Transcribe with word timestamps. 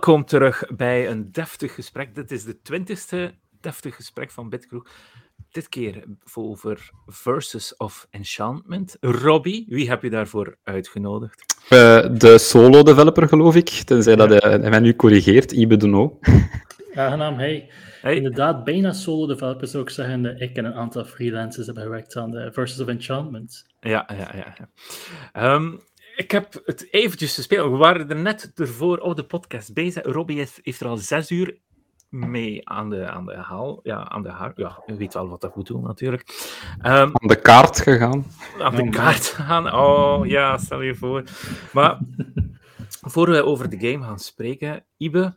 welkom 0.00 0.24
terug 0.24 0.64
bij 0.76 1.08
een 1.10 1.32
deftig 1.32 1.74
gesprek. 1.74 2.14
Dit 2.14 2.30
is 2.30 2.44
de 2.44 2.60
twintigste 2.60 3.34
deftig 3.60 3.96
gesprek 3.96 4.30
van 4.30 4.48
Bitkroeg. 4.48 4.86
Dit 5.50 5.68
keer 5.68 6.04
over 6.34 6.90
Versus 7.06 7.76
of 7.76 8.06
Enchantment. 8.10 8.96
Robbie, 9.00 9.66
wie 9.68 9.88
heb 9.88 10.02
je 10.02 10.10
daarvoor 10.10 10.56
uitgenodigd? 10.62 11.44
Uh, 11.72 12.18
de 12.18 12.38
solo-developer, 12.38 13.28
geloof 13.28 13.54
ik. 13.56 13.68
Tenzij 13.68 14.16
ja. 14.16 14.26
dat 14.26 14.42
hij, 14.42 14.58
mij 14.58 14.80
nu 14.80 14.96
corrigeert, 14.96 15.52
Ibe 15.52 15.76
Duno. 15.76 16.18
Aangenaam, 16.94 17.38
hey. 17.38 17.70
hey. 18.00 18.14
Inderdaad, 18.14 18.64
bijna 18.64 18.92
solo-developer 18.92 19.66
zou 19.66 19.82
ik 19.82 19.90
zeggen. 19.90 20.40
Ik 20.40 20.56
en 20.56 20.64
een 20.64 20.74
aantal 20.74 21.04
freelancers 21.04 21.66
hebben 21.66 21.84
gewerkt 21.84 22.16
aan 22.16 22.30
de 22.30 22.50
Versus 22.52 22.80
of 22.80 22.88
Enchantment. 22.88 23.66
Ja, 23.80 24.08
ja, 24.16 24.30
ja. 24.36 24.54
ja. 25.32 25.54
Um, 25.54 25.80
ik 26.20 26.30
heb 26.30 26.60
het 26.64 26.92
eventjes 26.92 27.34
gespeeld. 27.34 27.70
We 27.70 27.76
waren 27.76 28.08
er 28.08 28.16
net 28.16 28.52
ervoor 28.54 28.98
op 28.98 29.16
de 29.16 29.24
podcast 29.24 29.74
bezig. 29.74 30.04
Robbie 30.04 30.38
heeft, 30.38 30.58
heeft 30.62 30.80
er 30.80 30.86
al 30.86 30.96
zes 30.96 31.30
uur 31.30 31.58
mee 32.08 32.68
aan 32.68 32.90
de, 32.90 33.10
aan 33.10 33.26
de 33.26 33.36
haal. 33.36 33.80
Ja, 33.82 34.08
aan 34.08 34.22
de 34.22 34.28
haar. 34.28 34.52
Ja, 34.54 34.82
je 34.86 34.94
weet 34.94 35.14
wel 35.14 35.28
wat 35.28 35.40
dat 35.40 35.56
moet 35.56 35.66
doen, 35.66 35.82
natuurlijk. 35.82 36.22
Um, 36.78 37.10
aan 37.12 37.28
de 37.28 37.40
kaart 37.40 37.80
gegaan. 37.80 38.26
Aan 38.58 38.76
de 38.76 38.88
kaart 38.88 39.26
gegaan. 39.26 39.74
Oh, 39.74 40.26
ja, 40.26 40.58
stel 40.58 40.80
je 40.80 40.94
voor. 40.94 41.24
Maar, 41.72 41.98
voor 43.00 43.30
we 43.30 43.44
over 43.44 43.70
de 43.70 43.90
game 43.90 44.04
gaan 44.04 44.18
spreken, 44.18 44.84
Ibe, 44.96 45.34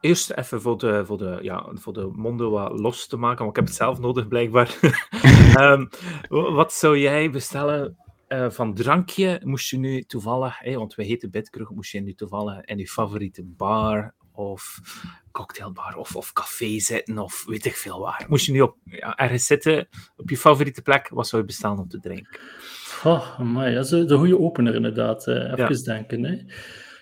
eerst 0.00 0.30
even 0.30 0.60
voor 0.60 0.78
de, 0.78 1.06
voor 1.06 1.18
de, 1.18 1.38
ja, 1.42 1.66
voor 1.74 1.92
de 1.92 2.10
monden 2.12 2.50
wat 2.50 2.80
los 2.80 3.06
te 3.06 3.16
maken, 3.16 3.38
want 3.38 3.50
ik 3.50 3.56
heb 3.56 3.66
het 3.66 3.74
zelf 3.74 3.98
nodig, 3.98 4.28
blijkbaar. 4.28 4.78
um, 5.60 5.88
wat 6.28 6.72
zou 6.72 6.98
jij 6.98 7.30
bestellen 7.30 7.98
uh, 8.32 8.50
van 8.50 8.74
drankje? 8.74 9.40
Moest 9.44 9.70
je 9.70 9.78
nu 9.78 10.02
toevallig, 10.02 10.58
hey, 10.58 10.78
want 10.78 10.94
we 10.94 11.04
heten 11.04 11.30
Bitkroeg, 11.30 11.70
moest 11.70 11.92
je 11.92 12.00
nu 12.00 12.14
toevallig 12.14 12.64
in 12.64 12.78
je 12.78 12.88
favoriete 12.88 13.44
bar 13.44 14.14
of 14.32 14.80
cocktailbar 15.32 15.96
of, 15.96 16.16
of 16.16 16.32
café 16.32 16.78
zitten 16.78 17.18
of 17.18 17.44
weet 17.46 17.64
ik 17.64 17.76
veel 17.76 18.00
waar. 18.00 18.26
Moest 18.28 18.46
je 18.46 18.52
nu 18.52 18.60
op, 18.60 18.76
ja, 18.84 19.16
ergens 19.16 19.46
zitten 19.46 19.88
op 20.16 20.30
je 20.30 20.36
favoriete 20.36 20.82
plek, 20.82 21.08
wat 21.08 21.28
zou 21.28 21.42
je 21.42 21.46
bestellen 21.46 21.78
om 21.78 21.88
te 21.88 22.00
drinken? 22.00 22.40
Oh, 23.04 23.38
maar 23.38 23.72
dat 23.72 23.84
is 23.84 24.06
de 24.06 24.16
goede 24.16 24.38
opener 24.38 24.74
inderdaad. 24.74 25.26
Uh, 25.26 25.34
even 25.34 25.74
ja. 25.74 25.82
denken. 25.84 26.24
Hè. 26.24 26.38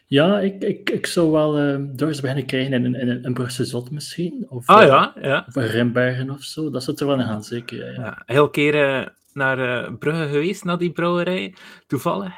Ja, 0.06 0.40
ik, 0.40 0.62
ik, 0.62 0.90
ik 0.90 1.06
zou 1.06 1.30
wel 1.30 1.62
uh, 1.62 1.84
doors 1.92 2.20
beginnen 2.20 2.46
krijgen 2.46 2.72
in, 2.72 2.84
in, 2.84 2.94
in 2.94 3.24
een 3.24 3.34
Brussel 3.34 3.64
Zot 3.64 3.90
misschien. 3.90 4.46
Of, 4.48 4.66
ah 4.66 4.86
ja, 4.86 5.14
ja. 5.20 5.44
Of 5.48 5.56
een 5.56 5.66
Rimbergen 5.66 6.30
of 6.30 6.42
zo. 6.42 6.70
Dat 6.70 6.82
zou 6.82 6.96
er 6.96 7.06
wel 7.06 7.18
in 7.18 7.26
gaan, 7.26 7.44
zeker. 7.44 7.92
Ja, 7.92 8.02
ja. 8.02 8.22
heel 8.26 8.50
keren 8.50 9.16
naar 9.32 9.58
uh, 9.58 9.88
Brugge 9.98 10.28
geweest, 10.28 10.64
naar 10.64 10.78
die 10.78 10.90
brouwerij, 10.90 11.54
toevallig. 11.86 12.32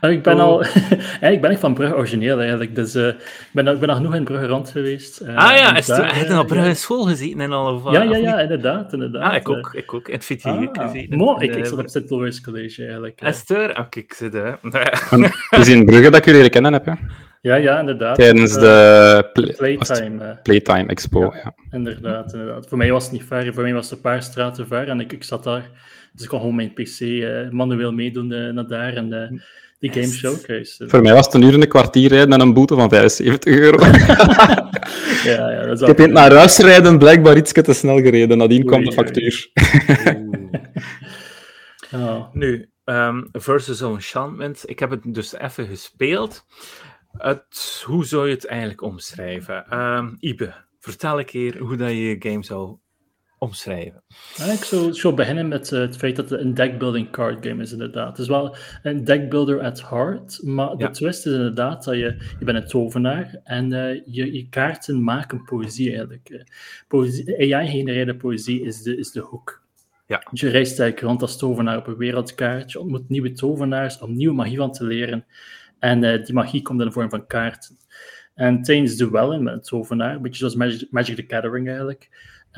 ik 0.00 0.22
ben 0.22 0.40
al, 0.40 0.64
ik 1.34 1.40
ben 1.40 1.50
echt 1.50 1.60
van 1.60 1.74
Brugge 1.74 1.96
origineel 1.96 2.38
eigenlijk, 2.38 2.74
dus 2.74 2.96
uh, 2.96 3.08
ik, 3.08 3.48
ben, 3.52 3.66
ik 3.66 3.78
ben 3.78 3.88
nog 3.88 3.96
genoeg 3.96 4.14
in 4.14 4.24
Brugge 4.24 4.46
rond 4.46 4.70
geweest. 4.70 5.22
Uh, 5.22 5.36
ah 5.36 5.56
ja, 5.56 5.76
is 5.76 5.86
daar, 5.86 6.18
heb 6.18 6.26
je 6.26 6.34
al 6.34 6.44
Brugge 6.44 6.68
ja. 6.68 6.74
school 6.74 7.02
gezeten 7.04 7.40
en 7.40 7.52
al? 7.52 7.74
Of, 7.74 7.92
ja, 7.92 8.02
ja, 8.02 8.16
ja, 8.16 8.40
inderdaad, 8.40 8.92
inderdaad. 8.92 9.22
Ah, 9.22 9.36
ik 9.36 9.48
ook, 9.48 9.74
ik 9.74 9.94
ook, 9.94 10.08
in 10.08 10.14
het 10.14 10.24
VT 10.24 10.44
ah, 10.44 10.62
gezeten. 10.72 11.16
Mo, 11.16 11.38
ik, 11.38 11.54
ik 11.54 11.66
zat 11.66 11.78
op 11.78 11.88
St. 11.88 12.10
Louis 12.10 12.40
College 12.40 12.82
eigenlijk. 12.82 13.20
Is 13.20 13.50
er? 13.50 13.74
Ah, 13.74 13.88
kijk, 13.88 14.12
zit 14.12 14.34
er. 14.34 14.58
Het 15.50 15.60
is 15.60 15.68
in 15.68 15.84
Brugge 15.84 16.10
dat 16.10 16.16
ik 16.16 16.24
jullie 16.24 16.40
leren 16.40 16.50
kennen 16.50 16.72
heb, 16.72 16.84
ja? 16.86 16.98
Ja, 17.44 17.54
ja, 17.54 17.78
inderdaad. 17.78 18.16
Tijdens 18.16 18.52
de 18.54 19.30
play, 19.32 19.52
Playtime, 19.52 20.38
Playtime 20.42 20.86
Expo, 20.86 21.20
ja, 21.20 21.40
ja. 21.44 21.54
Inderdaad, 21.70 22.32
inderdaad. 22.32 22.68
Voor 22.68 22.78
mij 22.78 22.92
was 22.92 23.02
het 23.02 23.12
niet 23.12 23.24
ver, 23.24 23.54
voor 23.54 23.62
mij 23.62 23.72
was 23.72 23.84
het 23.84 23.94
een 23.94 24.00
paar 24.00 24.22
straten 24.22 24.66
ver 24.66 24.88
en 24.88 25.00
ik, 25.00 25.12
ik 25.12 25.24
zat 25.24 25.44
daar 25.44 25.70
dus 26.14 26.22
ik 26.22 26.28
kon 26.28 26.40
gewoon 26.40 26.54
mijn 26.54 26.72
PC 26.72 27.00
uh, 27.00 27.50
manueel 27.50 27.92
meedoen 27.92 28.30
uh, 28.30 28.52
naar 28.52 28.66
daar 28.66 28.94
en 28.94 29.12
uh, 29.12 29.40
die 29.78 29.92
game 29.92 30.12
showcase. 30.12 30.88
Voor 30.88 31.02
mij 31.02 31.12
was 31.12 31.26
het 31.26 31.34
een 31.34 31.42
uur 31.42 31.54
en 31.54 31.62
een 31.62 31.68
kwartier 31.68 32.08
rijden 32.08 32.32
en 32.32 32.40
een 32.40 32.54
boete 32.54 32.74
van 32.74 32.88
75 32.88 33.54
euro. 33.54 33.78
ja, 35.30 35.50
ja, 35.50 35.66
dat 35.66 35.80
ik 35.80 35.86
heb 35.86 36.00
in 36.00 36.12
naar 36.12 36.34
huis 36.34 36.58
rijden 36.58 36.98
blijkbaar 36.98 37.36
iets 37.36 37.52
te 37.52 37.72
snel 37.72 37.96
gereden. 37.96 38.38
Nadien 38.38 38.64
kwam 38.64 38.84
de 38.84 38.92
factuur. 38.92 39.50
oh. 41.94 42.26
Nu, 42.32 42.70
um, 42.84 43.28
Versus 43.32 43.80
Enchantment. 43.80 44.62
Ik 44.66 44.78
heb 44.78 44.90
het 44.90 45.14
dus 45.14 45.34
even 45.34 45.66
gespeeld. 45.66 46.44
Het, 47.12 47.82
hoe 47.86 48.04
zou 48.04 48.28
je 48.28 48.34
het 48.34 48.46
eigenlijk 48.46 48.82
omschrijven? 48.82 49.78
Um, 49.78 50.16
Ibe, 50.20 50.54
vertel 50.80 51.18
een 51.18 51.24
keer 51.24 51.58
hoe 51.58 51.76
dat 51.76 51.88
je 51.88 52.08
je 52.08 52.16
game 52.18 52.44
zou 52.44 52.76
omschrijven? 53.44 54.02
Ja, 54.36 54.44
ik 54.44 54.64
zou, 54.64 54.92
zou 54.92 55.14
beginnen 55.14 55.48
met 55.48 55.70
uh, 55.70 55.80
het 55.80 55.96
feit 55.96 56.16
dat 56.16 56.30
het 56.30 56.40
een 56.40 56.54
deckbuilding 56.54 57.10
card 57.10 57.46
game 57.46 57.62
is, 57.62 57.72
inderdaad. 57.72 58.08
Het 58.08 58.18
is 58.18 58.28
wel 58.28 58.56
een 58.82 59.04
deckbuilder 59.04 59.60
at 59.60 59.88
heart, 59.88 60.40
maar 60.42 60.76
de 60.76 60.90
twist 60.90 61.26
is 61.26 61.32
inderdaad 61.32 61.84
dat 61.84 61.94
je, 61.94 62.34
je 62.38 62.44
bent 62.44 62.58
een 62.58 62.66
tovenaar 62.66 63.40
en 63.44 63.70
uh, 63.72 64.00
je, 64.04 64.32
je 64.32 64.48
kaarten 64.48 65.02
maken 65.02 65.44
poëzie 65.44 65.88
eigenlijk. 65.88 66.28
Uh, 66.30 66.40
poëzie, 66.88 67.54
AI-genereerde 67.54 68.16
poëzie 68.16 68.62
is 68.62 68.82
de, 68.82 68.96
is 68.96 69.10
de 69.10 69.20
hoek. 69.20 69.62
Ja. 70.06 70.22
Je 70.32 70.48
reist 70.48 70.80
eigenlijk 70.80 71.00
rond 71.00 71.22
als 71.22 71.38
tovenaar 71.38 71.76
op 71.76 71.86
een 71.86 71.96
wereldkaart, 71.96 72.72
je 72.72 72.80
ontmoet 72.80 73.08
nieuwe 73.08 73.32
tovenaars 73.32 73.98
om 73.98 74.16
nieuwe 74.16 74.34
magie 74.34 74.56
van 74.56 74.72
te 74.72 74.84
leren 74.84 75.24
en 75.78 76.22
die 76.24 76.34
magie 76.34 76.62
komt 76.62 76.80
in 76.80 76.86
de 76.86 76.92
vorm 76.92 77.10
van 77.10 77.26
kaarten. 77.26 77.76
En 78.34 78.62
tijdens 78.62 78.96
duellen 78.96 79.42
met 79.42 79.54
een 79.54 79.60
tovenaar, 79.60 80.14
een 80.14 80.22
beetje 80.22 80.38
zoals 80.38 80.54
Magic, 80.54 80.86
Magic 80.90 81.16
the 81.16 81.24
Gathering 81.26 81.66
eigenlijk, 81.68 82.08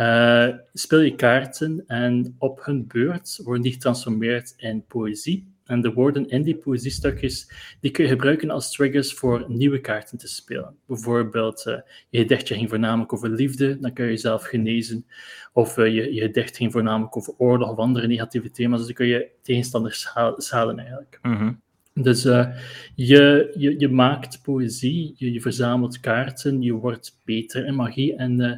uh, 0.01 0.49
speel 0.73 1.01
je 1.01 1.15
kaarten 1.15 1.84
en 1.87 2.34
op 2.39 2.65
hun 2.65 2.87
beurt 2.87 3.41
worden 3.45 3.62
die 3.62 3.73
getransformeerd 3.73 4.55
in 4.57 4.84
poëzie. 4.87 5.55
En 5.65 5.81
de 5.81 5.93
woorden 5.93 6.29
in 6.29 6.43
die 6.43 6.57
poëziestukjes 6.57 7.51
die 7.81 7.91
kun 7.91 8.05
je 8.05 8.11
gebruiken 8.11 8.51
als 8.51 8.73
triggers 8.73 9.15
voor 9.15 9.45
nieuwe 9.49 9.81
kaarten 9.81 10.19
te 10.19 10.29
spelen. 10.29 10.77
Bijvoorbeeld, 10.87 11.65
uh, 11.69 11.79
je 12.09 12.19
gedichtje 12.19 12.55
ging 12.55 12.69
voornamelijk 12.69 13.12
over 13.12 13.31
liefde, 13.31 13.79
dan 13.79 13.93
kun 13.93 14.05
je 14.05 14.11
jezelf 14.11 14.43
genezen. 14.43 15.07
Of 15.53 15.77
uh, 15.77 15.95
je, 15.95 16.15
je 16.15 16.21
gedicht 16.21 16.57
ging 16.57 16.73
voornamelijk 16.73 17.17
over 17.17 17.34
oorlog 17.39 17.71
of 17.71 17.78
andere 17.78 18.07
negatieve 18.07 18.51
thema's. 18.51 18.78
Dus 18.78 18.87
dan 18.87 18.97
kun 18.97 19.07
je 19.07 19.31
tegenstanders 19.43 20.07
halen 20.51 20.78
eigenlijk. 20.78 21.19
Mm. 21.23 21.61
Dus 22.03 22.25
uh, 22.25 22.47
je, 22.95 23.53
je, 23.59 23.79
je 23.79 23.89
maakt 23.89 24.43
poëzie, 24.43 25.15
je, 25.17 25.33
je, 25.33 25.41
verzamelt 25.41 26.01
kaarten, 26.01 26.62
je 26.62 26.73
wordt 26.73 27.21
beter 27.25 27.67
in 27.67 27.75
magie 27.75 28.17
en 28.17 28.41
uh, 28.41 28.53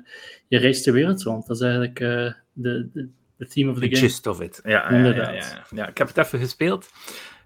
je 0.49 0.59
reist 0.59 0.85
de 0.85 0.93
wereld 0.93 1.23
rond. 1.23 1.47
Dat 1.47 1.57
is 1.57 1.63
eigenlijk 1.63 1.99
de, 1.99 2.35
de, 2.53 3.09
de 3.37 3.47
theme 3.47 3.71
of 3.71 3.79
the, 3.79 3.89
the 3.89 3.95
game. 3.95 4.09
gist 4.09 4.27
of 4.27 4.41
it. 4.41 4.61
Ja, 4.65 4.91
Inderdaad. 4.91 5.35
Ja, 5.35 5.65
ja, 5.71 5.77
ja, 5.77 5.89
ik 5.89 5.99
heb 5.99 6.09
het 6.09 6.17
even 6.17 6.39
gespeeld. 6.39 6.89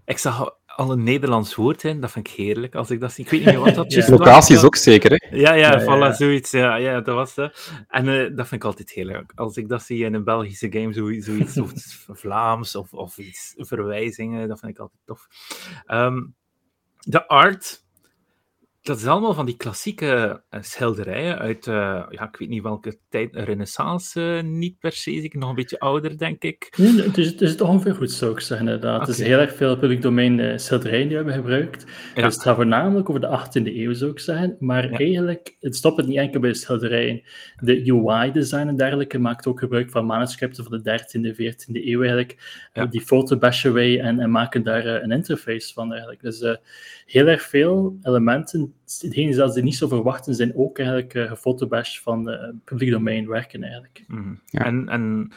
Ik 0.05 0.19
zag 0.19 0.57
al 0.77 0.93
een 0.93 1.03
Nederlands 1.03 1.55
woord 1.55 1.85
in, 1.85 2.01
dat 2.01 2.11
vind 2.11 2.29
ik 2.29 2.35
heerlijk 2.35 2.75
als 2.75 2.91
ik 2.91 3.01
dat 3.01 3.13
zie. 3.13 3.25
Ik 3.25 3.31
weet 3.31 3.45
niet 3.45 3.55
wat 3.55 3.75
dat 3.75 3.93
is. 3.93 4.09
Locatie 4.09 4.57
is 4.57 4.65
ook 4.65 4.77
zeker, 4.77 5.11
hè? 5.11 5.37
Ja, 5.37 5.53
ja, 5.53 5.81
ja, 5.81 5.81
voilà, 5.81 6.17
zoiets. 6.17 6.51
Ja, 6.51 6.77
ja, 6.77 7.01
dat 7.01 7.15
was 7.15 7.35
het. 7.35 7.71
En 7.89 8.07
uh, 8.07 8.37
dat 8.37 8.49
vind 8.49 8.63
ik 8.63 8.65
altijd 8.65 8.91
heerlijk. 8.91 9.33
Als 9.35 9.57
ik 9.57 9.69
dat 9.69 9.83
zie 9.83 10.05
in 10.05 10.15
een 10.15 10.25
Belgische 10.25 10.73
game, 10.73 10.93
zoiets, 10.93 11.27
zoiets 11.27 12.07
of 12.09 12.19
Vlaams 12.19 12.77
of, 12.77 12.93
of 12.93 13.19
iets, 13.19 13.55
verwijzingen, 13.57 14.49
dat 14.49 14.59
vind 14.61 14.73
ik 14.73 14.79
altijd 14.79 15.01
tof. 15.05 15.27
Um, 15.87 16.35
de 16.99 17.29
art 17.29 17.82
dat 18.83 18.99
is 18.99 19.07
allemaal 19.07 19.35
van 19.35 19.47
die 19.47 19.57
klassieke 19.57 20.43
uh, 20.51 20.61
schilderijen 20.63 21.39
uit, 21.39 21.67
uh, 21.67 21.75
ja, 22.11 22.29
ik 22.29 22.37
weet 22.37 22.49
niet 22.49 22.63
welke 22.63 22.99
tijd, 23.09 23.29
renaissance 23.33 24.21
uh, 24.21 24.43
niet 24.43 24.79
per 24.79 24.93
se, 24.93 25.13
ik 25.13 25.35
nog 25.35 25.49
een 25.49 25.55
beetje 25.55 25.79
ouder, 25.79 26.19
denk 26.19 26.43
ik. 26.43 26.75
Nee, 26.77 27.03
het, 27.03 27.19
is, 27.19 27.27
het 27.27 27.41
is 27.41 27.61
ongeveer 27.61 27.95
goed, 27.95 28.11
zou 28.11 28.33
ik 28.33 28.41
zeggen, 28.41 28.67
inderdaad. 28.67 28.95
Okay. 28.95 29.07
Het 29.07 29.19
is 29.19 29.27
heel 29.27 29.39
erg 29.39 29.55
veel 29.55 29.79
public 29.79 30.03
domein 30.03 30.61
schilderijen 30.61 31.09
die 31.09 31.19
we 31.19 31.23
hebben 31.25 31.35
gebruikt. 31.35 31.85
Ja. 32.15 32.23
Dus 32.23 32.35
het 32.35 32.43
gaat 32.43 32.57
voornamelijk 32.57 33.09
over 33.09 33.21
de 33.21 33.39
18e 33.39 33.67
eeuw, 33.77 33.93
zou 33.93 34.11
ik 34.11 34.19
zeggen. 34.19 34.57
Maar 34.59 34.91
ja. 34.91 34.99
eigenlijk, 34.99 35.57
het 35.61 35.77
stopt 35.77 35.97
het 35.97 36.07
niet 36.07 36.19
enkel 36.19 36.41
bij 36.41 36.51
de 36.51 36.57
schilderijen. 36.57 37.23
De 37.57 37.93
UI-design 37.93 38.69
en 38.69 38.77
dergelijke 38.77 39.19
maakt 39.19 39.47
ook 39.47 39.59
gebruik 39.59 39.91
van 39.91 40.07
manuscripten 40.07 40.65
van 40.65 40.83
de 40.83 41.01
13e, 41.01 41.37
14e 41.37 41.85
eeuw 41.85 42.01
eigenlijk. 42.01 42.69
Ja. 42.73 42.87
Die 42.87 43.01
fotobash 43.01 43.67
away 43.67 43.99
en, 43.99 44.21
en 44.21 44.31
maken 44.31 44.63
daar 44.63 44.87
een 44.87 45.11
interface 45.11 45.73
van 45.73 45.91
eigenlijk. 45.91 46.23
Dus 46.23 46.59
heel 47.13 47.27
erg 47.27 47.43
veel 47.43 47.99
elementen, 48.03 48.75
degenen 49.01 49.35
zelfs 49.35 49.55
die 49.55 49.63
niet 49.63 49.77
zo 49.77 49.89
verwachten, 49.89 50.35
zijn 50.35 50.57
ook 50.57 50.79
eigenlijk 50.79 51.15
uh, 51.15 51.29
gefotobashed 51.29 52.03
van 52.03 52.31
uh, 52.31 52.49
publiek 52.65 52.91
domein 52.91 53.29
werken 53.29 53.63
eigenlijk. 53.63 54.05
Mm. 54.07 54.41
Ja. 54.47 54.65
En, 54.65 54.89
en 54.89 55.33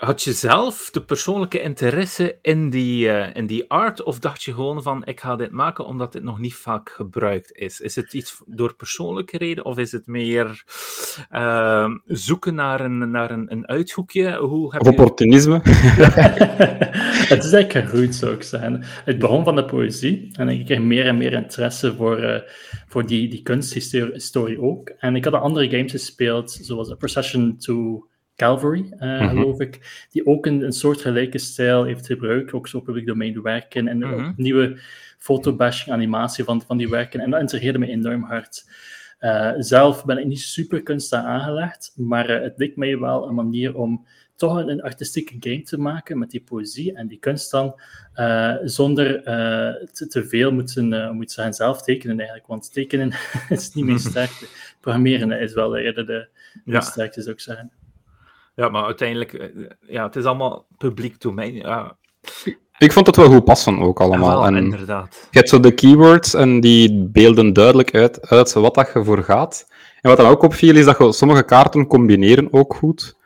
had 0.00 0.22
je 0.22 0.32
zelf 0.32 0.90
de 0.90 1.02
persoonlijke 1.02 1.60
interesse 1.60 2.38
in 2.42 2.70
die, 2.70 3.06
uh, 3.06 3.34
in 3.34 3.46
die 3.46 3.70
art, 3.70 4.02
of 4.02 4.18
dacht 4.18 4.42
je 4.42 4.54
gewoon 4.54 4.82
van, 4.82 5.04
ik 5.04 5.20
ga 5.20 5.36
dit 5.36 5.50
maken 5.50 5.86
omdat 5.86 6.12
dit 6.12 6.22
nog 6.22 6.38
niet 6.38 6.54
vaak 6.54 6.90
gebruikt 6.90 7.52
is? 7.52 7.80
Is 7.80 7.96
het 7.96 8.14
iets 8.14 8.42
door 8.46 8.74
persoonlijke 8.74 9.38
reden, 9.38 9.64
of 9.64 9.78
is 9.78 9.92
het 9.92 10.06
meer 10.06 10.64
uh, 11.32 11.90
zoeken 12.06 12.54
naar 12.54 12.80
een, 12.80 13.10
naar 13.10 13.30
een, 13.30 13.52
een 13.52 13.68
uithoekje? 13.68 14.36
Hoe 14.36 14.72
heb 14.72 14.80
of 14.80 14.88
opportunisme? 14.88 15.60
het 17.34 17.44
is 17.44 17.52
eigenlijk 17.52 17.88
goed, 17.88 18.14
zou 18.14 18.32
ik 18.32 18.42
zeggen. 18.42 18.82
Het 19.04 19.18
begon 19.18 19.44
van 19.44 19.56
de 19.56 19.64
poëzie, 19.64 20.30
en 20.32 20.48
ik 20.48 20.64
kreeg 20.64 20.80
meer 20.80 21.06
en 21.06 21.16
meer 21.16 21.32
interesse 21.32 21.94
voor, 21.96 22.20
uh, 22.20 22.36
voor 22.88 23.06
die, 23.06 23.28
die 23.28 23.42
kunsthistorie 23.42 24.60
ook. 24.60 24.88
En 24.98 25.16
ik 25.16 25.24
had 25.24 25.34
andere 25.34 25.70
games 25.70 25.90
gespeeld, 25.90 26.50
zoals 26.50 26.90
A 26.90 26.94
Procession 26.94 27.56
to 27.58 28.08
Calvary, 28.40 28.92
uh, 29.00 29.28
geloof 29.28 29.60
ik, 29.60 30.06
die 30.10 30.26
ook 30.26 30.46
een, 30.46 30.62
een 30.62 30.72
soort 30.72 31.00
gelijke 31.00 31.38
stijl 31.38 31.84
heeft 31.84 32.06
gebruikt, 32.06 32.52
ook 32.52 32.68
zo 32.68 32.80
public 32.80 33.06
domein 33.06 33.42
werken 33.42 33.88
en 33.88 33.98
mm 33.98 34.32
nieuwe 34.36 34.78
fotobashing 35.18 35.94
animatie 35.94 36.44
van, 36.44 36.62
van 36.66 36.76
die 36.76 36.88
werken. 36.88 37.20
En 37.20 37.30
dat 37.30 37.40
interesseerde 37.40 37.78
me 37.78 37.86
enorm 37.86 38.22
hard. 38.22 38.64
Uh, 39.20 39.52
zelf 39.58 40.04
ben 40.04 40.18
ik 40.18 40.26
niet 40.26 40.40
super 40.40 40.82
kunstenaar 40.82 41.24
aangelegd, 41.24 41.92
maar 41.96 42.28
het 42.28 42.52
leek 42.56 42.76
mij 42.76 42.98
wel 42.98 43.28
een 43.28 43.34
manier 43.34 43.74
om 43.76 44.06
toch 44.36 44.56
een, 44.56 44.82
artistieke 44.82 45.36
game 45.40 45.62
te 45.62 45.78
maken 45.78 46.18
met 46.18 46.30
die 46.30 46.40
poëzie 46.40 46.94
en 46.94 47.06
die 47.06 47.18
kunst 47.18 47.50
dan, 47.50 47.80
uh, 48.14 48.56
zonder 48.64 49.22
te, 49.92 50.06
te, 50.08 50.24
veel 50.24 50.52
moeten, 50.52 51.14
moeten 51.16 51.42
gaan 51.42 51.54
zelf 51.54 51.82
tekenen 51.82 52.18
eigenlijk. 52.18 52.46
Want 52.46 52.72
tekenen 52.72 53.12
is 53.48 53.74
niet 53.74 53.84
meer 53.84 53.98
sterk. 54.10 54.48
Programmeren 54.80 55.40
is 55.40 55.52
wel 55.52 55.76
eerder 55.76 56.06
de, 56.06 56.28
de 56.64 56.72
ja. 56.72 56.80
sterkte, 56.80 57.22
zou 57.22 57.34
ik 57.34 57.40
zeggen. 57.40 57.70
Ja, 58.60 58.68
maar 58.68 58.84
uiteindelijk, 58.84 59.52
ja, 59.86 60.04
het 60.04 60.16
is 60.16 60.24
allemaal 60.24 60.66
publiek 60.78 61.20
domein. 61.20 61.54
Ja. 61.54 61.96
Ik 62.78 62.92
vond 62.92 63.06
het 63.06 63.16
wel 63.16 63.30
goed 63.30 63.44
passen 63.44 63.78
ook 63.78 64.00
allemaal. 64.00 64.40
Ja, 64.40 64.46
en 64.46 64.56
inderdaad. 64.56 65.28
Je 65.30 65.38
hebt 65.38 65.48
zo 65.48 65.60
de 65.60 65.74
keywords 65.74 66.34
en 66.34 66.60
die 66.60 67.08
beelden 67.12 67.52
duidelijk 67.52 67.94
uit, 67.94 68.28
uit 68.28 68.52
wat 68.52 68.74
dat 68.74 68.90
je 68.94 69.04
voor 69.04 69.22
gaat. 69.22 69.66
En 70.00 70.08
wat 70.08 70.18
dan 70.18 70.30
ook 70.30 70.42
opviel, 70.42 70.76
is 70.76 70.84
dat 70.84 70.98
je 70.98 71.12
sommige 71.12 71.42
kaarten 71.42 71.86
combineren 71.86 72.52
ook 72.52 72.74
goed 72.74 73.18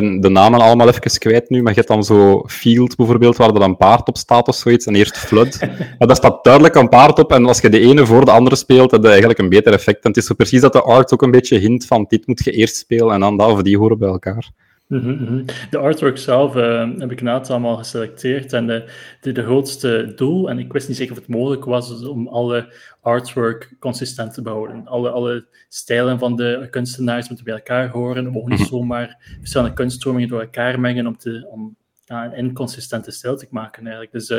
ben 0.00 0.20
de 0.20 0.28
namen 0.28 0.60
allemaal 0.60 0.88
even 0.88 1.18
kwijt 1.18 1.50
nu, 1.50 1.62
maar 1.62 1.72
je 1.72 1.78
hebt 1.78 1.92
dan 1.92 2.04
zo 2.04 2.42
Field 2.46 2.96
bijvoorbeeld, 2.96 3.36
waar 3.36 3.54
er 3.54 3.62
een 3.62 3.76
paard 3.76 4.08
op 4.08 4.16
staat 4.16 4.48
of 4.48 4.54
zoiets, 4.54 4.86
en 4.86 4.94
eerst 4.94 5.18
Flood. 5.18 5.58
Maar 5.98 6.08
daar 6.08 6.16
staat 6.16 6.44
duidelijk 6.44 6.74
een 6.74 6.88
paard 6.88 7.18
op, 7.18 7.32
en 7.32 7.46
als 7.46 7.60
je 7.60 7.68
de 7.68 7.80
ene 7.80 8.06
voor 8.06 8.24
de 8.24 8.30
andere 8.30 8.56
speelt, 8.56 8.90
heb 8.90 9.02
je 9.02 9.08
eigenlijk 9.08 9.38
een 9.38 9.48
beter 9.48 9.72
effect. 9.72 10.02
En 10.02 10.08
het 10.08 10.16
is 10.16 10.26
zo 10.26 10.34
precies 10.34 10.60
dat 10.60 10.72
de 10.72 10.82
art 10.82 11.12
ook 11.12 11.22
een 11.22 11.30
beetje 11.30 11.58
hint 11.58 11.86
van 11.86 12.04
dit 12.08 12.26
moet 12.26 12.44
je 12.44 12.50
eerst 12.50 12.76
spelen, 12.76 13.14
en 13.14 13.20
dan 13.20 13.36
dat 13.36 13.50
of 13.50 13.62
die 13.62 13.78
horen 13.78 13.98
bij 13.98 14.08
elkaar. 14.08 14.50
Mhm, 14.86 15.44
de 15.70 15.78
artwork 15.78 16.18
zelf 16.18 16.56
uh, 16.56 16.90
heb 16.98 17.10
ik 17.12 17.26
aantal 17.26 17.54
allemaal 17.54 17.76
geselecteerd. 17.76 18.52
En 18.52 18.66
de, 18.66 18.90
de, 19.20 19.32
de, 19.32 19.42
grootste 19.42 20.12
doel, 20.16 20.50
en 20.50 20.58
ik 20.58 20.72
wist 20.72 20.88
niet 20.88 20.96
zeker 20.96 21.12
of 21.12 21.18
het 21.18 21.28
mogelijk 21.28 21.64
was, 21.64 22.06
om 22.06 22.28
alle 22.28 22.72
artwork 23.00 23.76
consistent 23.78 24.34
te 24.34 24.42
behouden. 24.42 24.86
Alle, 24.86 25.10
alle 25.10 25.46
stijlen 25.68 26.18
van 26.18 26.36
de 26.36 26.66
kunstenaars 26.70 27.26
moeten 27.28 27.44
bij 27.44 27.54
elkaar 27.54 27.88
horen. 27.88 28.24
We 28.24 28.30
mogen 28.30 28.50
niet 28.50 28.58
mhm. 28.58 28.68
zomaar 28.68 29.36
verschillende 29.38 29.74
kunststromingen 29.74 30.28
door 30.28 30.40
elkaar 30.40 30.80
mengen 30.80 31.06
om, 31.06 31.16
te, 31.16 31.46
om 31.50 31.76
ja, 32.04 32.24
een 32.24 32.32
inconsistente 32.32 33.10
stijl 33.10 33.36
te 33.36 33.46
maken. 33.50 33.82
Eigenlijk. 33.82 34.12
Dus 34.12 34.30
uh, 34.30 34.38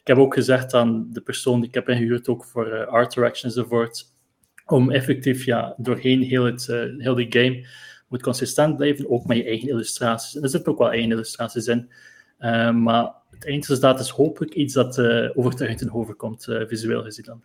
ik 0.00 0.06
heb 0.06 0.16
ook 0.16 0.34
gezegd 0.34 0.74
aan 0.74 1.06
de 1.10 1.20
persoon 1.20 1.60
die 1.60 1.68
ik 1.68 1.74
heb 1.74 1.88
ingehuurd, 1.88 2.28
ook 2.28 2.44
voor 2.44 2.72
uh, 2.72 2.86
art 2.86 3.14
direction 3.14 3.50
enzovoort, 3.50 4.04
om 4.66 4.90
effectief 4.90 5.44
ja, 5.44 5.74
doorheen 5.76 6.22
heel, 6.22 6.44
het, 6.44 6.66
heel 6.98 7.14
die 7.14 7.32
game 7.32 7.66
moet 8.14 8.22
consistent 8.22 8.76
blijven, 8.76 9.10
ook 9.10 9.26
met 9.26 9.36
je 9.36 9.44
eigen 9.44 9.68
illustraties. 9.68 10.36
En 10.36 10.42
er 10.42 10.48
zitten 10.48 10.72
ook 10.72 10.78
wel 10.78 10.90
eigen 10.90 11.10
illustraties 11.10 11.66
in. 11.66 11.90
Uh, 12.40 12.70
maar 12.70 13.12
het 13.30 13.46
eindresultaat 13.46 14.00
is 14.00 14.08
hopelijk 14.08 14.54
iets 14.54 14.74
dat 14.74 14.98
uh, 14.98 15.30
overtuigend 15.34 15.80
in 15.80 15.92
overkomt, 15.92 16.46
uh, 16.46 16.66
visueel 16.66 17.02
gezien 17.02 17.24
dan. 17.24 17.42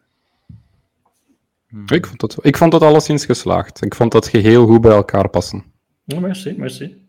Hmm. 1.68 1.86
Ik, 1.88 2.06
vond 2.06 2.22
het, 2.22 2.38
ik 2.42 2.58
vond 2.58 2.74
het 2.74 2.82
alleszins 2.82 3.26
geslaagd. 3.26 3.86
Ik 3.86 3.96
vond 3.96 4.12
dat 4.12 4.28
geheel 4.28 4.66
goed 4.66 4.82
bij 4.82 4.92
elkaar 4.92 5.30
passen. 5.30 5.64
Oh, 6.08 6.20
merci, 6.20 6.54
merci. 6.58 7.09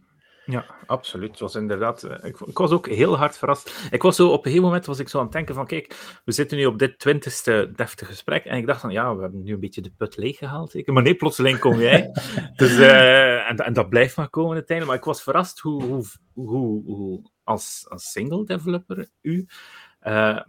Ja, 0.50 0.64
absoluut. 0.86 1.30
Het 1.30 1.40
was 1.40 1.54
inderdaad, 1.54 2.02
eh, 2.02 2.28
ik, 2.28 2.40
ik, 2.40 2.58
was 2.58 2.70
ook 2.70 2.88
heel 2.88 3.16
hard 3.16 3.38
verrast. 3.38 3.88
Ik 3.90 4.02
was 4.02 4.16
zo, 4.16 4.26
op 4.26 4.36
een 4.36 4.42
gegeven 4.42 4.64
moment 4.64 4.86
was 4.86 4.98
ik 4.98 5.08
zo 5.08 5.18
aan 5.18 5.24
het 5.24 5.32
denken 5.32 5.54
van, 5.54 5.66
kijk, 5.66 6.20
we 6.24 6.32
zitten 6.32 6.56
nu 6.56 6.66
op 6.66 6.78
dit 6.78 6.98
twintigste 6.98 7.72
deftige 7.76 8.10
gesprek, 8.10 8.44
en 8.44 8.56
ik 8.56 8.66
dacht 8.66 8.80
van, 8.80 8.90
ja, 8.90 9.14
we 9.14 9.22
hebben 9.22 9.42
nu 9.42 9.52
een 9.52 9.60
beetje 9.60 9.82
de 9.82 9.92
put 9.96 10.16
leeggehaald, 10.16 10.70
zeker. 10.70 10.92
Maar 10.92 11.02
nee, 11.02 11.14
plotseling 11.14 11.58
kom 11.58 11.80
jij. 11.80 12.10
dus, 12.56 12.78
uh, 12.78 13.50
en, 13.50 13.56
en, 13.56 13.72
dat 13.72 13.88
blijft 13.88 14.16
maar 14.16 14.30
komen 14.30 14.54
uiteindelijk. 14.54 14.86
Maar 14.86 15.06
ik 15.06 15.14
was 15.14 15.22
verrast 15.22 15.58
hoe, 15.58 15.82
hoe, 15.82 16.04
hoe, 16.32 16.84
hoe 16.84 17.30
als, 17.44 17.86
als 17.88 18.10
single 18.10 18.44
developer 18.44 19.08
u 19.20 19.46
uh, 20.02 20.40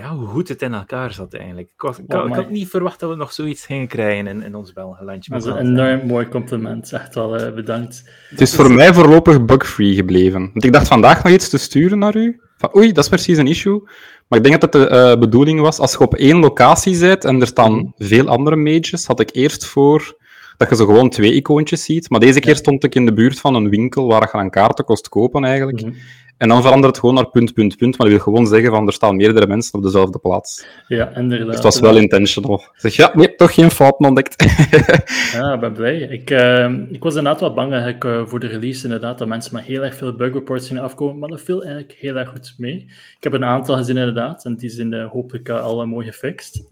ja, 0.00 0.14
hoe 0.14 0.26
goed 0.26 0.48
het 0.48 0.62
in 0.62 0.74
elkaar 0.74 1.12
zat 1.12 1.34
eigenlijk. 1.34 1.68
Ik, 1.74 1.80
was, 1.80 1.98
ik, 1.98 2.14
oh, 2.14 2.28
ik, 2.28 2.34
had 2.34 2.50
niet 2.50 2.68
verwacht 2.68 3.00
dat 3.00 3.10
we 3.10 3.16
nog 3.16 3.32
zoiets 3.32 3.66
gingen 3.66 3.86
krijgen 3.86 4.26
in, 4.26 4.42
in 4.42 4.54
ons 4.54 4.72
Belgenlandje. 4.72 5.30
Dat 5.30 5.46
is 5.46 5.52
een 5.52 5.58
enorm 5.58 6.06
mooi 6.06 6.28
compliment. 6.28 6.92
Echt 6.92 7.14
wel 7.14 7.40
uh, 7.40 7.54
bedankt. 7.54 8.10
Het 8.28 8.40
is 8.40 8.54
voor 8.54 8.70
mij 8.70 8.94
voorlopig 8.94 9.44
bug-free 9.44 9.94
gebleven. 9.94 10.40
Want 10.40 10.64
ik 10.64 10.72
dacht 10.72 10.88
vandaag 10.88 11.22
nog 11.22 11.32
iets 11.32 11.48
te 11.48 11.58
sturen 11.58 11.98
naar 11.98 12.16
u. 12.16 12.40
Van, 12.56 12.76
oei, 12.76 12.92
dat 12.92 13.04
is 13.04 13.10
precies 13.10 13.38
een 13.38 13.46
issue. 13.46 13.82
Maar 14.28 14.38
ik 14.38 14.44
denk 14.44 14.60
dat 14.60 14.72
het 14.72 14.90
de 14.90 14.94
uh, 14.94 15.20
bedoeling 15.20 15.60
was, 15.60 15.78
als 15.78 15.92
je 15.92 15.98
op 15.98 16.14
één 16.14 16.38
locatie 16.38 16.94
zit 16.94 17.24
en 17.24 17.40
er 17.40 17.46
staan 17.46 17.72
mhm. 17.72 17.90
veel 17.96 18.28
andere 18.28 18.56
mages, 18.56 19.06
had 19.06 19.20
ik 19.20 19.30
eerst 19.32 19.66
voor 19.66 20.16
dat 20.56 20.68
je 20.68 20.76
zo 20.76 20.86
gewoon 20.86 21.10
twee 21.10 21.32
icoontjes 21.32 21.84
ziet. 21.84 22.10
Maar 22.10 22.20
deze 22.20 22.40
keer 22.40 22.56
stond 22.56 22.84
ik 22.84 22.94
in 22.94 23.06
de 23.06 23.12
buurt 23.12 23.40
van 23.40 23.54
een 23.54 23.68
winkel 23.68 24.06
waar 24.06 24.30
je 24.32 24.38
een 24.38 24.50
kaarten 24.50 24.84
kost 24.84 25.08
kopen 25.08 25.44
eigenlijk. 25.44 25.82
Mm 25.82 25.94
en 26.36 26.48
dan 26.48 26.62
verandert 26.62 26.92
het 26.92 26.98
gewoon 26.98 27.14
naar 27.14 27.30
punt, 27.30 27.54
punt, 27.54 27.76
punt. 27.76 27.98
Maar 27.98 28.06
dat 28.08 28.16
wil 28.16 28.24
gewoon 28.24 28.46
zeggen 28.46 28.70
van 28.70 28.86
er 28.86 28.92
staan 28.92 29.16
meerdere 29.16 29.46
mensen 29.46 29.74
op 29.74 29.82
dezelfde 29.82 30.18
plaats. 30.18 30.66
Ja, 30.86 31.16
inderdaad. 31.16 31.46
Dus 31.46 31.54
het 31.54 31.64
was 31.64 31.80
wel 31.80 31.96
intentional. 31.96 32.58
Ik 32.58 32.80
zeg, 32.80 32.96
ja, 32.96 33.10
nee, 33.14 33.34
toch 33.34 33.54
geen 33.54 33.70
fouten 33.70 34.06
ontdekt. 34.06 34.44
ja, 35.32 35.52
ik 35.52 35.60
ben 35.60 35.72
blij. 35.72 35.98
Ik, 35.98 36.30
uh, 36.30 36.70
ik 36.88 37.02
was 37.02 37.14
inderdaad 37.14 37.40
wat 37.40 37.54
bang 37.54 37.72
eigenlijk, 37.72 38.04
uh, 38.04 38.26
voor 38.26 38.40
de 38.40 38.46
release, 38.46 38.84
inderdaad, 38.84 39.18
dat 39.18 39.28
mensen 39.28 39.54
met 39.54 39.64
heel 39.64 39.84
erg 39.84 39.94
veel 39.94 40.14
bug 40.14 40.32
reports 40.32 40.66
gingen 40.66 40.82
afkomen. 40.82 41.18
Maar 41.18 41.28
dat 41.28 41.40
viel 41.40 41.62
eigenlijk 41.62 41.96
heel 42.00 42.16
erg 42.16 42.28
goed 42.28 42.54
mee. 42.58 42.76
Ik 43.16 43.24
heb 43.24 43.32
een 43.32 43.44
aantal 43.44 43.76
gezien, 43.76 43.96
inderdaad. 43.96 44.44
En 44.44 44.56
die 44.56 44.70
zijn 44.70 44.92
uh, 44.92 45.10
hopelijk 45.10 45.48
al 45.48 45.86
mooi 45.86 46.06
gefixt. 46.06 46.62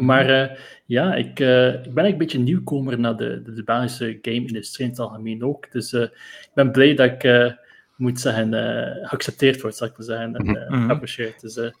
maar 0.00 0.58
ja, 0.86 1.14
ik, 1.14 1.26
ik 1.26 1.36
ben 1.36 1.82
eigenlijk 1.84 2.12
een 2.12 2.18
beetje 2.18 2.38
nieuwkomer 2.38 2.98
naar 2.98 3.16
de, 3.16 3.42
de, 3.42 3.52
de 3.52 3.64
Belgische 3.64 4.18
game-industrie 4.22 4.86
in 4.86 4.92
het 4.92 5.00
algemeen 5.00 5.44
ook. 5.44 5.72
Dus 5.72 5.92
ik 5.92 6.50
ben 6.54 6.70
blij 6.70 6.94
dat 6.94 7.06
ik 7.06 7.60
moet 8.02 8.20
zijn, 8.20 8.52
uh, 8.52 9.08
geaccepteerd 9.08 9.60
wordt, 9.60 9.76
zal 9.76 9.86
ik 9.86 9.92
maar 9.96 10.06
zeggen, 10.06 10.34
en 10.34 10.46
uh, 10.46 10.86
geapprecieerd. 10.86 11.40
Dus, 11.40 11.72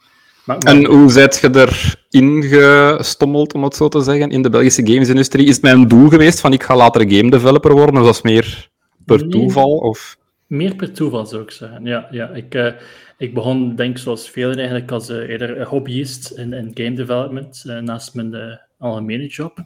maar, 0.44 0.58
En 0.58 0.84
hoe 0.84 1.10
zijt 1.10 1.38
je 1.38 1.66
erin 2.10 2.42
gestommeld, 2.42 3.54
om 3.54 3.64
het 3.64 3.76
zo 3.76 3.88
te 3.88 4.00
zeggen, 4.00 4.30
in 4.30 4.42
de 4.42 4.50
Belgische 4.50 4.86
gamesindustrie? 4.86 5.46
Is 5.46 5.54
het 5.54 5.62
mijn 5.62 5.88
doel 5.88 6.08
geweest 6.08 6.40
van 6.40 6.52
ik 6.52 6.62
ga 6.62 6.76
later 6.76 7.00
game 7.00 7.30
developer 7.30 7.72
worden, 7.72 8.00
of 8.00 8.06
was 8.06 8.16
dat 8.16 8.24
meer 8.24 8.70
per 9.04 9.28
toeval? 9.28 9.70
Of? 9.70 10.16
Meer 10.46 10.74
per 10.74 10.92
toeval, 10.92 11.26
zou 11.26 11.42
ik 11.42 11.50
zeggen. 11.50 11.84
Ja, 11.84 12.08
ja. 12.10 12.28
Ik, 12.28 12.74
ik 13.18 13.34
begon, 13.34 13.76
denk 13.76 13.98
zoals 13.98 14.30
velen 14.30 14.56
eigenlijk, 14.56 14.90
als 14.90 15.08
eerder 15.08 15.66
hobbyist 15.66 16.30
in, 16.30 16.52
in 16.52 16.70
game 16.74 16.94
development, 16.94 17.64
naast 17.80 18.14
mijn 18.14 18.60
algemene 18.78 19.26
job. 19.26 19.58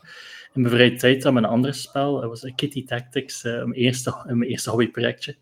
In 0.55 0.63
mijn 0.63 0.75
vrije 0.75 0.95
tijd 0.95 1.23
dan 1.23 1.33
mijn 1.33 1.45
andere 1.45 1.73
spel, 1.73 2.21
dat 2.21 2.29
was 2.29 2.53
Kitty 2.55 2.85
Tactics, 2.85 3.43
mijn, 3.43 3.73
eerste, 3.73 4.15
mijn 4.27 4.51
eerste 4.51 4.71
hobbyprojectje. 4.71 5.37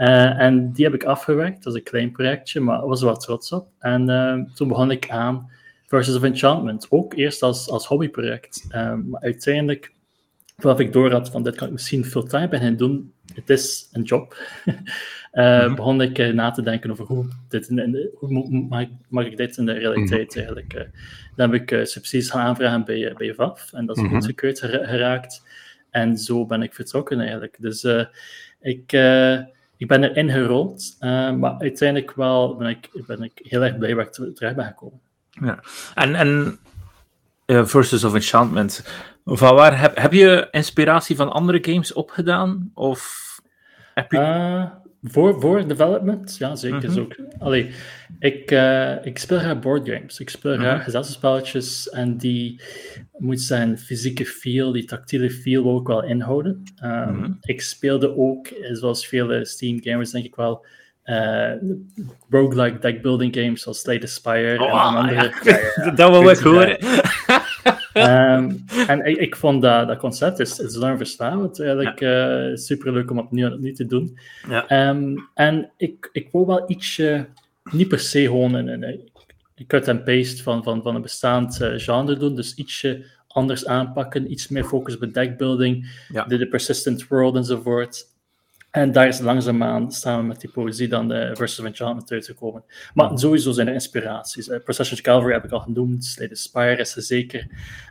Uh, 0.00 0.40
en 0.40 0.72
die 0.72 0.84
heb 0.84 0.94
ik 0.94 1.04
afgewerkt. 1.04 1.62
Dat 1.62 1.72
is 1.72 1.78
een 1.78 1.84
klein 1.84 2.12
projectje, 2.12 2.60
maar 2.60 2.86
was 2.86 3.00
er 3.00 3.06
wel 3.06 3.16
trots 3.16 3.52
op. 3.52 3.68
En 3.78 4.10
uh, 4.10 4.54
toen 4.54 4.68
begon 4.68 4.90
ik 4.90 5.10
aan 5.10 5.50
Versus 5.86 6.16
of 6.16 6.22
Enchantment. 6.22 6.86
Ook 6.90 7.14
eerst 7.14 7.42
als, 7.42 7.68
als 7.68 7.86
hobbyproject. 7.86 8.66
Uh, 8.68 8.94
maar 8.94 9.20
uiteindelijk, 9.20 9.92
vanaf 10.56 10.78
ik 10.78 10.92
door 10.92 11.12
had 11.12 11.30
van 11.30 11.42
dit 11.42 11.56
kan 11.56 11.66
ik 11.66 11.72
misschien 11.72 12.04
fulltime 12.04 12.48
beginnen 12.48 12.76
doen, 12.76 13.12
het 13.34 13.50
is 13.50 13.88
een 13.92 14.02
job. 14.02 14.36
mm 15.32 15.74
Begon 15.74 16.00
ik 16.00 16.34
na 16.34 16.50
te 16.50 16.62
denken 16.62 16.90
over 16.90 17.04
hoe, 17.04 17.26
dit 17.48 17.68
in, 17.68 18.10
hoe 18.14 18.48
mag, 18.68 18.84
mag, 19.08 19.26
ik 19.26 19.36
dit 19.36 19.56
in 19.56 19.66
de 19.66 19.72
realiteit 19.72 20.34
mm 20.34 20.36
eigenlijk. 20.36 20.88
dan 21.36 21.50
heb 21.50 21.60
ik 21.60 21.86
subsidies 21.86 22.30
gaan 22.30 22.46
aanvragen 22.46 22.84
bij, 22.84 23.14
bij 23.16 23.34
VAF. 23.34 23.72
En 23.72 23.86
dat 23.86 23.96
is 23.96 24.02
mm 24.02 24.08
-hmm. 24.08 24.18
goedgekeurd 24.18 24.60
geraakt. 24.60 25.42
En 25.90 26.18
zo 26.18 26.46
ben 26.46 26.62
ik 26.62 26.74
vertrokken 26.74 27.20
eigenlijk. 27.20 27.56
Dus 27.58 27.86
ik 28.60 28.92
ik 29.80 29.88
ben 29.88 30.04
erin 30.04 30.30
gerold, 30.30 30.96
uh, 31.00 31.32
maar 31.32 31.54
uiteindelijk 31.58 32.12
wel 32.12 32.56
ben 32.56 32.68
ik, 32.68 32.88
ben 33.06 33.22
ik 33.22 33.32
heel 33.42 33.62
erg 33.62 33.78
blij 33.78 33.94
waar 33.94 34.04
ik 34.04 34.12
terecht 34.12 34.56
ben 34.56 34.64
gekomen. 34.64 35.00
Ja, 35.30 35.58
en, 35.94 36.14
en 36.14 36.58
uh, 37.46 37.64
Versus 37.64 38.04
of 38.04 38.14
Enchantment, 38.14 38.84
van 39.24 39.54
waar 39.54 39.80
heb, 39.80 39.96
heb 39.96 40.12
je 40.12 40.48
inspiratie 40.50 41.16
van 41.16 41.32
andere 41.32 41.58
games 41.62 41.92
opgedaan? 41.92 42.70
Of 42.74 43.40
heb 43.94 44.12
je... 44.12 44.18
Uh, 44.18 44.64
voor, 45.02 45.40
voor 45.40 45.66
development? 45.66 46.36
Ja, 46.38 46.56
zeker. 46.56 46.88
Mm 46.88 46.94
-hmm. 46.94 46.98
ook. 46.98 47.16
Allee, 47.38 47.70
ik, 48.18 48.50
uh, 48.50 49.04
ik 49.06 49.18
speel 49.18 49.38
graag 49.38 49.58
boardgames. 49.58 50.20
Ik 50.20 50.30
speel 50.30 50.52
graag 50.52 50.64
mm 50.64 50.74
-hmm. 50.74 50.82
gezelschapsspelletjes 50.82 51.88
en 51.88 52.16
die 52.16 52.60
moet 53.16 53.40
zijn 53.40 53.78
fysieke 53.78 54.26
feel, 54.26 54.72
die 54.72 54.84
tactiele 54.84 55.30
feel 55.30 55.62
wil 55.62 55.78
ik 55.78 55.86
wel 55.86 56.04
inhouden. 56.04 56.62
Um, 56.84 56.90
mm 56.90 57.22
-hmm. 57.22 57.36
Ik 57.40 57.60
speelde 57.60 58.16
ook, 58.16 58.48
zoals 58.72 59.06
vele 59.06 59.44
Steam 59.44 59.82
gamers 59.82 60.10
denk 60.10 60.24
ik 60.24 60.34
wel, 60.34 60.66
uh, 61.04 61.52
roguelike 62.30 62.78
deckbuilding 62.78 63.36
games 63.36 63.62
zoals 63.62 63.80
Slay 63.80 63.98
the 63.98 64.06
Spire 64.06 64.60
oh, 64.60 64.68
en 64.68 64.96
andere. 64.96 65.32
Ja. 65.42 65.58
Ja, 65.84 65.90
dat 66.00 66.10
wil 66.10 66.30
ik 66.30 66.38
horen. 66.38 66.78
Um, 67.94 68.64
en 68.86 69.04
ik, 69.04 69.16
ik, 69.16 69.36
vond 69.36 69.62
dat, 69.62 69.88
dat 69.88 69.98
concept 69.98 70.38
is, 70.38 70.58
is 70.58 70.76
enorm 70.76 70.96
verslavend. 70.96 71.60
Eigenlijk 71.60 72.00
ja. 72.00 72.48
uh, 72.48 72.56
super 72.56 72.92
leuk 72.92 73.10
om 73.10 73.18
opnieuw 73.18 73.46
en 73.46 73.52
opnieuw 73.52 73.74
te 73.74 73.86
doen. 73.86 74.18
Ja. 74.48 74.88
Um, 74.88 75.28
en 75.34 75.70
ik, 75.76 76.08
ik 76.12 76.28
wil 76.32 76.46
wel 76.46 76.70
ietsje, 76.70 77.26
niet 77.70 77.88
per 77.88 77.98
se 77.98 78.22
gewoon 78.22 78.54
een, 78.54 78.68
een, 78.68 78.82
een 79.54 79.66
cut 79.66 79.88
and 79.88 80.04
paste 80.04 80.42
van, 80.42 80.62
van, 80.62 80.82
van 80.82 80.94
een 80.94 81.02
bestaand 81.02 81.60
uh, 81.62 81.72
genre 81.76 82.16
doen, 82.16 82.36
dus 82.36 82.54
ietsje 82.54 83.04
anders 83.26 83.66
aanpakken, 83.66 84.32
iets 84.32 84.48
meer 84.48 84.64
focus 84.64 84.98
op 84.98 85.14
deckbuilding, 85.14 86.04
ja. 86.12 86.24
de, 86.24 86.36
de 86.36 86.48
persistent 86.48 87.08
world 87.08 87.36
enzovoort. 87.36 88.04
En 88.70 88.92
daar 88.92 89.08
is 89.08 89.18
langzaamaan 89.18 89.92
samen 89.92 90.26
met 90.26 90.40
die 90.40 90.50
poëzie 90.50 90.88
dan 90.88 91.08
de 91.08 91.30
Verses 91.34 91.58
of 91.58 91.64
Enchantment 91.64 92.12
uitgekomen. 92.12 92.64
Maar 92.94 93.18
sowieso 93.18 93.52
zijn 93.52 93.68
er 93.68 93.74
inspiraties. 93.74 94.48
Uh, 94.48 94.58
Procession 94.64 95.00
Calvary 95.00 95.32
heb 95.32 95.44
ik 95.44 95.50
al 95.50 95.60
genoemd, 95.60 96.04
Slade 96.04 96.36
Spire 96.36 96.76
is 96.76 96.96
er 96.96 97.02
zeker. 97.02 97.46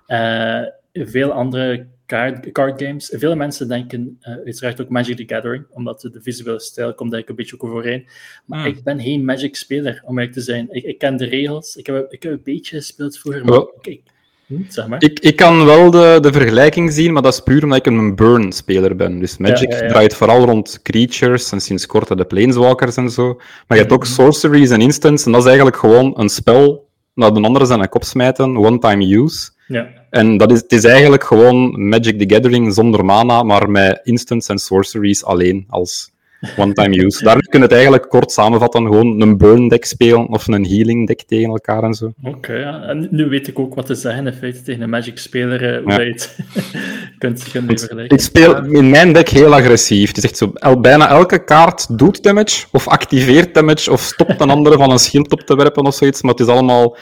Uh, 0.08 0.62
veel 0.94 1.32
andere 1.32 1.88
card, 2.06 2.52
card, 2.52 2.82
games. 2.82 3.14
Veel 3.14 3.36
mensen 3.36 3.68
denken 3.68 4.18
uh, 4.22 4.28
uiteraard 4.28 4.82
ook 4.82 4.90
Magic 4.90 5.18
the 5.18 5.36
Gathering, 5.36 5.66
omdat 5.70 6.02
de 6.02 6.22
visuele 6.22 6.60
stijl 6.60 6.94
komt 6.94 7.14
ik 7.14 7.30
een 7.30 7.36
beetje 7.36 7.56
ook 7.56 7.64
overeen. 7.64 8.08
Maar 8.46 8.68
ik 8.68 8.84
ben 8.84 9.02
geen 9.02 9.26
Magic-speler, 9.26 10.02
om 10.06 10.18
eerlijk 10.18 10.34
te 10.34 10.42
zijn. 10.42 10.68
Ik, 10.72 10.84
ik, 10.84 10.98
ken 10.98 11.18
de 11.18 11.26
regels, 11.26 11.76
ik 11.76 11.86
heb, 11.86 12.12
ik 12.12 12.24
heb 12.24 12.32
een 12.32 12.44
beetje 12.44 12.76
gespeeld 12.76 13.20
vroeger, 13.20 13.46
maar 13.46 13.64
ik, 13.82 14.04
Hm, 14.50 14.94
ik, 14.98 15.20
ik 15.20 15.36
kan 15.36 15.66
wel 15.66 15.92
de, 15.92 16.18
de 16.22 16.32
vergelijking 16.32 16.92
zien, 16.92 17.14
maar 17.14 17.22
dat 17.22 17.34
is 17.34 17.40
puur 17.40 17.64
omdat 17.64 17.78
ik 17.78 17.86
een 17.86 18.16
burn-speler 18.16 18.96
ben. 18.96 19.20
Dus 19.20 19.38
Magic 19.38 19.72
draait 19.72 20.16
vooral 20.16 20.46
rond 20.46 20.80
creatures 20.82 21.52
en 21.52 21.62
sinds 21.62 21.86
kort 21.86 22.18
de 22.18 22.26
planeswalkers 22.26 22.96
en 22.96 23.10
zo. 23.10 23.34
Maar 23.68 23.78
je 23.78 23.84
hebt 23.84 23.92
ook 23.92 24.06
sorceries 24.06 24.70
en 24.70 24.82
instants, 24.82 25.26
en 25.26 25.32
dat 25.32 25.42
is 25.42 25.48
eigenlijk 25.48 25.78
gewoon 25.78 26.20
een 26.20 26.30
spel 26.30 26.90
naar 27.14 27.34
de 27.34 27.42
andere 27.42 27.66
zijn 27.66 27.90
kop 27.90 28.04
smijten, 28.04 28.58
one-time 28.58 29.16
use. 29.16 29.50
Ja. 29.68 29.88
En 30.10 30.38
dat 30.38 30.52
is, 30.52 30.62
het 30.62 30.72
is 30.72 30.84
eigenlijk 30.84 31.24
gewoon 31.24 31.88
Magic 31.90 32.20
the 32.20 32.36
Gathering 32.36 32.74
zonder 32.74 33.06
mana, 33.06 33.44
maar 33.44 33.70
met 33.70 34.00
instants 34.04 34.48
en 34.48 34.58
sorceries 34.58 35.24
alleen 35.24 35.66
als 35.70 36.12
One-time 36.58 37.04
use. 37.04 37.24
Daar 37.24 37.40
kun 37.40 37.60
je 37.60 37.66
het 37.66 37.72
eigenlijk 37.74 38.10
kort 38.10 38.32
samenvatten. 38.32 38.86
Gewoon 38.86 39.22
een 39.22 39.38
burn 39.38 39.68
deck 39.68 39.86
spelen 39.86 40.28
of 40.28 40.48
een 40.48 40.66
healing 40.66 41.08
deck 41.08 41.22
tegen 41.22 41.50
elkaar 41.50 41.84
en 41.84 41.94
zo. 41.94 42.14
Oké, 42.24 42.54
ja. 42.54 42.82
en 42.82 43.08
nu 43.12 43.30
weet 43.30 43.48
ik 43.48 43.60
ook 43.60 43.76
wat 43.76 43.86
te 43.86 43.96
zeggen 43.96 44.28
in 44.28 44.34
feite 44.34 44.62
tegen 44.62 44.82
een 44.82 44.90
Magic 44.90 45.18
speler, 45.18 45.64
uh, 45.64 45.84
hoe 45.84 46.04
ja. 46.04 46.10
het 46.10 46.38
kunt, 47.18 47.52
kunt 47.52 47.80
vergelijken. 47.80 48.18
Ik 48.18 48.24
speel 48.24 48.64
in 48.64 48.90
mijn 48.90 49.14
deck 49.14 49.30
heel 49.30 49.54
agressief. 49.54 50.08
Het 50.08 50.18
is 50.18 50.24
echt 50.24 50.38
zo, 50.38 50.80
bijna 50.80 51.10
elke 51.10 51.44
kaart 51.44 51.98
doet 51.98 52.24
damage, 52.24 52.66
of 52.72 52.88
activeert 52.88 53.54
damage, 53.54 53.92
of 53.92 54.02
stopt 54.02 54.42
een 54.42 54.50
andere 54.50 54.78
van 54.78 54.92
een 54.92 55.00
schild 55.00 55.32
op 55.32 55.42
te 55.42 55.56
werpen 55.56 55.86
of 55.86 55.96
zoiets, 55.96 56.22
maar 56.22 56.32
het 56.32 56.42
is 56.42 56.48
allemaal 56.48 56.98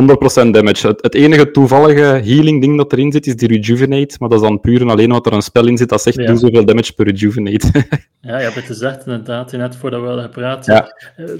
100% 0.00 0.50
damage. 0.50 0.86
Het, 0.86 1.02
het, 1.02 1.14
enige 1.14 1.50
toevallige 1.50 2.02
healing 2.02 2.60
ding 2.60 2.76
dat 2.76 2.92
erin 2.92 3.12
zit, 3.12 3.26
is 3.26 3.36
die 3.36 3.48
Rejuvenate. 3.48 4.16
Maar 4.18 4.28
dat 4.28 4.42
is 4.42 4.48
dan 4.48 4.60
puur 4.60 4.80
en 4.80 4.90
alleen 4.90 5.10
wat 5.10 5.26
er 5.26 5.32
een 5.32 5.42
spel 5.42 5.66
in 5.66 5.76
zit 5.76 5.88
dat 5.88 6.02
zegt, 6.02 6.16
ja. 6.16 6.26
doe 6.26 6.36
zoveel 6.36 6.64
damage 6.64 6.92
per 6.92 7.06
Rejuvenate. 7.06 7.66
ja, 8.20 8.38
je 8.38 8.44
hebt 8.44 8.54
het 8.54 8.64
gezegd 8.64 9.06
inderdaad, 9.06 9.52
net 9.52 9.76
voordat 9.76 10.00
we 10.00 10.06
hadden 10.06 10.24
gepraat. 10.24 10.66
Ja. 10.66 10.96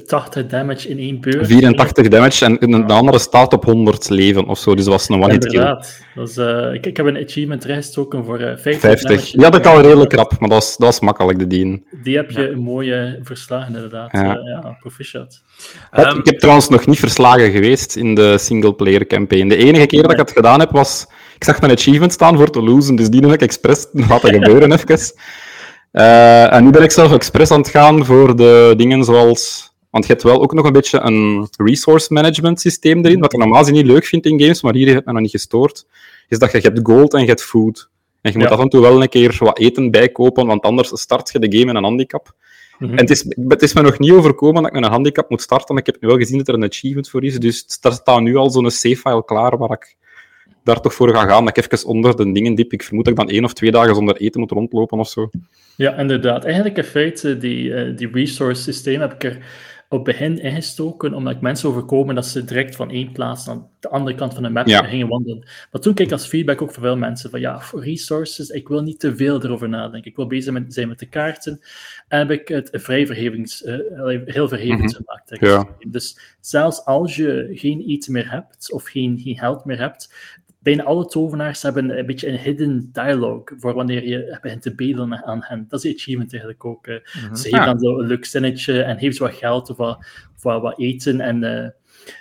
80 0.06 0.47
damage 0.47 0.88
in 0.88 0.99
één 0.99 1.21
beurt. 1.21 1.47
84 1.47 2.09
damage 2.09 2.44
en 2.44 2.87
de 2.87 2.92
andere 2.92 3.18
staat 3.18 3.52
op 3.52 3.64
100 3.64 4.09
leven 4.09 4.47
of 4.47 4.59
zo, 4.59 4.75
dus 4.75 4.85
dat 4.85 4.92
was 4.92 5.09
een 5.09 5.23
one-hit 5.23 5.47
kill. 5.47 5.61
Inderdaad. 5.61 6.00
Uh, 6.38 6.75
ik, 6.75 6.87
ik, 6.87 6.97
heb 6.97 7.06
een 7.06 7.25
achievement 7.25 7.64
rijstoken 7.64 8.25
voor 8.25 8.40
uh, 8.40 8.56
50, 8.56 8.80
50. 8.80 9.32
Ja, 9.32 9.50
dat 9.50 9.61
kan 9.61 9.80
redelijk 9.80 10.11
krap, 10.11 10.38
maar 10.38 10.49
dat 10.49 10.62
is, 10.62 10.76
dat 10.76 10.92
is 10.92 11.00
makkelijk, 11.00 11.38
de 11.38 11.47
dien. 11.47 11.85
Die 12.02 12.16
heb 12.16 12.30
je 12.30 12.42
ja. 12.42 12.56
mooi 12.56 13.18
verslagen, 13.23 13.75
inderdaad. 13.75 14.12
Ja, 14.12 14.38
uh, 14.38 14.80
proficiat. 14.80 15.42
Um, 15.92 16.18
ik 16.18 16.26
heb 16.26 16.38
trouwens 16.38 16.68
nog 16.68 16.87
niet 16.87 16.99
verslagen 16.99 17.50
geweest 17.50 17.97
in 17.97 18.14
de 18.14 18.38
single-player 18.44 19.06
campaign. 19.06 19.49
De 19.49 19.56
enige 19.56 19.87
keer 19.87 20.02
dat 20.02 20.12
ik 20.12 20.18
het 20.18 20.32
gedaan 20.32 20.61
heb, 20.61 20.70
was... 20.70 21.06
Ik 21.37 21.44
zag 21.44 21.61
een 21.61 21.70
achievement 21.70 22.12
staan 22.12 22.37
voor 22.37 22.50
te 22.50 22.62
losen, 22.62 22.96
dus 22.96 23.11
die 23.11 23.20
heb 23.20 23.32
ik 23.32 23.42
expres 23.42 23.87
laten 24.08 24.32
gebeuren 24.32 24.72
even. 24.72 24.99
Uh, 25.92 26.52
en 26.52 26.64
nu 26.64 26.70
ben 26.70 26.82
ik 26.82 26.90
zelf 26.90 27.12
expres 27.12 27.50
aan 27.50 27.61
het 27.61 27.68
gaan 27.68 28.04
voor 28.04 28.37
de 28.37 28.75
dingen 28.76 29.04
zoals... 29.04 29.70
Want 29.90 30.06
je 30.06 30.12
hebt 30.12 30.25
wel 30.25 30.42
ook 30.42 30.52
nog 30.52 30.64
een 30.64 30.72
beetje 30.72 31.00
een 31.00 31.49
resource 31.56 32.12
management 32.12 32.61
systeem 32.61 33.04
erin, 33.04 33.20
wat 33.20 33.32
ik 33.32 33.38
normaal 33.38 33.64
niet 33.64 33.87
leuk 33.87 34.04
vind 34.04 34.26
in 34.26 34.40
games, 34.40 34.62
maar 34.62 34.75
hier 34.75 34.87
heeft 34.87 35.04
me 35.04 35.12
nog 35.12 35.20
niet 35.20 35.30
gestoord. 35.30 35.87
Is 36.28 36.38
dat 36.38 36.52
je, 36.52 36.58
je 36.58 36.68
hebt 36.68 36.80
gold 36.82 37.14
en 37.14 37.20
je 37.20 37.26
hebt 37.26 37.42
food. 37.42 37.88
En 38.20 38.32
je 38.32 38.38
moet 38.38 38.49
ja. 38.49 38.54
af 38.54 38.61
en 38.61 38.68
toe 38.68 38.80
wel 38.80 39.02
een 39.02 39.08
keer 39.08 39.37
wat 39.38 39.58
eten 39.58 39.90
bijkopen, 39.90 40.46
want 40.46 40.62
anders 40.62 41.00
start 41.00 41.32
je 41.32 41.38
de 41.38 41.58
game 41.58 41.70
in 41.70 41.76
een 41.76 41.84
handicap. 41.84 42.34
Mm-hmm. 42.79 42.97
En 42.97 43.05
het 43.05 43.11
is, 43.11 43.25
het 43.49 43.62
is 43.62 43.75
me 43.75 43.83
nog 43.83 43.99
niet 43.99 44.12
overkomen 44.12 44.62
dat 44.62 44.67
ik 44.67 44.73
met 44.73 44.85
een 44.85 44.91
handicap 44.91 45.31
moet 45.31 45.43
starten, 45.43 45.75
maar 45.75 45.85
ik 45.87 45.93
heb 45.93 46.02
nu 46.02 46.09
wel 46.09 46.17
gezien 46.17 46.38
dat 46.38 46.49
er 46.49 46.55
een 46.55 46.64
achievement 46.64 47.09
voor 47.09 47.25
is. 47.25 47.38
Dus 47.38 47.79
er 47.81 47.93
staat 47.93 48.21
nu 48.21 48.37
al 48.37 48.50
zo'n 48.50 48.71
save-file 48.71 49.25
klaar 49.25 49.59
waar 49.59 49.71
ik 49.71 49.97
daar 50.64 50.81
toch 50.81 50.95
voor 50.95 51.14
ga 51.14 51.26
gaan. 51.26 51.45
Dat 51.45 51.57
ik 51.57 51.73
even 51.73 51.88
onder 51.88 52.17
de 52.17 52.33
dingen 52.33 52.55
diep. 52.55 52.73
Ik 52.73 52.83
vermoed 52.83 53.05
dat 53.05 53.12
ik 53.12 53.19
dan 53.19 53.29
één 53.29 53.45
of 53.45 53.52
twee 53.52 53.71
dagen 53.71 53.95
zonder 53.95 54.17
eten 54.17 54.41
moet 54.41 54.50
rondlopen 54.50 54.99
of 54.99 55.09
zo. 55.09 55.31
Ja, 55.76 55.97
inderdaad. 55.97 56.45
Eigenlijk 56.45 56.76
in 56.76 56.85
feite, 56.85 57.38
die, 57.38 57.95
die 57.95 58.09
resource 58.12 58.62
systeem 58.62 59.00
heb 59.00 59.12
ik 59.12 59.25
er 59.25 59.38
op 59.92 60.04
begin 60.04 60.38
ingestoken, 60.38 61.14
omdat 61.14 61.34
ik 61.34 61.40
mensen 61.40 61.68
overkomen 61.68 62.14
dat 62.14 62.26
ze 62.26 62.44
direct 62.44 62.76
van 62.76 62.90
één 62.90 63.12
plaats 63.12 63.46
naar 63.46 63.56
de 63.80 63.88
andere 63.88 64.16
kant 64.16 64.34
van 64.34 64.42
de 64.42 64.49
map 64.49 64.66
ja. 64.66 64.82
gingen 64.82 65.08
wandelen. 65.08 65.49
Maar 65.70 65.80
toen 65.80 65.94
kreeg 65.94 66.06
ik 66.06 66.12
als 66.12 66.26
feedback 66.26 66.62
ook 66.62 66.72
van 66.72 66.82
veel 66.82 66.96
mensen 66.96 67.30
van 67.30 67.40
ja, 67.40 67.62
resources, 67.75 68.49
ik 68.49 68.68
wil 68.68 68.82
niet 68.82 69.00
te 69.00 69.16
veel 69.16 69.42
erover 69.42 69.68
nadenken. 69.68 70.11
Ik 70.11 70.16
wil 70.16 70.26
bezig 70.26 70.52
met, 70.52 70.75
zijn 70.75 70.88
met 70.88 70.99
de 70.99 71.06
kaarten. 71.06 71.61
En 72.08 72.18
heb 72.18 72.30
ik 72.30 72.49
het 72.49 72.68
vrij 72.72 73.06
verhevings, 73.06 73.62
uh, 73.62 73.76
heel 74.25 74.49
verhevend 74.49 74.80
mm 74.80 74.87
-hmm. 74.87 75.04
gemaakt. 75.04 75.40
Ja. 75.40 75.68
Dus 75.88 76.37
zelfs 76.40 76.84
als 76.84 77.16
je 77.16 77.50
geen 77.52 77.84
eten 77.87 78.12
meer 78.12 78.30
hebt, 78.30 78.72
of 78.72 78.84
geen, 78.84 79.20
geen 79.22 79.38
geld 79.38 79.64
meer 79.64 79.78
hebt, 79.78 80.14
bijna 80.62 80.83
alle 80.83 81.07
tovenaars 81.07 81.62
hebben 81.62 81.99
een 81.99 82.07
beetje 82.07 82.28
een 82.28 82.38
hidden 82.38 82.90
dialogue 82.92 83.59
voor 83.59 83.75
wanneer 83.75 84.07
je 84.07 84.38
begint 84.42 84.62
te 84.62 84.75
bedelen 84.75 85.25
aan 85.25 85.40
hen. 85.42 85.66
Dat 85.69 85.78
is 85.78 85.90
die 85.90 85.95
achievement 85.95 86.33
eigenlijk 86.33 86.64
ook. 86.64 86.87
Uh. 86.87 86.97
Mm-hmm. 87.14 87.37
Ze 87.37 87.49
geven 87.49 87.66
dan 87.66 87.78
zo 87.78 87.99
een 87.99 88.07
leuk 88.07 88.25
zinnetje 88.25 88.83
en 88.83 88.99
geven 88.99 89.14
ze 89.14 89.23
wat 89.23 89.35
geld 89.35 89.71
of 89.71 89.76
wat, 89.76 89.99
of 90.37 90.42
wat, 90.42 90.62
wat 90.62 90.78
eten. 90.78 91.21
En 91.21 91.42
uh, 91.42 91.69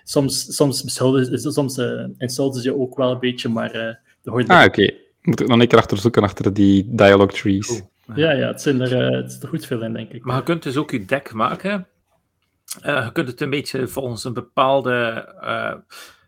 soms, 0.03 0.55
soms, 0.55 0.93
soms 1.33 1.77
uh, 1.77 2.05
insulten 2.17 2.61
ze 2.61 2.69
je 2.69 2.77
ook 2.77 2.97
wel 2.97 3.11
een 3.11 3.19
beetje, 3.19 3.49
maar 3.49 3.75
uh, 3.75 3.93
hoort 4.23 4.47
Ah, 4.47 4.57
oké. 4.57 4.67
Okay. 4.67 4.97
Moet 5.21 5.39
ik 5.39 5.47
dan 5.47 5.59
een 5.59 5.67
keer 5.67 5.77
achter 5.77 5.97
zoeken 5.97 6.23
achter 6.23 6.53
die 6.53 6.87
dialogue 6.89 7.37
trees. 7.37 7.69
Oh. 7.69 7.87
Ja, 8.15 8.31
ja, 8.31 8.47
het, 8.47 8.61
zijn 8.61 8.81
er, 8.81 9.13
het 9.13 9.31
is 9.31 9.41
er 9.41 9.47
goed 9.47 9.65
veel 9.65 9.81
in, 9.83 9.93
denk 9.93 10.11
ik. 10.11 10.23
Maar 10.23 10.37
je 10.37 10.43
kunt 10.43 10.63
dus 10.63 10.77
ook 10.77 10.91
je 10.91 11.05
deck 11.05 11.33
maken. 11.33 11.87
je 12.81 13.09
kunt 13.13 13.27
het 13.27 13.41
een 13.41 13.49
beetje 13.49 13.87
volgens 13.87 14.23
een 14.23 14.33
bepaalde 14.33 15.25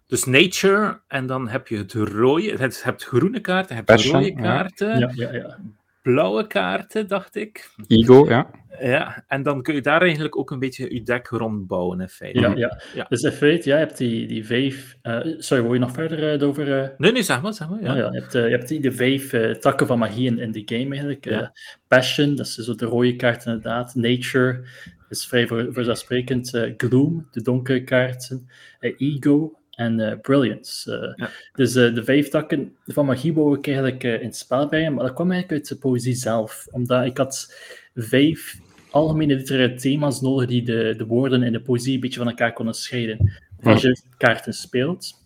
dus 0.08 0.26
nature, 0.26 1.02
en 1.08 1.26
dan 1.26 1.48
heb 1.48 1.68
je 1.68 1.78
het 1.78 1.94
rode, 1.94 2.44
je 2.44 2.58
hebt 2.58 3.04
groene 3.04 3.40
kaarten, 3.40 3.76
heb 3.76 3.90
je 3.90 4.12
rode 4.12 4.34
kaarten, 4.34 5.00
ja, 5.00 5.12
ja, 5.14 5.34
ja. 5.34 5.60
blauwe 6.02 6.48
kaarten, 6.48 7.08
dacht 7.08 7.36
ik. 7.36 7.70
Ego, 7.88 8.26
ja. 8.30 8.50
Ja, 8.80 9.24
en 9.28 9.44
dan 9.44 9.62
kun 9.62 9.76
je 9.76 9.82
daar 9.82 10.02
eigenlijk 10.02 10.38
ook 10.38 10.52
een 10.52 10.60
beetje 10.60 10.94
je 10.94 11.04
deck 11.04 11.28
rondbouwen, 11.28 12.00
in 12.00 12.10
feite. 12.10 12.40
Ja, 12.40 12.54
ja. 12.56 12.82
ja. 12.96 13.06
dus 13.10 13.22
in 13.22 13.32
feite, 13.32 13.70
ja, 13.70 13.78
je 13.78 13.86
hebt 13.86 13.98
die, 13.98 14.28
die 14.28 14.46
vijf... 14.46 14.98
Uh, 15.04 15.20
sorry, 15.38 15.64
wil 15.64 15.74
je 15.74 15.80
nog 15.80 15.92
verder 15.92 16.42
uh, 16.42 16.48
over... 16.48 16.68
Uh... 16.68 16.88
Nee, 16.98 17.12
nee, 17.12 17.24
zeg 17.24 17.42
maar, 17.42 17.54
zeg 17.54 17.70
maar. 17.70 17.82
Ja. 17.82 17.92
Oh, 17.92 17.98
ja, 17.98 18.12
je 18.12 18.20
hebt, 18.20 18.34
je 18.34 18.40
hebt 18.40 18.68
die, 18.68 18.82
de 18.82 18.92
vijf 18.92 19.60
takken 19.60 19.88
van 19.88 20.00
magie 20.00 20.28
in, 20.28 20.40
in 20.40 20.52
de 20.52 20.62
game, 20.66 20.90
eigenlijk. 20.90 21.26
Ja. 21.26 21.54
Passion, 21.88 22.36
dat 22.36 22.46
is 22.46 22.56
zo 22.56 22.76
de 22.76 22.86
rode 22.86 23.16
kaart 23.16 23.46
inderdaad. 23.46 23.96
Nature 23.96 24.64
is 25.10 25.26
vrij 25.26 25.48
voor, 25.48 25.68
voorzelfsprekend. 25.72 26.74
gloom, 26.78 27.28
de 27.32 27.42
donkere 27.42 27.84
kaarten. 27.84 28.50
ego, 28.80 29.60
en 29.76 30.00
uh, 30.00 30.14
Brilliance. 30.22 31.14
Ja. 31.16 31.30
Dus 31.54 31.76
uh, 31.76 31.96
de 31.96 32.04
vijf 32.04 32.30
takken 32.30 32.76
van 32.86 33.06
magie 33.06 33.34
wou 33.34 33.58
ik 33.58 33.68
eigenlijk 33.68 34.04
in 34.04 34.26
het 34.26 34.36
spel 34.36 34.68
brengen, 34.68 34.94
maar 34.94 35.06
dat 35.06 35.14
kwam 35.14 35.32
eigenlijk 35.32 35.62
uit 35.62 35.70
de 35.70 35.88
poëzie 35.88 36.16
zelf. 36.16 36.68
Omdat 36.72 37.06
ik 37.06 37.18
had 37.18 37.54
vijf 37.96 38.58
algemene 38.94 39.36
literaire 39.36 39.76
thema's 39.76 40.22
nodig 40.22 40.48
die 40.48 40.64
de, 40.64 40.94
de 40.98 41.06
woorden 41.06 41.44
in 41.44 41.52
de 41.52 41.62
poëzie 41.62 41.94
een 41.94 42.00
beetje 42.00 42.20
van 42.20 42.30
elkaar 42.30 42.54
konden 42.54 42.74
scheiden. 42.74 43.32
Als 43.64 43.82
je 43.82 44.02
kaarten 44.18 44.54
speelt, 44.54 45.22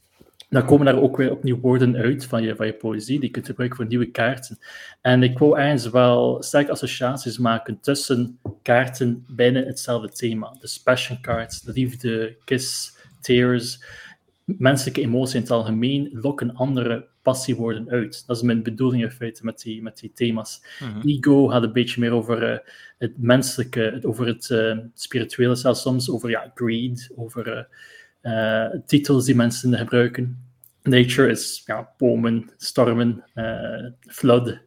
dan 0.49 0.65
komen 0.65 0.85
daar 0.85 1.01
ook 1.01 1.17
weer 1.17 1.31
opnieuw 1.31 1.59
woorden 1.59 1.95
uit 1.95 2.25
van 2.25 2.43
je, 2.43 2.55
van 2.55 2.65
je 2.65 2.73
poëzie, 2.73 3.19
die 3.19 3.27
je 3.27 3.31
kunt 3.31 3.45
gebruiken 3.45 3.77
voor 3.77 3.87
nieuwe 3.87 4.11
kaarten. 4.11 4.59
En 5.01 5.23
ik 5.23 5.37
wou 5.37 5.57
eigenlijk 5.57 5.95
wel 5.95 6.43
sterke 6.43 6.71
associaties 6.71 7.37
maken 7.37 7.79
tussen 7.79 8.39
kaarten 8.61 9.25
binnen 9.29 9.65
hetzelfde 9.65 10.09
thema. 10.09 10.55
De 10.59 10.79
passion 10.83 11.21
cards, 11.21 11.61
liefde, 11.65 12.35
kiss, 12.43 12.97
tears 13.21 13.83
menselijke 14.47 15.01
emotie 15.01 15.35
in 15.35 15.41
het 15.41 15.51
algemeen 15.51 16.09
lokken 16.11 16.53
andere 16.53 17.07
passiewoorden 17.21 17.89
uit. 17.89 18.23
Dat 18.27 18.35
is 18.35 18.41
mijn 18.41 18.63
bedoeling 18.63 19.03
in 19.03 19.11
feite 19.11 19.45
met 19.45 19.61
die, 19.61 19.81
met 19.81 19.97
die 19.97 20.11
thema's. 20.13 20.61
Mm-hmm. 20.79 21.01
Ego 21.09 21.47
gaat 21.47 21.63
een 21.63 21.73
beetje 21.73 21.99
meer 21.99 22.11
over 22.11 22.51
uh, 22.51 22.57
het 22.97 23.13
menselijke, 23.17 23.99
over 24.01 24.27
het 24.27 24.49
uh, 24.49 24.77
spirituele, 24.93 25.55
zelfs 25.55 25.81
soms 25.81 26.09
over 26.09 26.29
ja, 26.29 26.51
greed, 26.55 27.11
over 27.15 27.67
uh, 28.23 28.65
titels 28.85 29.25
die 29.25 29.35
mensen 29.35 29.77
gebruiken. 29.77 30.45
Nature 30.83 31.29
is 31.29 31.63
ja, 31.65 31.93
bomen, 31.97 32.49
stormen, 32.57 33.23
flood. 33.99 34.59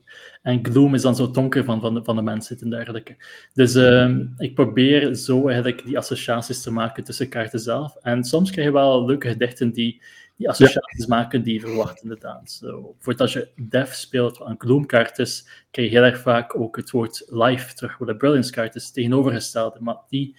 En 0.42 0.64
gloom 0.66 0.94
is 0.94 1.02
dan 1.02 1.16
zo 1.16 1.30
donker 1.30 1.64
van, 1.64 1.80
van, 1.80 1.94
de, 1.94 2.04
van 2.04 2.16
de 2.16 2.22
mensheid 2.22 2.62
en 2.62 2.70
dergelijke. 2.70 3.16
Dus 3.54 3.74
uh, 3.74 4.16
ik 4.36 4.54
probeer 4.54 5.14
zo 5.14 5.44
eigenlijk 5.44 5.84
die 5.84 5.98
associaties 5.98 6.62
te 6.62 6.72
maken 6.72 7.04
tussen 7.04 7.28
kaarten 7.28 7.60
zelf. 7.60 7.96
En 8.02 8.24
soms 8.24 8.50
krijg 8.50 8.66
je 8.66 8.72
wel 8.72 9.06
leuke 9.06 9.28
gedichten 9.28 9.72
die 9.72 10.00
die 10.40 10.48
associaties 10.48 11.06
ja. 11.06 11.14
maken 11.14 11.42
die 11.42 11.54
je 11.54 11.60
verwacht, 11.60 12.02
inderdaad. 12.02 12.50
So, 12.50 12.94
voordat 12.98 13.20
als 13.20 13.32
je 13.32 13.48
Dev 13.56 13.92
speelt, 13.92 14.38
wat 14.38 14.48
een 14.48 14.58
gloomkaart 14.58 15.18
is, 15.18 15.48
krijg 15.70 15.90
je 15.90 15.96
heel 15.96 16.04
erg 16.04 16.20
vaak 16.20 16.56
ook 16.56 16.76
het 16.76 16.90
woord 16.90 17.26
life 17.28 17.74
terug, 17.74 17.98
wat 17.98 18.08
een 18.08 18.16
brilliance 18.16 18.50
kaart 18.50 18.74
is, 18.74 18.90
tegenovergestelde. 18.90 19.80
Maar 19.80 19.96
die 20.08 20.36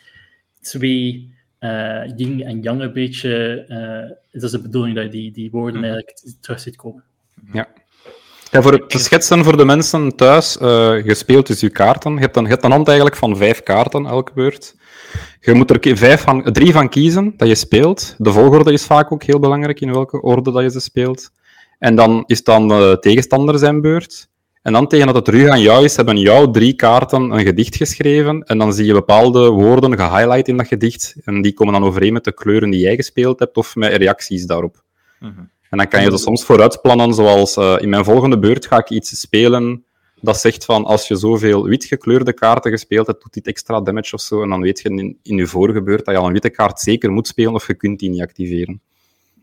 twee 0.62 1.34
uh, 1.60 2.04
yin 2.16 2.44
en 2.44 2.62
yang 2.62 2.82
een 2.82 2.94
beetje, 2.94 3.66
uh, 3.68 4.18
dat 4.32 4.44
is 4.44 4.52
de 4.52 4.62
bedoeling 4.62 4.96
dat 4.96 5.04
je 5.04 5.10
die, 5.12 5.32
die 5.32 5.52
woorden 5.52 5.82
mhm. 5.82 5.90
eigenlijk 5.90 6.24
terug 6.42 6.60
ziet 6.60 6.76
komen. 6.76 7.04
Ja. 7.54 7.68
Ja, 8.52 8.62
voor 8.62 8.72
het 8.72 8.90
te 8.90 9.00
schetsen 9.00 9.44
voor 9.44 9.58
de 9.58 9.66
mensen 9.66 10.16
thuis, 10.16 10.58
uh, 10.62 11.06
je 11.06 11.14
speelt 11.14 11.48
dus 11.48 11.60
je 11.60 11.70
kaarten. 11.70 12.14
Je 12.14 12.20
hebt, 12.20 12.36
een, 12.36 12.44
je 12.44 12.50
hebt 12.50 12.64
een 12.64 12.72
hand 12.72 12.88
eigenlijk 12.88 13.18
van 13.18 13.38
vijf 13.38 13.64
kaarten 13.64 14.06
elke 14.06 14.32
beurt. 14.36 14.76
Je 15.40 15.54
moet 15.54 15.70
er 15.70 15.98
vijf 15.98 16.22
van, 16.22 16.44
drie 16.44 16.72
van 16.72 16.90
kiezen 16.90 17.34
dat 17.38 17.48
je 17.48 17.56
speelt. 17.56 18.16
De 18.18 18.32
volgorde 18.32 18.74
is 18.74 18.86
vaak 18.86 19.12
ook 19.12 19.24
heel 19.24 19.40
belangrijk 19.40 19.80
in 19.80 19.92
welke 19.92 20.22
orde 20.22 20.52
dat 20.52 20.62
je 20.62 20.72
ze 20.72 20.80
speelt. 20.80 21.32
En 21.80 21.96
dan 21.96 22.24
is 22.26 22.44
dan 22.44 22.68
de 22.68 22.98
tegenstander 23.00 23.60
zijn 23.60 23.82
beurt. 23.82 24.30
En 24.62 24.74
dan 24.74 24.88
tegen 24.88 25.06
dat 25.06 25.16
het 25.16 25.26
terug 25.26 25.50
aan 25.50 25.62
jou 25.62 25.84
is, 25.84 25.96
hebben 25.96 26.18
jouw 26.18 26.52
drie 26.52 26.74
kaarten 26.74 27.22
een 27.22 27.46
gedicht 27.46 27.76
geschreven. 27.76 28.44
En 28.44 28.58
dan 28.58 28.74
zie 28.74 28.86
je 28.86 28.94
bepaalde 28.94 29.50
woorden 29.50 29.98
gehighlight 29.98 30.48
in 30.48 30.58
dat 30.58 30.68
gedicht. 30.68 31.16
En 31.24 31.42
die 31.42 31.54
komen 31.54 31.74
dan 31.74 31.84
overeen 31.84 32.14
met 32.14 32.24
de 32.24 32.34
kleuren 32.34 32.70
die 32.70 32.80
jij 32.80 32.96
gespeeld 32.96 33.40
hebt 33.40 33.58
of 33.58 33.76
met 33.76 33.94
reacties 33.94 34.46
daarop. 34.46 34.84
Mhm. 35.20 35.42
En 35.72 35.78
dan 35.78 35.88
kan 35.88 36.02
je 36.02 36.12
er 36.12 36.20
soms 36.20 36.44
vooruit 36.44 36.82
plannen, 36.82 37.14
zoals 37.14 37.58
uh, 37.58 37.76
in 37.80 37.90
mijn 37.90 38.04
volgende 38.04 38.40
beurt 38.40 38.66
ga 38.66 38.78
ik 38.78 38.90
iets 38.90 39.20
spelen 39.20 39.84
dat 40.22 40.40
zegt 40.40 40.66
van 40.66 40.86
als 40.86 41.08
je 41.08 41.16
zoveel 41.16 41.64
wit 41.64 41.86
gekleurde 41.86 42.34
kaarten 42.34 42.72
gespeeld 42.72 43.08
hebt, 43.08 43.22
doet 43.22 43.34
dit 43.34 43.48
extra 43.48 43.82
damage 43.82 44.16
of 44.16 44.22
zo. 44.22 44.42
En 44.44 44.50
dan 44.50 44.62
weet 44.62 44.80
je 44.82 44.90
in, 44.90 45.18
in 45.24 45.36
je 45.36 45.48
vorige 45.48 45.82
beurt 45.82 46.06
dat 46.06 46.14
je 46.14 46.20
al 46.20 46.28
een 46.28 46.34
witte 46.34 46.50
kaart 46.50 46.80
zeker 46.80 47.12
moet 47.12 47.28
spelen 47.28 47.54
of 47.54 47.68
je 47.68 47.74
kunt 47.74 48.00
die 48.00 48.10
niet 48.10 48.22
activeren. 48.22 48.82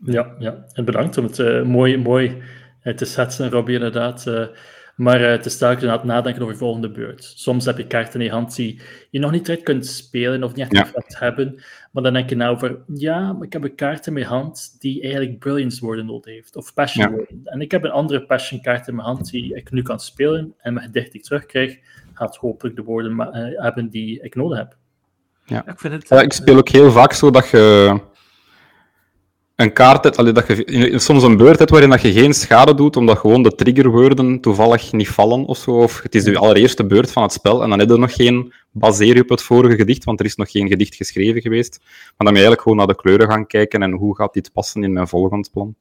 Ja, 0.05 0.35
ja. 0.39 0.65
en 0.73 0.85
bedankt 0.85 1.17
om 1.17 1.23
het 1.23 1.37
uh, 1.37 1.63
mooi, 1.63 1.97
mooi 1.97 2.41
uh, 2.83 2.93
te 2.93 3.05
zetten, 3.05 3.49
Robbie, 3.49 3.75
inderdaad. 3.75 4.25
Uh, 4.27 4.45
maar 4.95 5.21
uh, 5.21 5.29
het 5.29 5.45
is 5.45 5.57
telkens 5.57 6.03
nadenken 6.03 6.41
over 6.41 6.53
de 6.53 6.59
volgende 6.59 6.91
beurt. 6.91 7.33
Soms 7.35 7.65
heb 7.65 7.77
je 7.77 7.87
kaarten 7.87 8.19
in 8.19 8.25
je 8.25 8.31
hand 8.31 8.55
die 8.55 8.81
je 9.09 9.19
nog 9.19 9.31
niet 9.31 9.45
direct 9.45 9.63
kunt 9.63 9.87
spelen 9.87 10.43
of 10.43 10.55
niet 10.55 10.71
echt 10.71 10.87
effect 10.87 11.19
hebben. 11.19 11.63
Maar 11.91 12.03
dan 12.03 12.13
denk 12.13 12.29
je 12.29 12.35
nou 12.35 12.55
over, 12.55 12.79
ja, 12.93 13.33
maar 13.33 13.45
ik 13.45 13.53
heb 13.53 13.63
een 13.63 13.75
kaart 13.75 14.07
in 14.07 14.13
mijn 14.13 14.25
hand 14.25 14.75
die 14.79 15.01
eigenlijk 15.01 15.39
Brilliance 15.39 15.85
worden 15.85 16.05
nodig 16.05 16.33
heeft. 16.33 16.55
Of 16.55 16.73
Passion 16.73 17.11
ja. 17.11 17.37
En 17.43 17.61
ik 17.61 17.71
heb 17.71 17.83
een 17.83 17.91
andere 17.91 18.25
Passion 18.25 18.61
kaart 18.61 18.87
in 18.87 18.95
mijn 18.95 19.07
hand 19.07 19.31
die 19.31 19.55
ik 19.55 19.71
nu 19.71 19.81
kan 19.81 19.99
spelen. 19.99 20.53
En 20.57 20.73
mijn 20.73 20.85
gedicht 20.85 21.11
die 21.11 21.19
ik 21.19 21.25
terugkrijg, 21.25 21.79
gaat 22.13 22.35
hopelijk 22.35 22.75
de 22.75 22.83
woorden 22.83 23.11
uh, 23.11 23.61
hebben 23.63 23.89
die 23.89 24.21
ik 24.21 24.35
nodig 24.35 24.57
heb. 24.57 24.77
Ja. 25.45 25.67
Ik, 25.67 25.79
vind 25.79 25.93
het, 25.93 26.09
ja, 26.09 26.21
ik 26.21 26.33
speel 26.33 26.57
ook 26.57 26.69
heel 26.69 26.91
vaak 26.91 27.13
zo 27.13 27.31
dat 27.31 27.49
je 27.49 27.99
een 29.59 29.73
kaart 29.73 30.03
hebt, 30.03 30.17
allee, 30.17 30.33
dat 30.33 30.47
je 30.47 30.99
soms 30.99 31.23
een 31.23 31.37
beurt 31.37 31.59
hebt 31.59 31.71
waarin 31.71 31.89
dat 31.89 32.01
je 32.01 32.11
geen 32.11 32.33
schade 32.33 32.75
doet, 32.75 32.95
omdat 32.95 33.17
gewoon 33.17 33.43
de 33.43 33.55
triggerwoorden 33.55 34.39
toevallig 34.39 34.91
niet 34.91 35.09
vallen 35.09 35.45
of 35.45 35.57
zo. 35.57 35.71
Of 35.71 36.01
het 36.01 36.15
is 36.15 36.23
de 36.23 36.37
allereerste 36.37 36.85
beurt 36.85 37.11
van 37.11 37.23
het 37.23 37.31
spel 37.31 37.63
en 37.63 37.69
dan 37.69 37.79
heb 37.79 37.89
je 37.89 37.97
nog 37.97 38.13
geen 38.13 38.53
baseer 38.71 39.21
op 39.21 39.29
het 39.29 39.41
vorige 39.41 39.75
gedicht, 39.75 40.03
want 40.03 40.19
er 40.19 40.25
is 40.25 40.35
nog 40.35 40.51
geen 40.51 40.67
gedicht 40.67 40.95
geschreven 40.95 41.41
geweest. 41.41 41.79
Maar 41.79 42.13
dan 42.17 42.27
moet 42.27 42.37
je 42.37 42.39
eigenlijk 42.39 42.61
gewoon 42.61 42.77
naar 42.77 42.87
de 42.87 42.95
kleuren 42.95 43.29
gaan 43.29 43.47
kijken 43.47 43.81
en 43.83 43.91
hoe 43.91 44.15
gaat 44.15 44.33
dit 44.33 44.51
passen 44.53 44.83
in 44.83 44.93
mijn 44.93 45.07
volgend 45.07 45.49
plan. 45.51 45.75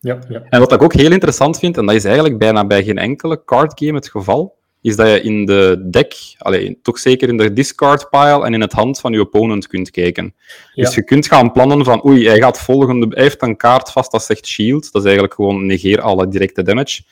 Ja, 0.00 0.18
ja. 0.28 0.42
En 0.48 0.60
wat 0.60 0.72
ik 0.72 0.82
ook 0.82 0.94
heel 0.94 1.12
interessant 1.12 1.58
vind, 1.58 1.76
en 1.76 1.86
dat 1.86 1.94
is 1.94 2.04
eigenlijk 2.04 2.38
bijna 2.38 2.66
bij 2.66 2.84
geen 2.84 2.98
enkele 2.98 3.44
card 3.44 3.72
game 3.74 3.94
het 3.94 4.08
geval, 4.08 4.56
is 4.82 4.96
dat 4.96 5.08
je 5.08 5.22
in 5.22 5.44
de 5.44 5.86
deck, 5.90 6.14
alleen, 6.38 6.78
toch 6.82 6.98
zeker 6.98 7.28
in 7.28 7.36
de 7.36 7.52
discard 7.52 8.10
pile 8.10 8.44
en 8.44 8.54
in 8.54 8.60
het 8.60 8.72
hand 8.72 9.00
van 9.00 9.12
je 9.12 9.20
opponent 9.20 9.66
kunt 9.66 9.90
kijken. 9.90 10.34
Dus 10.74 10.94
je 10.94 11.04
kunt 11.04 11.26
gaan 11.26 11.52
plannen 11.52 11.84
van, 11.84 12.06
oei, 12.06 12.26
hij 12.26 12.38
gaat 12.38 12.60
volgende, 12.60 13.06
hij 13.10 13.22
heeft 13.22 13.42
een 13.42 13.56
kaart 13.56 13.90
vast 13.90 14.12
dat 14.12 14.22
zegt 14.22 14.46
shield, 14.46 14.92
dat 14.92 15.02
is 15.02 15.04
eigenlijk 15.04 15.34
gewoon 15.34 15.66
negeer 15.66 16.00
alle 16.00 16.28
directe 16.28 16.62
damage. 16.62 17.02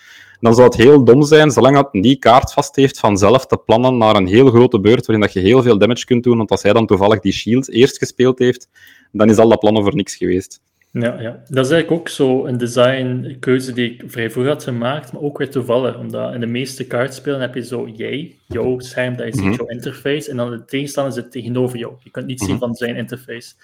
Dan 0.41 0.55
zou 0.55 0.67
het 0.67 0.77
heel 0.77 1.05
dom 1.05 1.23
zijn, 1.23 1.51
zolang 1.51 1.75
dat 1.75 1.89
die 1.93 2.17
kaart 2.17 2.53
vast 2.53 2.77
heeft, 2.77 2.99
vanzelf 2.99 3.47
te 3.47 3.57
plannen 3.57 3.97
naar 3.97 4.17
een 4.17 4.27
heel 4.27 4.51
grote 4.51 4.81
beurt 4.81 5.07
waarin 5.07 5.25
dat 5.27 5.33
je 5.33 5.41
heel 5.41 5.63
veel 5.63 5.79
damage 5.79 6.05
kunt 6.05 6.25
doen, 6.25 6.37
want 6.37 6.51
als 6.51 6.63
hij 6.63 6.73
dan 6.73 6.87
toevallig 6.87 7.21
die 7.21 7.33
shield 7.33 7.71
eerst 7.71 7.99
gespeeld 7.99 8.39
heeft, 8.39 8.69
dan 9.13 9.31
is 9.31 9.39
al 9.39 9.49
dat 9.49 9.59
plannen 9.59 9.83
voor 9.83 9.95
niks 9.95 10.17
geweest. 10.17 10.61
Ja, 10.90 11.21
ja, 11.21 11.30
dat 11.49 11.64
is 11.64 11.73
eigenlijk 11.73 11.90
ook 11.90 12.09
zo 12.09 12.47
een 12.47 12.59
designkeuze 12.59 13.73
die 13.73 13.93
ik 13.93 14.02
vrij 14.06 14.30
vroeg 14.30 14.47
had 14.47 14.63
gemaakt, 14.63 15.13
maar 15.13 15.23
ook 15.23 15.39
weer 15.39 15.50
toevallig. 15.50 15.99
Omdat 15.99 16.34
in 16.34 16.41
de 16.41 16.47
meeste 16.47 16.86
kaartspelen 16.86 17.41
heb 17.41 17.54
je 17.54 17.65
zo 17.65 17.89
jij, 17.89 18.36
jouw 18.47 18.78
scherm, 18.78 19.17
dat 19.17 19.26
is 19.26 19.41
mm 19.41 19.52
jouw 19.52 19.67
interface, 19.67 20.30
en 20.30 20.36
dan 20.36 20.50
de 20.50 20.65
tegenstander 20.65 21.13
zit 21.13 21.30
tegenover 21.30 21.78
jou. 21.78 21.95
Je 22.02 22.10
kunt 22.10 22.26
niet 22.26 22.41
zien 22.41 22.50
mhm. 22.50 22.58
van 22.58 22.75
zijn 22.75 22.97
interface. 22.97 23.54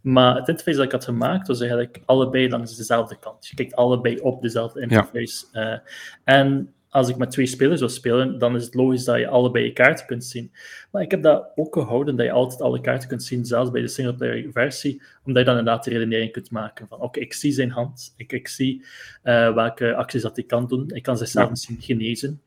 Maar 0.00 0.36
het 0.36 0.48
interface 0.48 0.76
dat 0.76 0.86
ik 0.86 0.92
had 0.92 1.04
gemaakt, 1.04 1.46
was 1.46 1.60
eigenlijk 1.60 2.00
allebei 2.04 2.48
langs 2.48 2.76
dezelfde 2.76 3.18
kant. 3.18 3.46
Je 3.46 3.56
kijkt 3.56 3.74
allebei 3.74 4.18
op 4.18 4.42
dezelfde 4.42 4.80
interface. 4.80 5.44
Ja. 5.52 5.72
Uh, 5.72 5.78
en 6.24 6.72
als 6.92 7.08
ik 7.08 7.16
met 7.16 7.30
twee 7.30 7.46
spelers 7.46 7.80
wil 7.80 7.88
spelen, 7.88 8.38
dan 8.38 8.56
is 8.56 8.64
het 8.64 8.74
logisch 8.74 9.04
dat 9.04 9.18
je 9.18 9.28
allebei 9.28 9.64
je 9.64 9.72
kaarten 9.72 10.06
kunt 10.06 10.24
zien. 10.24 10.52
Maar 10.90 11.02
ik 11.02 11.10
heb 11.10 11.22
dat 11.22 11.52
ook 11.54 11.74
gehouden, 11.74 12.16
dat 12.16 12.26
je 12.26 12.32
altijd 12.32 12.60
alle 12.60 12.80
kaarten 12.80 13.08
kunt 13.08 13.22
zien, 13.22 13.44
zelfs 13.44 13.70
bij 13.70 13.80
de 13.80 13.88
singleplayer 13.88 14.52
versie, 14.52 15.02
omdat 15.24 15.42
je 15.42 15.48
dan 15.48 15.58
inderdaad 15.58 15.84
de 15.84 15.90
redenering 15.90 16.32
kunt 16.32 16.50
maken 16.50 16.88
van 16.88 17.00
oké, 17.00 17.20
ik 17.20 17.32
zie 17.32 17.52
zijn 17.52 17.70
hand, 17.70 18.14
ik, 18.16 18.32
ik 18.32 18.48
zie 18.48 18.84
uh, 19.24 19.54
welke 19.54 19.94
acties 19.94 20.22
dat 20.22 20.36
hij 20.36 20.44
kan 20.44 20.66
doen, 20.66 20.90
ik 20.90 21.02
kan 21.02 21.18
zichzelf 21.18 21.50
misschien 21.50 21.76
genezen, 21.80 22.40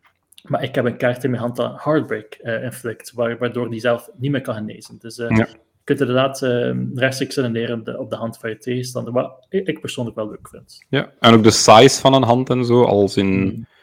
maar 0.43 0.63
ik 0.63 0.75
heb 0.75 0.85
een 0.85 0.97
kaart 0.97 1.23
in 1.23 1.29
mijn 1.29 1.41
hand 1.41 1.55
dat 1.55 1.83
Heartbreak 1.83 2.39
uh, 2.43 2.63
inflict, 2.63 3.13
waardoor 3.13 3.69
die 3.69 3.79
zelf 3.79 4.09
niet 4.17 4.31
meer 4.31 4.41
kan 4.41 4.55
genezen. 4.55 4.97
Dus 4.99 5.17
uh, 5.17 5.29
ja. 5.29 5.35
je 5.35 5.47
kunt 5.83 5.99
inderdaad 5.99 6.39
rechtstreeks 6.95 7.35
redeneren 7.35 7.79
op 7.79 7.85
de, 7.85 7.99
op 7.99 8.09
de 8.09 8.15
hand 8.15 8.37
van 8.37 8.49
je 8.49 8.57
tegenstander, 8.57 9.13
wat 9.13 9.45
ik 9.49 9.79
persoonlijk 9.79 10.15
wel 10.15 10.29
leuk 10.29 10.47
vind. 10.47 10.85
Ja, 10.89 11.11
en 11.19 11.33
ook 11.33 11.43
de 11.43 11.51
size 11.51 11.99
van 11.99 12.13
een 12.13 12.23
hand 12.23 12.49
en 12.49 12.65
zo, 12.65 12.83
als 12.83 13.17
in... 13.17 13.25
Hmm 13.25 13.73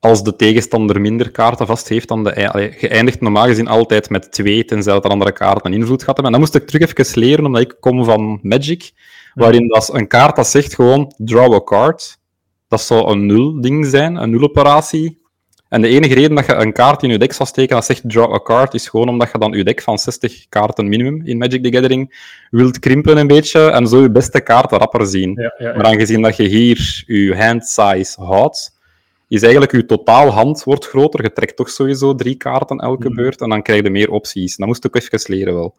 als 0.00 0.22
de 0.22 0.36
tegenstander 0.36 1.00
minder 1.00 1.30
kaarten 1.30 1.66
vast 1.66 1.88
heeft 1.88 2.08
dan 2.08 2.24
de... 2.24 2.30
Eindigt 2.88 3.20
normaal 3.20 3.46
gezien 3.46 3.68
altijd 3.68 4.10
met 4.10 4.32
twee, 4.32 4.64
tenzij 4.64 4.92
dat 4.92 5.04
er 5.04 5.10
andere 5.10 5.32
kaarten 5.32 5.72
een 5.72 5.78
invloed 5.78 6.02
gaat 6.02 6.16
hebben. 6.16 6.24
En 6.24 6.30
dan 6.32 6.40
moest 6.40 6.54
ik 6.54 6.66
terug 6.66 6.94
even 6.94 7.20
leren, 7.20 7.46
omdat 7.46 7.62
ik 7.62 7.76
kom 7.80 8.04
van 8.04 8.38
Magic, 8.42 8.90
waarin 9.34 9.68
dat 9.68 9.94
een 9.94 10.06
kaart 10.06 10.36
dat 10.36 10.46
zegt 10.46 10.74
gewoon 10.74 11.12
draw 11.16 11.54
a 11.54 11.62
card. 11.62 12.18
Dat 12.68 12.80
zou 12.80 13.10
een 13.10 13.26
nul-ding 13.26 13.86
zijn, 13.86 14.16
een 14.16 14.30
nul-operatie. 14.30 15.18
En 15.68 15.80
de 15.80 15.88
enige 15.88 16.14
reden 16.14 16.34
dat 16.34 16.46
je 16.46 16.54
een 16.54 16.72
kaart 16.72 17.02
in 17.02 17.10
je 17.10 17.18
deck 17.18 17.32
zou 17.32 17.48
steken 17.48 17.74
dat 17.74 17.84
zegt 17.84 18.10
draw 18.10 18.34
a 18.34 18.40
card, 18.40 18.74
is 18.74 18.88
gewoon 18.88 19.08
omdat 19.08 19.30
je 19.32 19.38
dan 19.38 19.52
je 19.52 19.64
deck 19.64 19.82
van 19.82 19.98
60 19.98 20.48
kaarten 20.48 20.88
minimum 20.88 21.22
in 21.24 21.38
Magic 21.38 21.62
the 21.62 21.72
Gathering 21.72 22.30
wilt 22.50 22.78
krimpen 22.78 23.16
een 23.16 23.26
beetje 23.26 23.70
en 23.70 23.86
zo 23.86 24.02
je 24.02 24.10
beste 24.10 24.40
kaarten 24.40 24.78
rapper 24.78 25.06
zien. 25.06 25.32
Ja, 25.34 25.54
ja, 25.58 25.68
ja. 25.68 25.76
Maar 25.76 25.84
aangezien 25.84 26.22
dat 26.22 26.36
je 26.36 26.42
hier 26.42 27.02
je 27.06 27.36
hand 27.36 27.66
size 27.66 28.22
houdt, 28.22 28.77
is 29.28 29.42
eigenlijk 29.42 29.72
je 29.72 29.86
totaal 29.86 30.30
hand 30.30 30.64
wordt 30.64 30.86
groter. 30.86 31.22
Je 31.22 31.32
trekt 31.32 31.56
toch 31.56 31.70
sowieso 31.70 32.14
drie 32.14 32.36
kaarten 32.36 32.78
elke 32.78 33.08
mm. 33.08 33.14
beurt 33.14 33.40
en 33.40 33.48
dan 33.48 33.62
krijg 33.62 33.82
je 33.82 33.90
meer 33.90 34.10
opties. 34.10 34.56
Dat 34.56 34.66
moest 34.66 34.84
ik 34.84 34.96
ook 34.96 35.02
even 35.02 35.34
leren 35.34 35.54
wel. 35.54 35.76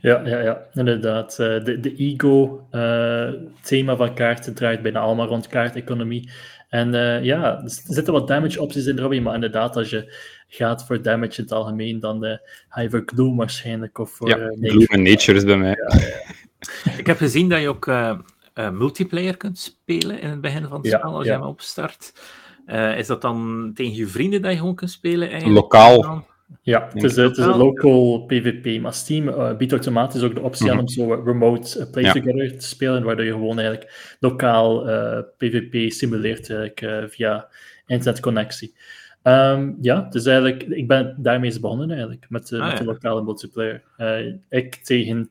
Ja, 0.00 0.22
ja, 0.26 0.40
ja 0.40 0.66
inderdaad. 0.72 1.38
Eh, 1.38 1.64
de, 1.64 1.80
de 1.80 1.94
ego-thema 1.96 3.92
eh, 3.92 3.98
van 3.98 4.14
kaarten 4.14 4.54
draait 4.54 4.82
bijna 4.82 5.00
allemaal 5.00 5.26
rond 5.26 5.46
kaarteconomie. 5.46 6.30
En 6.68 6.94
uh, 6.94 7.24
ja, 7.24 7.62
er 7.62 7.70
zitten 7.86 8.12
wat 8.12 8.28
damage 8.28 8.60
opties 8.60 8.86
in, 8.86 8.98
Robbie, 8.98 9.20
maar 9.20 9.34
inderdaad, 9.34 9.76
als 9.76 9.90
je 9.90 10.14
gaat 10.48 10.86
voor 10.86 11.02
damage 11.02 11.36
in 11.36 11.42
het 11.42 11.52
algemeen, 11.52 12.00
dan 12.00 12.24
uh, 12.24 12.36
ga 12.68 12.80
je 12.80 12.90
voor 12.90 13.02
Gloom 13.06 13.36
waarschijnlijk. 13.36 13.98
Of 13.98 14.10
voor, 14.10 14.28
ja, 14.28 14.38
uh, 14.38 14.70
Gloom 14.70 14.84
en 14.84 15.02
Nature 15.02 15.38
is 15.38 15.44
bij 15.44 15.56
mij. 15.56 15.78
Ja, 15.88 15.98
ja. 15.98 16.32
Ik 16.98 17.06
heb 17.06 17.16
gezien 17.16 17.48
dat 17.48 17.60
je 17.60 17.68
ook 17.68 17.92
multiplayer 18.72 19.36
kunt 19.36 19.58
spelen 19.58 20.20
in 20.20 20.30
het 20.30 20.40
begin 20.40 20.66
van 20.66 20.80
het 20.80 20.86
spel, 20.86 21.14
als 21.14 21.24
je 21.24 21.30
hem 21.30 21.42
opstart. 21.42 22.12
Uh, 22.66 22.98
is 22.98 23.06
dat 23.06 23.22
dan 23.22 23.70
tegen 23.74 23.94
je 23.94 24.06
vrienden 24.06 24.42
dat 24.42 24.52
je 24.52 24.58
gewoon 24.58 24.74
kunt 24.74 24.90
spelen? 24.90 25.30
Eigenlijk? 25.30 25.60
Lokaal. 25.60 26.26
Ja, 26.62 26.88
het 26.92 27.02
is, 27.02 27.16
het 27.16 27.38
is 27.38 27.44
een 27.44 27.56
local 27.56 28.24
PvP, 28.26 28.80
maar 28.80 28.94
Steam 28.94 29.28
uh, 29.28 29.56
biedt 29.56 29.72
automatisch 29.72 30.22
ook 30.22 30.34
de 30.34 30.40
optie 30.40 30.70
aan 30.70 30.76
mhm. 30.76 30.84
om 30.84 30.88
zo 30.88 31.22
remote 31.24 31.78
uh, 31.78 31.90
play 31.90 32.12
together 32.12 32.58
te 32.58 32.66
spelen, 32.66 33.02
waardoor 33.02 33.24
je 33.24 33.32
gewoon 33.32 33.58
eigenlijk 33.58 34.16
lokaal 34.20 34.82
PvP 35.36 35.92
simuleert 35.92 36.50
eigenlijk, 36.50 37.12
via 37.12 37.48
internetconnectie. 37.86 38.74
Um, 39.22 39.76
ja, 39.80 40.06
dus 40.10 40.26
eigenlijk, 40.26 40.62
ik 40.62 40.88
ben 40.88 41.14
daarmee 41.18 41.60
begonnen 41.60 41.90
eigenlijk, 41.90 42.26
met, 42.28 42.52
ah, 42.52 42.68
met 42.68 42.78
de 42.78 42.84
lokale 42.84 43.22
multiplayer. 43.22 43.82
ik 44.48 44.74
tegen 44.74 45.30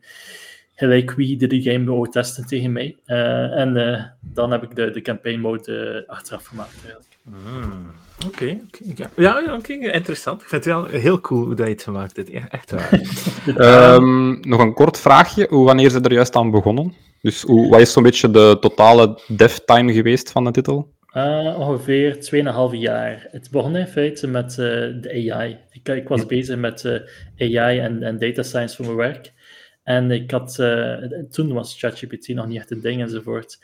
gelijk 0.76 1.12
wie 1.12 1.48
die 1.48 1.62
game 1.62 1.86
wou 1.86 2.10
testen 2.10 2.46
tegen 2.46 2.72
mij. 2.72 2.98
en 3.06 4.14
dan 4.22 4.52
heb 4.52 4.64
ik 4.64 4.76
de, 4.76 4.92
de 4.92 5.02
campaign 5.02 5.40
mode 5.40 6.04
achteraf 6.08 6.46
gemaakt 6.46 6.74
eigenlijk. 6.84 7.18
Hmm. 7.24 7.92
Oké, 8.28 8.58
ja, 8.96 9.10
ja 9.16 9.54
oké, 9.54 9.74
interessant. 9.74 10.42
Ik 10.42 10.48
vind 10.48 10.66
het 10.66 10.74
wel 10.74 10.86
heel 10.86 11.20
cool 11.22 11.46
hoe 11.46 11.56
dat 11.56 11.66
je 11.66 11.72
het 11.72 11.84
gemaakt 11.84 12.16
hebt. 12.16 12.30
echt 12.50 12.72
waar. 12.72 13.96
um, 13.96 14.40
nog 14.52 14.60
een 14.60 14.74
kort 14.74 15.00
vraagje. 15.00 15.48
Hoe, 15.50 15.66
wanneer 15.66 15.90
ze 15.90 16.00
er 16.00 16.14
juist 16.14 16.36
aan 16.36 16.52
begonnen? 16.52 16.94
Dus 17.22 17.42
hoe, 17.42 17.70
wat 17.70 17.80
is 17.80 17.92
zo'n 17.92 18.04
beetje 18.04 18.32
de 18.32 18.58
totale 18.60 19.20
dev 19.28 19.56
time 19.56 19.94
geweest 19.94 20.32
van 20.32 20.44
de 20.44 20.52
titel? 20.52 20.92
Uh, 21.16 21.60
ongeveer 21.60 22.16
2,5 22.74 22.80
jaar. 22.80 23.28
Het 23.32 23.52
begon 23.52 23.76
in 23.76 23.88
feite 23.88 24.28
met 24.28 24.52
uh, 24.52 24.58
de 25.02 25.32
AI. 25.32 25.58
Ik, 25.72 25.90
ik 25.90 26.08
was 26.08 26.26
bezig 26.26 26.58
met 26.58 26.84
uh, 26.84 27.58
AI 27.58 27.80
en, 27.80 28.04
en, 28.04 28.18
data 28.18 28.44
science 28.44 28.76
voor 28.76 28.86
mijn 28.86 28.98
werk. 28.98 29.32
En 29.84 30.12
ik 30.12 30.32
had, 30.32 30.56
toen 31.30 31.54
was 31.54 31.80
ChatGPT 31.80 32.28
nog 32.28 32.48
niet 32.48 32.58
echt 32.58 32.72
een 32.72 32.82
ding 32.82 33.02
enzovoort. 33.02 33.60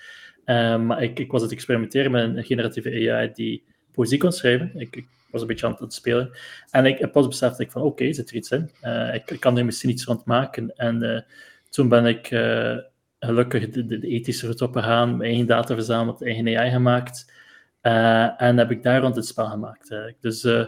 Ehm, 0.50 0.86
maar 0.86 1.04
ik, 1.04 1.20
ik 1.20 1.32
was 1.32 1.42
het 1.42 1.52
experimenteren 1.52 2.12
met 2.12 2.38
een 2.38 2.44
generatieve 2.44 3.12
AI 3.12 3.32
die 3.34 3.64
poëzie 3.92 4.18
kon 4.18 4.32
schrijven. 4.32 4.72
Ik, 4.76 4.96
ik 4.96 5.08
was 5.32 5.42
een 5.42 5.48
beetje 5.48 5.66
aan 5.66 5.76
het 5.80 5.94
spelen. 5.94 6.38
En 6.72 6.86
ik 6.86 7.12
pas 7.12 7.28
beseft 7.28 7.60
ik 7.60 7.72
van, 7.72 7.82
oké, 7.82 7.92
okay, 7.92 8.14
zit 8.14 8.30
er 8.30 8.36
iets 8.36 8.52
in? 8.52 8.72
Uh, 8.84 9.14
ik, 9.14 9.32
ik, 9.32 9.40
kan 9.40 9.58
er 9.58 9.66
misschien 9.66 9.90
iets 9.90 10.06
rond 10.06 10.26
maken. 10.26 10.76
En 10.76 11.04
uh, 11.04 11.20
toen 11.70 11.90
ben 11.90 12.06
ik 12.06 12.28
gelukkig 13.20 13.70
de, 13.70 14.00
ethische 14.02 14.46
route 14.46 14.64
opgegaan, 14.64 15.18
mijn 15.18 15.30
eigen 15.30 15.48
data 15.48 15.74
verzameld, 15.74 16.24
eigen 16.24 16.58
AI 16.58 16.70
gemaakt. 16.70 17.34
En 18.38 18.58
heb 18.58 18.72
ik 18.72 18.84
daar 18.84 19.02
rond 19.02 19.16
het 19.16 19.26
spel 19.26 19.48
gemaakt. 19.48 19.96
Dus 20.20 20.44
uh, 20.44 20.66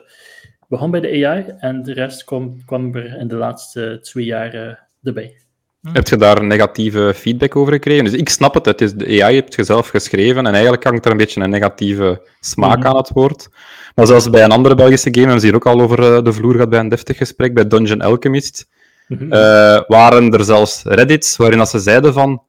begon 0.68 0.92
bij 0.92 1.00
de 1.00 1.28
AI 1.28 1.46
en 1.58 1.84
de 1.84 1.94
rest 1.94 2.24
kwam, 2.24 2.66
kwam 2.66 2.96
er 2.96 3.18
in 3.18 3.28
de 3.28 3.36
laatste 3.36 4.00
twee 4.02 4.26
jaar 4.26 4.90
erbij. 5.04 5.36
Hm. 5.82 5.94
Heb 5.94 6.08
je 6.08 6.16
daar 6.16 6.44
negatieve 6.44 7.14
feedback 7.16 7.56
over 7.56 7.74
gekregen? 7.74 8.04
Dus 8.04 8.14
ik 8.14 8.30
snap 8.30 8.54
het, 8.54 8.66
het 8.66 8.82
is 8.82 8.94
de 8.94 9.24
AI 9.24 9.36
heb 9.36 9.54
je 9.54 9.64
zelf 9.64 9.88
geschreven 9.88 10.46
en 10.46 10.54
eigenlijk 10.54 10.84
hangt 10.84 11.06
er 11.06 11.12
een 11.12 11.18
beetje 11.18 11.42
een 11.42 11.50
negatieve 11.50 12.22
smaak 12.40 12.78
mm 12.78 12.86
aan 12.86 12.96
het 12.96 13.12
woord. 13.14 13.50
Maar 13.96 14.08
zoals 14.08 14.30
bij 14.30 14.44
een 14.44 14.52
andere 14.52 14.76
Belgische 14.76 15.10
game, 15.12 15.26
hebben 15.26 15.42
ze 15.42 15.46
hier 15.46 15.56
ook 15.56 15.66
al 15.66 15.82
over 15.82 16.24
de 16.24 16.34
vloer 16.34 16.54
gehad 16.54 16.70
bij 16.70 16.80
een 16.80 16.90
deftig 16.90 17.18
gesprek, 17.18 17.54
bij 17.54 17.68
Dungeon 17.68 18.02
Alchemist, 18.02 18.68
mm 19.08 19.30
waren 19.88 20.32
er 20.32 20.44
zelfs 20.44 20.84
reddits 20.84 21.38
waarin 21.38 21.66
ze 21.66 21.80
zeiden 21.80 22.14
van 22.14 22.44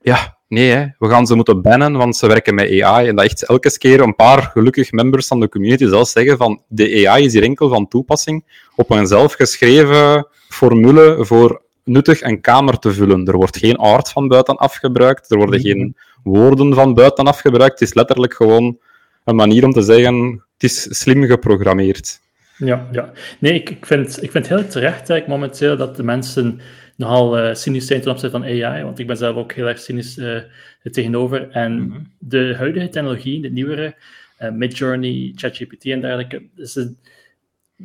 ja, 0.00 0.38
nee, 0.48 0.70
hè, 0.70 0.86
we 0.98 1.08
gaan 1.08 1.26
ze 1.26 1.34
moeten 1.34 1.62
bannen, 1.62 1.92
want 1.92 2.16
ze 2.16 2.26
werken 2.26 2.54
met 2.54 2.82
AI. 2.82 3.08
En 3.08 3.16
dat 3.16 3.24
echt 3.24 3.44
elke 3.44 3.78
keer 3.78 4.00
een 4.00 4.14
paar 4.14 4.42
gelukkig 4.42 4.92
members 4.92 5.26
van 5.26 5.40
de 5.40 5.48
community 5.48 5.86
zelfs 5.86 6.12
zeggen 6.12 6.36
van 6.36 6.62
de 6.68 7.08
AI 7.08 7.24
is 7.24 7.32
hier 7.32 7.42
enkel 7.42 7.68
van 7.68 7.88
toepassing 7.88 8.66
op 8.76 8.90
een 8.90 9.06
zelfgeschreven 9.06 10.26
formule 10.48 11.16
voor 11.24 11.62
nuttig 11.88 12.20
en 12.20 12.40
kamer 12.40 12.78
te 12.78 12.92
vullen. 12.92 13.26
Er 13.26 13.36
wordt 13.36 13.58
geen 13.58 13.76
art 13.76 14.10
van 14.10 14.28
buitenaf 14.28 14.74
gebruikt, 14.74 15.30
er 15.30 15.36
worden 15.36 15.60
geen 15.60 15.96
woorden 16.22 16.74
van 16.74 16.94
buitenaf 16.94 17.40
gebruikt. 17.40 17.78
Het 17.78 17.88
is 17.88 17.94
letterlijk 17.94 18.34
gewoon 18.34 18.78
een 19.24 19.36
manier 19.36 19.64
om 19.64 19.72
te 19.72 19.82
zeggen, 19.82 20.44
het 20.52 20.62
is 20.62 20.98
slim 20.98 21.24
geprogrammeerd. 21.24 22.20
Ja, 22.56 22.88
ja. 22.92 23.12
Nee, 23.38 23.52
ik, 23.52 23.70
ik, 23.70 23.86
vind, 23.86 24.22
ik 24.22 24.30
vind 24.30 24.48
heel 24.48 24.66
terecht 24.68 25.10
eigenlijk, 25.10 25.26
momenteel 25.26 25.76
dat 25.76 25.96
de 25.96 26.02
mensen 26.02 26.60
nogal 26.96 27.38
uh, 27.38 27.54
cynisch 27.54 27.86
zijn 27.86 28.00
ten 28.00 28.10
opzichte 28.10 28.38
van 28.38 28.48
AI, 28.48 28.82
want 28.82 28.98
ik 28.98 29.06
ben 29.06 29.16
zelf 29.16 29.36
ook 29.36 29.52
heel 29.52 29.68
erg 29.68 29.78
cynisch 29.78 30.16
uh, 30.16 30.40
tegenover. 30.82 31.50
En 31.50 31.82
mhm. 31.82 31.98
de 32.18 32.54
huidige 32.56 32.88
technologie, 32.88 33.40
de 33.40 33.50
nieuwere, 33.50 33.94
uh, 34.40 34.50
Midjourney, 34.50 35.32
ChatGPT 35.34 35.84
en 35.84 36.00
dergelijke, 36.00 36.42
is 36.56 36.78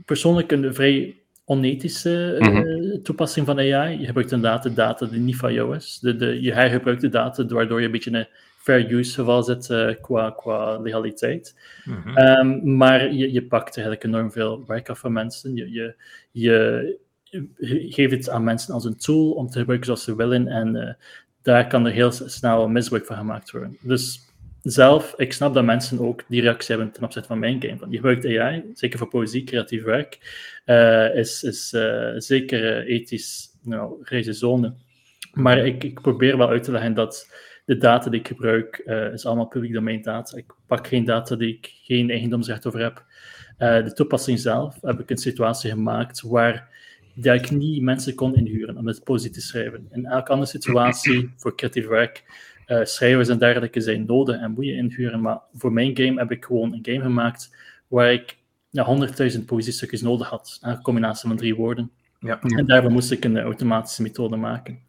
persoonlijk 0.06 0.52
een 0.52 0.74
vrij 0.74 1.16
onethische 1.45 2.36
mhm. 2.39 3.01
toepassing 3.01 3.45
van 3.45 3.60
AI. 3.60 3.99
Je 3.99 4.06
gebruikt 4.06 4.32
inderdaad 4.32 4.75
data 4.75 5.06
die 5.06 5.19
niet 5.19 5.36
van 5.36 5.53
jou 5.53 5.75
is. 5.75 5.99
De, 5.99 6.15
de, 6.15 6.41
je 6.41 6.53
hergebruikt 6.53 7.01
de 7.01 7.10
data, 7.10 7.45
waardoor 7.45 7.79
je 7.79 7.86
een 7.86 7.91
beetje 7.91 8.12
een 8.12 8.27
fair 8.58 8.91
use 8.93 9.13
geval 9.13 9.43
zit 9.43 9.97
qua, 10.01 10.29
qua 10.29 10.77
legaliteit. 10.77 11.56
Mhm. 11.86 12.17
Ehm, 12.17 12.75
maar 12.77 13.13
je, 13.13 13.32
je 13.32 13.45
pakt 13.45 13.75
eigenlijk 13.75 14.06
enorm 14.06 14.32
veel 14.32 14.63
werk 14.67 14.89
af 14.89 14.99
van 14.99 15.12
mensen. 15.12 15.56
Je, 15.56 15.71
je, 15.71 15.95
je 16.32 16.97
geef 17.89 18.12
het 18.12 18.29
aan 18.29 18.43
mensen 18.43 18.73
als 18.73 18.86
een 18.86 18.97
tool 18.97 19.32
om 19.32 19.47
te 19.47 19.60
gebruiken 19.60 19.86
zoals 19.86 20.03
ze 20.03 20.15
willen. 20.15 20.47
En 20.47 20.75
uh, 20.75 20.93
daar 21.41 21.67
kan 21.67 21.86
er 21.86 21.91
heel 21.91 22.12
snel 22.12 22.67
misbruik 22.67 23.06
van 23.06 23.17
gemaakt 23.17 23.51
worden. 23.51 23.77
Dus 23.82 24.19
zelf, 24.63 25.13
ik 25.17 25.34
snap 25.34 25.54
dat 25.54 25.63
mensen 25.63 25.99
ook 25.99 26.23
die 26.28 26.41
reactie 26.41 26.76
hebben 26.76 26.93
ten 26.93 27.04
opzichte 27.04 27.28
van 27.28 27.39
mijn 27.39 27.62
game. 27.62 27.78
Want 27.78 27.91
je 27.91 27.97
gebruikt 27.97 28.26
AI, 28.26 28.63
zeker 28.73 28.99
voor 28.99 29.08
poëzie, 29.08 29.43
creatief 29.43 29.84
werk, 29.84 30.19
uh, 30.65 31.15
is, 31.15 31.43
is 31.43 31.73
uh, 31.73 32.10
zeker 32.15 32.86
ethisch 32.86 33.49
nou, 33.62 33.95
reizen 34.02 34.36
zone. 34.36 34.73
Maar 35.34 35.58
ik, 35.58 35.84
ik 35.84 36.02
probeer 36.02 36.38
wel 36.38 36.49
uit 36.49 36.63
te 36.63 36.71
leggen 36.71 36.93
dat 36.93 37.30
de 37.65 37.78
data 37.78 38.10
die 38.10 38.19
ik 38.19 38.28
gebruik, 38.28 38.78
is 39.13 39.26
allemaal 39.26 39.47
publiek 39.47 39.73
domein 39.73 40.02
data. 40.02 40.38
Ik 40.38 40.54
pak 40.67 40.88
geen 40.88 41.06
data 41.06 41.36
die 41.36 41.54
ik 41.54 41.73
geen 41.84 42.10
eigendomsrecht 42.10 42.65
over 42.65 42.80
heb. 42.80 43.06
de 43.58 43.91
toepassing 43.93 44.39
zelf 44.39 44.78
heb 44.82 44.99
ik 44.99 45.10
een 45.10 45.17
situatie 45.17 45.69
gemaakt 45.69 46.21
waar 46.21 46.71
dat 47.13 47.36
ik 47.36 47.52
niet 47.52 47.82
mensen 47.82 48.15
kon 48.15 48.36
inhuren 48.36 48.78
om 48.78 48.88
het 48.88 49.04
positief 49.04 49.36
te 49.36 49.41
schrijven. 49.41 49.88
In 49.91 50.06
elke 50.06 50.32
andere 50.32 50.49
situatie, 50.49 51.34
voor 51.38 51.56
creatief 51.56 51.88
werk, 51.88 52.23
uh, 52.67 52.84
schrijvers 52.84 53.30
en 53.30 53.38
dergelijke 53.38 53.82
zijn 53.82 54.06
nodig 54.06 54.39
en 54.39 54.52
moet 54.52 54.65
je 54.65 54.73
inhuren. 54.73 55.21
Maar 55.21 55.39
voor 55.54 55.73
mijn 55.73 55.97
game 55.97 56.19
heb 56.19 56.32
ik 56.32 56.45
gewoon 56.45 56.73
een 56.73 56.86
game 56.86 57.02
gemaakt 57.02 57.56
waar 57.88 58.13
ik 58.13 58.38
ja, 58.69 59.08
100.000 59.38 59.45
poëziestukjes 59.45 60.02
nodig 60.02 60.30
had. 60.30 60.60
Een 60.62 60.82
combinatie 60.82 61.28
van 61.28 61.38
drie 61.38 61.56
woorden. 61.56 61.91
Ja. 62.19 62.41
En 62.41 62.65
daarvoor 62.65 62.91
moest 62.91 63.12
ik 63.12 63.26
een 63.26 63.39
automatische 63.39 64.02
methode 64.02 64.36
maken. 64.36 64.80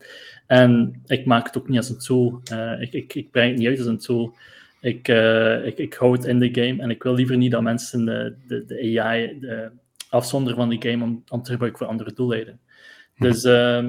En 0.47 1.03
ik 1.07 1.27
maak 1.27 1.47
het 1.47 1.59
ook 1.59 1.69
niet 1.69 1.79
als 1.79 1.89
een 1.89 1.99
tool. 1.99 2.41
Uh, 2.53 2.81
ik, 2.81 2.93
ik, 2.93 3.15
ik 3.15 3.31
breng 3.31 3.49
het 3.51 3.59
niet 3.59 3.69
uit 3.69 3.79
als 3.79 3.87
een 3.87 3.99
tool. 3.99 4.35
Ik, 4.81 5.09
uh, 5.09 5.67
ik, 5.67 5.79
ik 5.79 5.95
hou 5.95 6.13
het 6.13 6.25
in 6.25 6.39
de 6.39 6.49
game 6.53 6.83
en 6.83 6.91
ik 6.91 7.03
wil 7.03 7.15
liever 7.15 7.37
niet 7.37 7.51
dat 7.51 7.63
mensen 7.63 8.05
de, 8.05 8.35
de, 8.47 8.65
de 8.65 9.01
AI, 9.01 9.39
de, 9.41 9.71
afzonderen 10.09 10.57
van 10.57 10.69
die 10.69 10.83
game 10.83 11.05
om, 11.05 11.25
om 11.29 11.43
te 11.43 11.51
gebruiken 11.51 11.81
voor 11.81 11.89
andere 11.89 12.13
doeleinden. 12.13 12.61
Hm. 13.15 13.23
Dus 13.23 13.45
uh, 13.45 13.85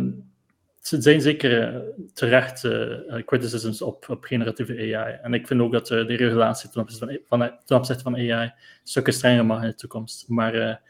het 0.90 1.04
zijn 1.04 1.22
zeker 1.22 1.74
uh, 1.74 1.80
terecht 2.14 2.64
uh, 2.64 3.24
criticisms 3.26 3.82
op, 3.82 4.10
op 4.10 4.24
generatieve 4.24 4.96
AI. 4.96 5.20
En 5.22 5.34
ik 5.34 5.48
vind 5.48 5.62
ook 5.62 5.72
dat 5.72 5.92
uh, 5.92 6.08
de 6.08 6.16
regulatie 6.16 6.70
ten 6.70 6.82
opzichte 6.82 7.06
van, 7.06 7.40
van, 7.40 7.52
ten 7.66 7.78
opzichte 7.78 8.04
van 8.04 8.16
AI 8.16 8.54
stukken 8.84 9.14
strenger 9.14 9.46
mag 9.46 9.62
in 9.62 9.68
de 9.68 9.76
toekomst. 9.76 10.26
Maar 10.28 10.82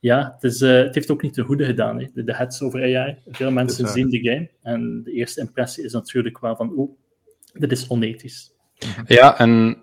ja, 0.00 0.32
het, 0.34 0.52
is, 0.52 0.60
het 0.60 0.94
heeft 0.94 1.10
ook 1.10 1.22
niet 1.22 1.34
de 1.34 1.42
goede 1.42 1.64
gedaan, 1.64 2.00
hè. 2.00 2.06
de, 2.14 2.24
de 2.24 2.34
heads 2.34 2.62
over 2.62 2.82
AI. 2.82 3.16
Veel 3.28 3.50
mensen 3.50 3.88
zien 3.88 4.08
de 4.08 4.22
game 4.22 4.50
en 4.62 5.02
de 5.04 5.12
eerste 5.12 5.40
impressie 5.40 5.84
is 5.84 5.92
natuurlijk 5.92 6.38
wel 6.38 6.56
van 6.56 6.72
oeh, 6.76 6.90
dit 7.52 7.72
is 7.72 7.88
onethisch. 7.88 8.52
Ja, 9.06 9.38
en 9.38 9.82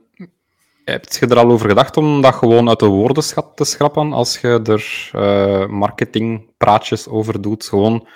heb 0.85 1.05
je 1.05 1.27
er 1.27 1.37
al 1.37 1.51
over 1.51 1.69
gedacht 1.69 1.97
om 1.97 2.21
dat 2.21 2.35
gewoon 2.35 2.69
uit 2.69 2.79
de 2.79 2.85
woordenschat 2.85 3.51
te 3.55 3.63
schrappen 3.63 4.13
als 4.13 4.39
je 4.39 4.59
er 4.63 5.09
uh, 5.15 5.67
marketingpraatjes 5.67 7.07
over 7.07 7.41
doet? 7.41 7.65
Gewoon 7.65 8.07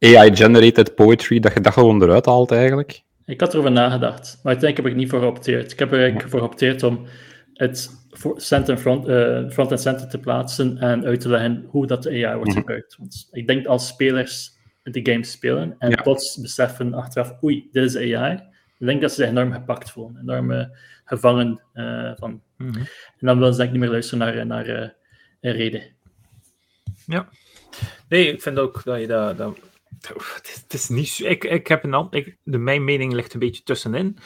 AI-generated 0.00 0.94
poetry, 0.94 1.40
dat 1.40 1.52
je 1.52 1.60
dat 1.60 1.72
gewoon 1.72 2.02
eruit 2.02 2.26
haalt 2.26 2.50
eigenlijk? 2.50 3.02
Ik 3.24 3.40
had 3.40 3.52
erover 3.52 3.72
nagedacht, 3.72 4.40
maar 4.42 4.52
uiteindelijk 4.52 4.76
heb 4.76 4.86
ik 4.86 4.94
niet 4.94 5.10
voor 5.10 5.20
geopteerd. 5.20 5.72
Ik 5.72 5.78
heb 5.78 5.92
er 5.92 5.98
eigenlijk 5.98 6.30
voor 6.30 6.40
geopteerd 6.40 6.82
om 6.82 7.06
het 7.54 7.90
center 8.36 8.76
front, 8.76 9.08
uh, 9.08 9.48
front 9.50 9.70
en 9.70 9.78
center 9.78 10.08
te 10.08 10.18
plaatsen 10.18 10.78
en 10.78 11.04
uit 11.04 11.20
te 11.20 11.28
leggen 11.28 11.64
hoe 11.68 11.86
dat 11.86 12.02
de 12.02 12.10
AI 12.10 12.34
wordt 12.34 12.50
mhm. 12.50 12.58
gebruikt. 12.58 12.96
Want 12.96 13.28
ik 13.30 13.46
denk 13.46 13.66
als 13.66 13.86
spelers 13.86 14.58
de 14.82 15.00
game 15.02 15.24
spelen 15.24 15.74
en 15.78 15.90
ja. 15.90 16.02
plots 16.02 16.40
beseffen 16.40 16.94
achteraf, 16.94 17.42
oei, 17.42 17.68
dit 17.72 17.84
is 17.84 17.96
AI, 17.96 18.34
ik 18.78 18.86
denk 18.86 19.00
dat 19.00 19.10
ze 19.10 19.16
zich 19.16 19.30
enorm 19.30 19.52
gepakt 19.52 19.90
voelen, 19.90 20.20
enorm 20.20 20.70
gevangen 21.04 21.60
uh, 21.74 22.12
van. 22.16 22.42
Mm 22.56 22.72
-hmm. 22.72 22.86
En 23.18 23.26
dan 23.26 23.38
willen 23.38 23.54
ze 23.54 23.62
niet 23.62 23.72
meer 23.74 23.90
luisteren 23.90 24.18
naar, 24.18 24.46
naar 24.46 24.68
uh, 24.68 24.88
reden. 25.40 25.82
Ja. 27.06 27.28
Nee, 28.08 28.32
ik 28.32 28.42
vind 28.42 28.58
ook 28.58 28.84
dat 28.84 29.00
je 29.00 29.06
dat... 29.06 29.36
dat 29.36 29.58
het, 29.98 30.64
is, 30.68 30.88
niet... 30.88 31.18
Ik, 31.18 31.44
ik 31.44 31.66
heb 31.66 31.84
een... 31.84 32.06
Ik, 32.10 32.38
de, 32.42 32.58
mijn 32.58 32.84
mening 32.84 33.12
ligt 33.12 33.34
een 33.34 33.40
beetje 33.40 33.62
tussenin. 33.62 34.18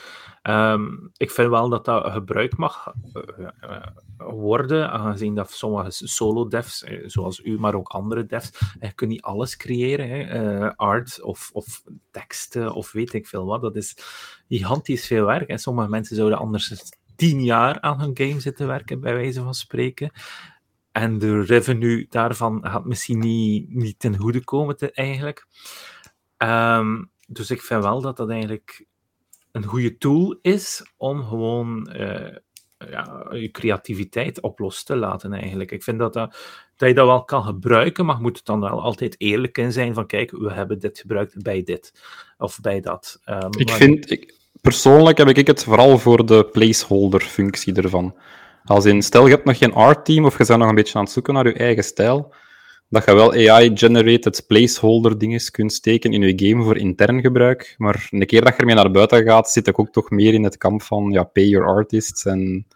Um, 0.43 1.11
ik 1.17 1.31
vind 1.31 1.51
wel 1.51 1.69
dat 1.69 1.85
dat 1.85 2.13
gebruikt 2.13 2.57
mag 2.57 2.93
uh, 3.15 3.87
worden, 4.17 4.91
aangezien 4.91 5.35
dat 5.35 5.53
sommige 5.53 5.91
solo-devs, 5.91 6.85
zoals 7.05 7.41
u, 7.45 7.59
maar 7.59 7.75
ook 7.75 7.89
andere 7.89 8.27
devs, 8.27 8.51
je 8.97 9.07
niet 9.07 9.23
alles 9.23 9.57
creëren. 9.57 10.09
Hè. 10.09 10.77
art 10.77 11.23
of, 11.23 11.51
of 11.53 11.83
teksten 12.11 12.73
of 12.73 12.93
weet 12.93 13.13
ik 13.13 13.27
veel 13.27 13.45
wat. 13.45 13.63
Dat 13.63 13.77
is 13.77 13.97
gigantisch 14.49 15.07
veel 15.07 15.25
werk. 15.25 15.49
En 15.49 15.59
sommige 15.59 15.89
mensen 15.89 16.17
zouden 16.17 16.39
anders 16.39 16.93
tien 17.17 17.45
jaar 17.45 17.81
aan 17.81 18.01
hun 18.01 18.17
game 18.17 18.41
zitten 18.41 18.67
werken, 18.67 19.01
bij 19.01 19.15
wijze 19.15 19.43
van 19.43 19.55
spreken. 19.55 20.11
En 20.95 21.19
de 21.19 21.43
revenue 21.43 22.07
daarvan 22.09 22.61
gaat 22.63 22.85
misschien 22.85 23.19
niet, 23.19 23.75
niet 23.75 23.99
ten 23.99 24.17
goede 24.17 24.45
komen, 24.45 24.77
te, 24.77 24.93
eigenlijk. 24.93 25.47
Um, 26.39 27.11
dus 27.27 27.51
ik 27.51 27.63
vind 27.63 27.83
wel 27.83 28.01
dat 28.01 28.17
dat 28.17 28.31
eigenlijk 28.31 28.87
een 29.53 29.65
goede 29.65 29.99
tool 29.99 30.39
is 30.43 30.93
om 30.97 31.25
gewoon 31.25 31.91
uh, 31.97 32.37
ja, 32.91 33.27
je 33.31 33.51
creativiteit 33.51 34.41
op 34.41 34.59
los 34.59 34.85
te 34.85 34.97
laten 34.97 35.33
eigenlijk. 35.33 35.71
Ik 35.71 35.83
vind 35.83 35.99
dat, 35.99 36.13
dat, 36.13 36.37
dat 36.77 36.89
je 36.89 36.95
dat 36.95 37.07
wel 37.07 37.25
kan 37.25 37.43
gebruiken, 37.43 38.05
maar 38.05 38.21
moet 38.21 38.37
het 38.37 38.47
dan 38.47 38.61
wel 38.61 38.83
altijd 38.83 39.15
eerlijk 39.19 39.59
in 39.59 39.73
zijn 39.73 39.95
van 39.95 40.07
kijk, 40.07 40.31
we 40.31 40.53
hebben 40.53 40.79
dit 40.79 40.99
gebruikt 40.99 41.43
bij 41.43 41.63
dit 41.63 41.93
of 42.39 42.61
bij 42.61 42.81
dat. 42.81 43.21
Um, 43.27 43.59
ik 43.59 43.71
vind, 43.71 44.11
ik, 44.11 44.35
persoonlijk 44.61 45.19
heb 45.19 45.29
ik 45.29 45.47
het 45.47 45.65
vooral 45.65 45.99
voor 45.99 46.27
de 46.27 46.45
placeholder-functie 46.53 47.75
ervan. 47.75 48.17
Als 48.65 48.85
in, 48.85 49.03
stel 49.03 49.25
je 49.27 49.33
hebt 49.33 49.45
nog 49.45 49.59
geen 49.59 49.75
art-team 49.75 50.25
of 50.25 50.39
je 50.39 50.45
bent 50.47 50.59
nog 50.59 50.69
een 50.69 50.75
beetje 50.75 50.99
aan 50.99 51.05
het 51.05 51.13
zoeken 51.13 51.35
naar 51.35 51.47
je 51.47 51.53
eigen 51.53 51.85
stijl, 51.85 52.35
dat 52.89 53.05
je 53.05 53.15
wel 53.15 53.33
AI-generated 53.33 54.45
placeholder 54.47 55.19
dingen 55.19 55.51
kunt 55.51 55.73
steken 55.73 56.13
in 56.13 56.23
je 56.23 56.49
game 56.49 56.65
voor 56.65 56.77
intern 56.77 57.21
gebruik. 57.21 57.75
Maar 57.79 58.09
een 58.11 58.27
keer 58.27 58.45
dat 58.45 58.55
je 58.55 58.59
ermee 58.59 58.75
naar 58.75 58.91
buiten 58.91 59.25
gaat, 59.25 59.51
zit 59.51 59.67
ik 59.67 59.79
ook 59.79 59.93
toch 59.93 60.11
meer 60.11 60.35
in 60.35 60.45
het 60.45 60.57
kamp 60.57 60.83
van 60.83 61.11
ja, 61.11 61.23
pay 61.23 61.45
your 61.45 61.67
artists 61.67 62.25
en 62.25 62.67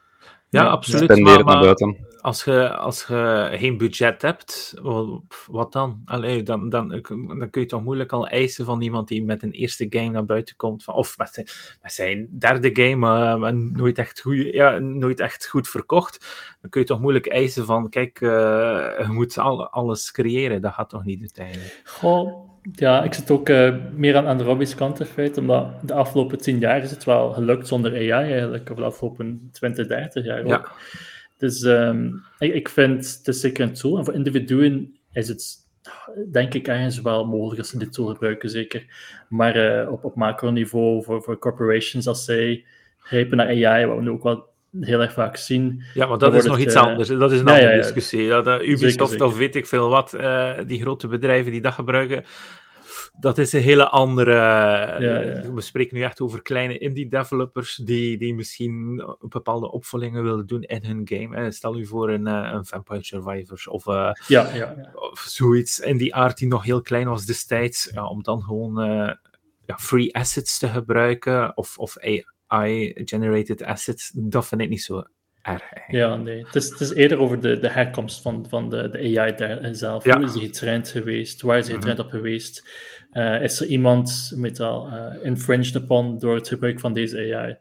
ja, 0.48 0.64
absoluut. 0.64 1.08
Maar, 1.08 1.44
maar, 1.44 1.60
buiten 1.60 1.96
als 2.20 2.44
je, 2.44 2.76
als 2.76 3.06
je 3.06 3.48
geen 3.52 3.76
budget 3.76 4.22
hebt, 4.22 4.74
wat 5.46 5.72
dan? 5.72 6.02
Allee, 6.04 6.42
dan, 6.42 6.68
dan? 6.68 6.88
Dan 7.38 7.50
kun 7.50 7.60
je 7.60 7.66
toch 7.66 7.82
moeilijk 7.82 8.12
al 8.12 8.28
eisen 8.28 8.64
van 8.64 8.80
iemand 8.80 9.08
die 9.08 9.24
met 9.24 9.42
een 9.42 9.50
eerste 9.50 9.86
game 9.90 10.10
naar 10.10 10.24
buiten 10.24 10.56
komt. 10.56 10.84
Van, 10.84 10.94
of 10.94 11.18
met 11.18 11.30
zijn, 11.32 11.46
met 11.82 11.92
zijn 11.92 12.28
derde 12.38 12.70
game, 12.72 13.06
uh, 13.06 13.50
nooit, 13.50 13.98
echt 13.98 14.20
goed, 14.20 14.36
ja, 14.36 14.78
nooit 14.78 15.20
echt 15.20 15.46
goed 15.46 15.68
verkocht. 15.68 16.26
Dan 16.60 16.70
kun 16.70 16.80
je 16.80 16.86
toch 16.86 17.00
moeilijk 17.00 17.26
eisen 17.26 17.64
van, 17.64 17.88
kijk, 17.88 18.20
uh, 18.20 18.30
je 18.98 19.06
moet 19.08 19.38
al, 19.38 19.68
alles 19.68 20.10
creëren. 20.10 20.60
Dat 20.60 20.72
gaat 20.72 20.90
toch 20.90 21.04
niet 21.04 21.20
uiteindelijk? 21.20 21.80
Goh, 21.84 22.50
Ja, 22.72 23.02
ik 23.02 23.14
zit 23.14 23.30
ook 23.30 23.48
uh, 23.48 23.74
meer 23.92 24.16
aan, 24.16 24.26
aan 24.26 24.38
de 24.38 24.44
Robbie's 24.44 24.74
kant 24.74 25.00
in 25.00 25.06
feite, 25.06 25.40
omdat 25.40 25.88
de 25.88 25.94
afgelopen 25.94 26.38
tien 26.38 26.58
jaar 26.58 26.82
is 26.82 26.90
het 26.90 27.04
wel 27.04 27.32
gelukt 27.32 27.68
zonder 27.68 27.92
AI 27.92 28.32
eigenlijk, 28.32 28.70
of 28.70 28.76
de 28.76 28.84
afgelopen 28.84 29.48
20, 29.52 29.86
30 29.86 30.24
jaar 30.24 30.40
ook. 30.40 30.48
Ja. 30.48 30.66
Dus 31.38 31.62
um, 31.62 32.24
ik, 32.38 32.54
ik, 32.54 32.68
vind 32.68 33.16
het 33.16 33.28
is 33.28 33.40
zeker 33.40 33.64
een 33.64 33.72
tool. 33.72 33.98
En 33.98 34.04
voor 34.04 34.14
individuen 34.14 34.96
is 35.12 35.28
het, 35.28 35.56
denk 36.32 36.54
ik, 36.54 36.68
ergens 36.68 37.00
wel 37.00 37.26
mogelijk 37.26 37.58
als 37.58 37.68
ze 37.68 37.78
dit 37.78 37.92
tool 37.92 38.06
gebruiken, 38.06 38.50
zeker. 38.50 38.84
Maar 39.28 39.82
uh, 39.82 39.92
op, 39.92 40.04
op 40.04 40.14
macroniveau, 40.14 41.02
voor, 41.04 41.22
voor 41.22 41.38
corporations, 41.38 42.06
als 42.06 42.24
zij 42.24 42.64
grijpen 42.98 43.36
naar 43.36 43.46
AI, 43.46 43.86
wat 43.86 43.96
we 43.96 44.02
nu 44.02 44.10
ook 44.10 44.22
wel 44.22 44.46
heel 44.80 45.00
erg 45.00 45.12
vaak 45.12 45.36
zien. 45.36 45.82
Ja, 45.94 46.06
maar 46.06 46.18
dat 46.18 46.34
is 46.34 46.44
nog 46.44 46.58
iets 46.58 46.74
uh, 46.74 46.82
anders. 46.82 47.08
Dat 47.08 47.32
is 47.32 47.40
een 47.40 47.48
andere 47.48 47.76
discussie. 47.76 48.22
Ja, 48.22 48.42
dat 48.42 48.62
Ubisoft 48.62 49.20
of 49.20 49.36
weet 49.36 49.56
ik 49.56 49.66
veel 49.66 49.88
wat, 49.88 50.14
uh, 50.14 50.52
die 50.66 50.80
grote 50.80 51.08
bedrijven 51.08 51.52
die 51.52 51.60
dat 51.60 51.72
gebruiken, 51.72 52.24
dat 53.18 53.38
is 53.38 53.52
een 53.52 53.62
hele 53.62 53.88
andere. 53.88 54.32
Ja, 54.32 55.52
We 55.52 55.60
spreken 55.60 55.96
nu 55.96 56.02
echt 56.02 56.20
over 56.20 56.42
kleine 56.42 56.78
indie-developers 56.78 57.76
die, 57.76 58.18
die 58.18 58.34
misschien 58.34 59.04
bepaalde 59.20 59.70
opvullingen 59.70 60.22
willen 60.22 60.46
doen 60.46 60.62
in 60.62 60.84
hun 60.84 61.00
game. 61.04 61.50
Stel 61.50 61.78
u 61.78 61.86
voor 61.86 62.10
een, 62.10 62.26
een 62.26 62.66
Vampire 62.66 63.04
Survivors 63.04 63.68
of, 63.68 63.86
uh, 63.86 64.10
ja, 64.26 64.54
ja, 64.54 64.90
of 64.94 65.18
zoiets 65.18 65.78
in 65.78 65.96
die 65.96 66.14
aard 66.14 66.38
die 66.38 66.48
nog 66.48 66.64
heel 66.64 66.82
klein 66.82 67.08
was 67.08 67.26
destijds, 67.26 67.90
om 67.92 68.22
dan 68.22 68.42
gewoon 68.42 68.78
free 69.76 70.14
assets 70.14 70.58
te 70.58 70.68
gebruiken 70.68 71.56
of, 71.56 71.78
of 71.78 71.96
AI-generated 72.48 73.62
assets, 73.62 74.10
dat 74.14 74.46
vind 74.46 74.60
ik 74.60 74.68
niet 74.68 74.82
zo 74.82 75.02
erg. 75.48 75.62
Ja, 75.88 76.16
nee. 76.16 76.44
Het 76.44 76.54
is, 76.54 76.70
het 76.70 76.80
is 76.80 76.92
eerder 76.92 77.18
over 77.18 77.40
de, 77.40 77.58
de 77.58 77.68
herkomst 77.68 78.22
van, 78.22 78.46
van 78.48 78.70
de, 78.70 78.90
de 78.90 79.18
AI 79.18 79.34
daar 79.34 79.74
zelf. 79.74 80.04
Hoe 80.04 80.22
is 80.22 80.32
die 80.32 80.42
getraind 80.42 80.88
geweest? 80.88 81.42
Waar 81.42 81.58
is 81.58 81.66
die 81.66 81.74
getraind 81.74 82.00
op 82.00 82.10
geweest? 82.10 82.68
Uh, 83.12 83.42
is 83.42 83.60
er 83.60 83.66
iemand 83.66 84.32
met 84.36 84.60
al 84.60 84.88
uh, 84.88 85.06
infringed 85.22 85.74
upon 85.74 86.18
door 86.18 86.34
het 86.34 86.48
gebruik 86.48 86.80
van 86.80 86.92
deze 86.92 87.34
AI? 87.34 87.56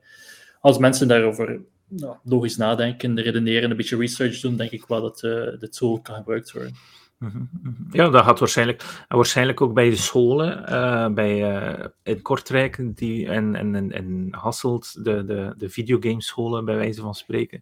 Als 0.60 0.78
mensen 0.78 1.08
daarover 1.08 1.60
nou, 1.88 2.15
logisch 2.23 2.58
nadenken, 2.58 3.21
redeneren, 3.21 3.71
een 3.71 3.78
beetje 3.78 3.97
research 3.97 4.39
doen, 4.39 4.56
denk 4.56 4.71
ik 4.71 4.86
wel 4.86 5.02
dat 5.02 5.23
uh, 5.23 5.32
de 5.60 5.69
tool 5.69 6.00
kan 6.02 6.15
gebruikt 6.15 6.52
worden. 6.52 6.76
Mhm, 7.17 7.43
mhm. 7.62 7.73
Ja, 7.91 8.10
dat 8.10 8.23
gaat 8.23 8.39
waarschijnlijk, 8.39 9.06
waarschijnlijk 9.08 9.62
ook 9.62 9.73
bij 9.73 9.89
de 9.89 9.95
scholen, 9.95 10.65
uh, 10.69 11.08
bij, 11.10 11.63
uh, 11.80 11.86
in 12.03 12.21
Kortrijk 12.21 12.97
die, 12.97 13.27
en, 13.27 13.56
en, 13.56 13.91
en 13.91 14.27
Hasselt, 14.32 15.03
de, 15.03 15.25
de, 15.25 15.53
de 15.58 15.69
videogamescholen 15.69 16.65
bij 16.65 16.75
wijze 16.75 17.01
van 17.01 17.15
spreken. 17.15 17.62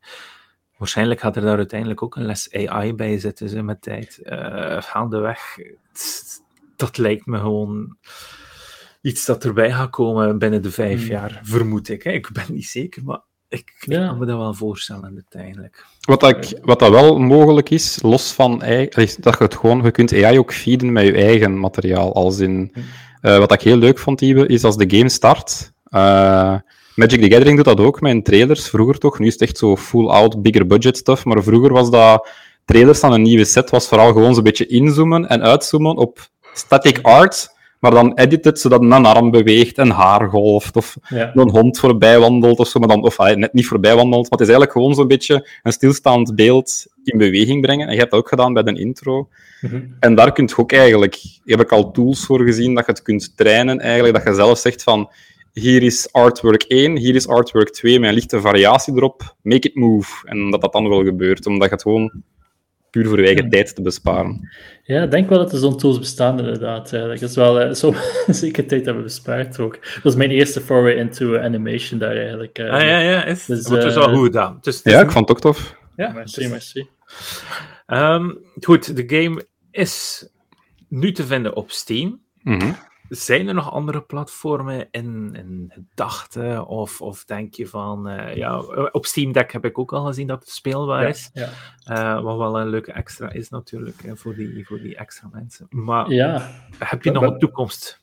Waarschijnlijk 0.77 1.19
gaat 1.19 1.35
er 1.35 1.41
daar 1.41 1.57
uiteindelijk 1.57 2.03
ook 2.03 2.15
een 2.15 2.25
les 2.25 2.53
AI 2.53 2.93
bij 2.93 3.19
zitten 3.19 3.49
ze, 3.49 3.61
met 3.61 3.81
tijd. 3.81 4.19
Uh, 4.23 4.81
gaandeweg, 4.81 5.57
dat 6.75 6.97
lijkt 6.97 7.25
me 7.25 7.37
gewoon 7.37 7.97
iets 9.01 9.25
dat 9.25 9.45
erbij 9.45 9.71
gaat 9.71 9.89
komen 9.89 10.37
binnen 10.37 10.61
de 10.61 10.71
vijf 10.71 10.99
hmm. 10.99 11.09
jaar, 11.09 11.39
vermoed 11.43 11.89
ik. 11.89 12.03
Hè. 12.03 12.11
Ik 12.11 12.29
ben 12.33 12.45
niet 12.47 12.65
zeker, 12.65 13.03
maar 13.03 13.21
ik, 13.49 13.73
ja. 13.79 14.08
kan 14.08 14.17
me 14.17 14.25
dat 14.25 14.38
wel 14.38 14.53
voorstellen 14.53 15.13
uiteindelijk. 15.13 15.86
Wat, 16.01 16.27
ik, 16.27 16.60
wat 16.62 16.79
dat 16.79 16.89
wel 16.89 17.19
mogelijk 17.19 17.69
is, 17.69 17.99
los 18.01 18.31
van 18.31 18.60
dat 18.60 18.93
je 18.99 19.36
het 19.38 19.55
gewoon, 19.55 19.84
je 19.84 19.91
kunt 19.91 20.23
AI 20.23 20.39
ook 20.39 20.53
feeden 20.53 20.91
met 20.91 21.05
je 21.05 21.13
eigen 21.13 21.60
materiaal. 21.60 22.13
Als 22.13 22.39
in, 22.39 22.71
uh, 23.21 23.38
wat 23.38 23.51
ik 23.51 23.62
heel 23.62 23.77
leuk 23.77 23.99
vond, 23.99 24.21
Ibe, 24.21 24.47
is 24.47 24.63
als 24.63 24.77
de 24.77 24.97
game 24.97 25.10
start. 25.10 25.73
Uh, 25.89 26.55
Magic 26.95 27.21
the 27.21 27.29
Gathering 27.29 27.55
doet 27.55 27.65
dat 27.65 27.79
ook 27.79 28.01
met 28.01 28.25
trailers, 28.25 28.69
vroeger 28.69 28.97
toch. 28.97 29.19
Nu 29.19 29.27
is 29.27 29.34
het 29.34 29.41
echt 29.41 29.58
zo 29.58 29.77
full-out, 29.77 30.41
bigger 30.41 30.67
budget 30.67 30.97
stuff. 30.97 31.25
Maar 31.25 31.43
vroeger 31.43 31.73
was 31.73 31.89
dat 31.89 32.29
trailers 32.65 32.99
van 32.99 33.13
een 33.13 33.21
nieuwe 33.21 33.45
set, 33.45 33.69
was 33.69 33.88
vooral 33.88 34.13
gewoon 34.13 34.34
zo'n 34.34 34.43
beetje 34.43 34.65
inzoomen 34.65 35.27
en 35.27 35.41
uitzoomen 35.41 35.95
op 35.95 36.29
static 36.53 36.99
art 37.01 37.54
maar 37.85 37.93
dan 37.93 38.13
edit 38.13 38.45
het 38.45 38.59
zodat 38.59 38.81
een 38.81 39.05
arm 39.05 39.31
beweegt, 39.31 39.77
een 39.77 39.89
haar 39.89 40.29
golft, 40.29 40.75
of 40.75 40.97
een 41.09 41.49
hond 41.49 41.79
voorbij 41.79 42.19
wandelt, 42.19 42.59
of 42.59 42.67
zo, 42.67 42.79
maar 42.79 42.87
dan, 42.87 43.03
of 43.03 43.17
net 43.17 43.53
niet 43.53 43.67
voorbij 43.67 43.95
wandelt, 43.95 44.29
maar 44.29 44.39
het 44.39 44.47
is 44.47 44.47
eigenlijk 44.47 44.71
gewoon 44.71 44.95
zo'n 44.95 45.07
beetje 45.07 45.49
een 45.63 45.71
stilstaand 45.71 46.35
beeld 46.35 46.85
in 47.03 47.17
beweging 47.17 47.61
brengen. 47.61 47.87
En 47.87 47.93
je 47.93 47.99
hebt 47.99 48.11
dat 48.11 48.19
ook 48.19 48.29
gedaan 48.29 48.53
bij 48.53 48.63
de 48.63 48.79
intro. 48.79 49.27
Mhm. 49.61 49.81
En 49.99 50.15
daar 50.15 50.31
kun 50.31 50.45
je 50.47 50.57
ook 50.57 50.71
eigenlijk, 50.71 51.21
heb 51.43 51.61
ik 51.61 51.71
al 51.71 51.91
tools 51.91 52.25
voor 52.25 52.41
gezien, 52.41 52.75
dat 52.75 52.85
je 52.85 52.91
het 52.91 53.01
kunt 53.01 53.37
trainen, 53.37 53.79
eigenlijk, 53.79 54.15
dat 54.15 54.23
je 54.23 54.33
zelf 54.33 54.57
zegt 54.57 54.83
van, 54.83 55.09
hier 55.53 55.83
is 55.83 56.11
artwork 56.11 56.63
1, 56.63 56.97
hier 56.97 57.15
is 57.15 57.27
artwork 57.27 57.69
2, 57.69 57.99
met 57.99 58.09
een 58.09 58.15
lichte 58.15 58.41
variatie 58.41 58.93
erop, 58.95 59.35
make 59.41 59.67
it 59.67 59.75
move. 59.75 60.27
En 60.27 60.51
dat 60.51 60.61
dat 60.61 60.73
dan 60.73 60.89
wel 60.89 61.03
gebeurt, 61.03 61.45
omdat 61.45 61.67
je 61.67 61.73
het 61.73 61.81
gewoon 61.81 62.11
puur 62.95 63.08
voor 63.08 63.19
je 63.19 63.25
eigen 63.25 63.49
tijd 63.49 63.75
te 63.75 63.81
besparen. 63.81 64.49
Ja, 64.84 65.03
ik 65.03 65.12
denk 65.12 65.29
wel 65.29 65.38
dat 65.38 65.51
er 65.51 65.58
zo'n 65.58 65.77
tools 65.77 65.99
bestaan 65.99 66.39
inderdaad. 66.39 66.89
Dat 66.89 67.21
is 67.21 67.36
wel 67.36 67.62
uh, 67.62 67.73
zo 67.73 67.93
zeker 68.27 68.67
tijd 68.67 68.86
hebben 68.86 69.03
bespaard 69.03 69.60
ook. 69.60 69.73
Dat 69.81 70.03
was 70.03 70.15
mijn 70.15 70.29
eerste 70.29 70.62
foray 70.62 70.93
into 70.93 71.39
animation 71.39 71.99
daar 71.99 72.15
eigenlijk. 72.15 72.60
Uh, 72.60 72.71
ah 72.71 72.81
ja, 72.81 72.99
ja, 72.99 73.25
is, 73.25 73.45
dus, 73.45 73.67
het 73.67 73.84
is 73.84 73.93
wel 73.93 74.15
goed 74.15 74.25
gedaan. 74.25 74.58
Dus, 74.62 74.81
ja, 74.84 75.01
ik 75.01 75.12
vond 75.12 75.27
het 75.27 75.38
ook 75.38 75.43
tof. 75.43 75.75
Ja, 75.95 76.12
merci, 76.12 76.47
merci. 76.47 76.88
Um, 77.88 78.39
goed, 78.62 78.95
de 78.95 79.17
game 79.19 79.45
is 79.71 80.27
nu 80.89 81.12
te 81.12 81.23
vinden 81.23 81.55
op 81.55 81.71
Steam. 81.71 82.21
Mm 82.41 82.60
-hmm. 82.60 82.75
Zijn 83.09 83.47
er 83.47 83.53
nog 83.53 83.71
andere 83.71 84.01
platformen 84.01 84.87
in, 84.91 85.35
in 85.35 85.71
gedachten? 85.73 86.65
Of, 86.65 87.01
of 87.01 87.25
denk 87.25 87.53
je 87.53 87.67
van, 87.67 88.09
uh, 88.09 88.35
ja, 88.35 88.59
op 88.91 89.05
Steam 89.05 89.31
Deck 89.31 89.51
heb 89.51 89.65
ik 89.65 89.77
ook 89.77 89.93
al 89.93 90.05
gezien 90.05 90.27
dat 90.27 90.39
het 90.39 90.49
speelbaar 90.49 91.07
is. 91.07 91.29
Ja. 91.33 91.49
Uh, 91.89 92.23
wat 92.23 92.37
wel 92.37 92.59
een 92.59 92.69
leuke 92.69 92.91
extra 92.91 93.31
is 93.31 93.49
natuurlijk, 93.49 94.03
hè, 94.03 94.15
voor, 94.15 94.35
die, 94.35 94.65
voor 94.65 94.79
die 94.79 94.95
extra 94.95 95.29
mensen. 95.31 95.67
Maar 95.69 96.09
ja. 96.09 96.51
heb 96.79 97.03
je 97.03 97.11
nog 97.11 97.23
een 97.23 97.39
toekomst 97.39 98.01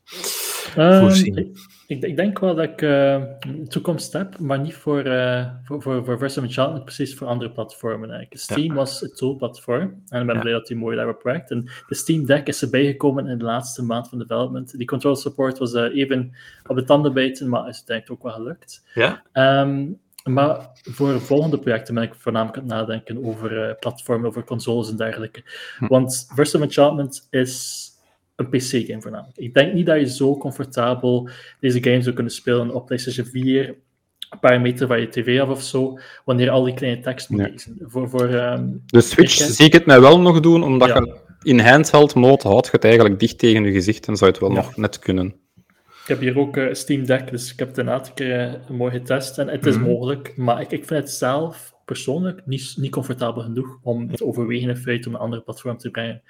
um, 0.78 1.00
voorzien? 1.00 1.56
Ik, 1.86 2.02
ik, 2.02 2.16
denk 2.16 2.38
wel 2.38 2.54
dat 2.54 2.64
ik 2.64 2.82
uh, 2.82 3.22
toekomst 3.68 4.12
heb, 4.12 4.38
maar 4.38 4.58
niet 4.58 4.74
voor, 4.74 5.06
uh, 5.06 5.46
voor, 5.64 5.82
voor, 5.82 6.04
voor 6.04 6.42
Enchantment, 6.42 6.84
precies 6.84 7.14
voor 7.14 7.26
andere 7.26 7.50
platformen. 7.50 8.10
Eigenlijk. 8.10 8.40
Steam 8.40 8.74
was 8.74 9.00
het 9.00 9.16
toolplatform 9.16 10.02
en 10.08 10.20
ik 10.20 10.26
ben 10.26 10.40
blij 10.40 10.52
dat 10.52 10.66
die 10.66 10.76
mooi 10.76 10.96
daarop 10.96 11.22
werkt. 11.22 11.50
En 11.50 11.70
de 11.88 11.94
Steam 11.94 12.26
Deck 12.26 12.46
is 12.46 12.62
erbij 12.62 12.86
gekomen 12.86 13.26
in 13.26 13.38
de 13.38 13.44
laatste 13.44 13.84
maand 13.84 14.08
van 14.08 14.18
development. 14.18 14.78
Die 14.78 14.86
control 14.86 15.16
support 15.16 15.58
was 15.58 15.72
uh, 15.72 15.96
even 15.96 16.32
op 16.66 16.76
de 16.76 16.84
tanden 16.84 17.12
bijten, 17.12 17.48
maar 17.48 17.68
is 17.68 17.76
uiteindelijk 17.76 18.10
ook 18.10 18.22
wel 18.22 18.42
gelukt. 18.42 18.84
Ja? 18.94 19.22
Um, 19.62 20.00
maar 20.24 20.70
voor 20.74 21.20
volgende 21.20 21.58
projecten 21.58 21.94
ben 21.94 22.02
ik 22.02 22.14
voornamelijk 22.14 22.58
aan 22.58 22.64
het 22.64 22.72
nadenken 22.72 23.24
over 23.24 23.76
platformen, 23.80 24.28
over 24.28 24.44
consoles 24.44 24.90
en 24.90 24.96
dergelijke. 24.96 25.42
Hm. 25.78 25.86
Want 25.86 26.30
Versus 26.34 26.60
Enchantment 26.60 27.26
is 27.30 27.86
een 28.36 28.48
PC-game 28.48 29.00
voornamelijk. 29.00 29.38
Ik 29.38 29.54
denk 29.54 29.72
niet 29.72 29.86
dat 29.86 29.98
je 29.98 30.08
zo 30.08 30.36
comfortabel 30.36 31.28
deze 31.60 31.82
game 31.82 32.02
zou 32.02 32.14
kunnen 32.14 32.32
spelen 32.32 32.74
op 32.74 32.86
PlayStation 32.86 33.26
4, 33.26 33.68
een 34.30 34.38
paar 34.40 34.60
meter 34.60 34.86
van 34.86 35.00
je 35.00 35.08
tv 35.08 35.40
af 35.40 35.48
of 35.48 35.62
zo, 35.62 35.98
wanneer 36.24 36.50
al 36.50 36.64
die 36.64 36.74
kleine 36.74 37.00
tekst 37.00 37.28
moet 37.28 37.40
lezen. 37.40 37.76
Voor, 37.80 38.08
voor, 38.08 38.34
um, 38.34 38.82
de 38.86 39.00
Switch 39.00 39.32
zie 39.32 39.66
ik 39.66 39.72
het 39.72 39.86
mij 39.86 40.00
wel 40.00 40.20
nog 40.20 40.40
doen, 40.40 40.62
omdat 40.62 40.88
je 40.88 41.20
in 41.42 41.58
handheld 41.58 42.14
mode 42.14 42.48
houdt 42.48 42.66
je 42.66 42.72
het 42.72 42.84
eigenlijk 42.84 43.18
dicht 43.18 43.38
tegen 43.38 43.64
je 43.64 43.72
gezicht 43.72 44.08
en 44.08 44.16
zou 44.16 44.30
het 44.30 44.40
wel 44.40 44.50
nog 44.50 44.76
net 44.76 44.98
kunnen. 44.98 45.26
Ik 46.02 46.08
heb 46.08 46.20
hier 46.20 46.38
ook 46.38 46.56
uh, 46.56 46.74
Steam 46.74 47.06
Deck, 47.06 47.30
dus 47.30 47.52
ik 47.52 47.58
heb 47.58 47.68
het 47.68 47.78
een 47.78 47.90
aantal 47.90 48.14
keer 48.14 48.48
uh, 48.48 48.70
mooi 48.76 48.92
getest 48.92 49.38
en 49.38 49.48
het 49.48 49.66
is 49.66 49.76
mhm. 49.76 49.84
mogelijk, 49.84 50.36
maar 50.36 50.60
ik, 50.60 50.70
ik 50.70 50.84
vind 50.84 51.00
het 51.00 51.10
zelf 51.10 51.71
persoonlijk 51.84 52.40
niet, 52.44 52.74
niet 52.76 52.90
comfortabel 52.90 53.42
genoeg 53.42 53.78
om 53.82 54.16
te 54.16 54.24
overwegen 54.24 54.68
in 54.68 54.76
feite 54.76 55.08
om 55.08 55.14
een 55.14 55.20
andere 55.20 55.42
platform 55.42 55.76
te 55.76 55.90
brengen. 55.90 56.22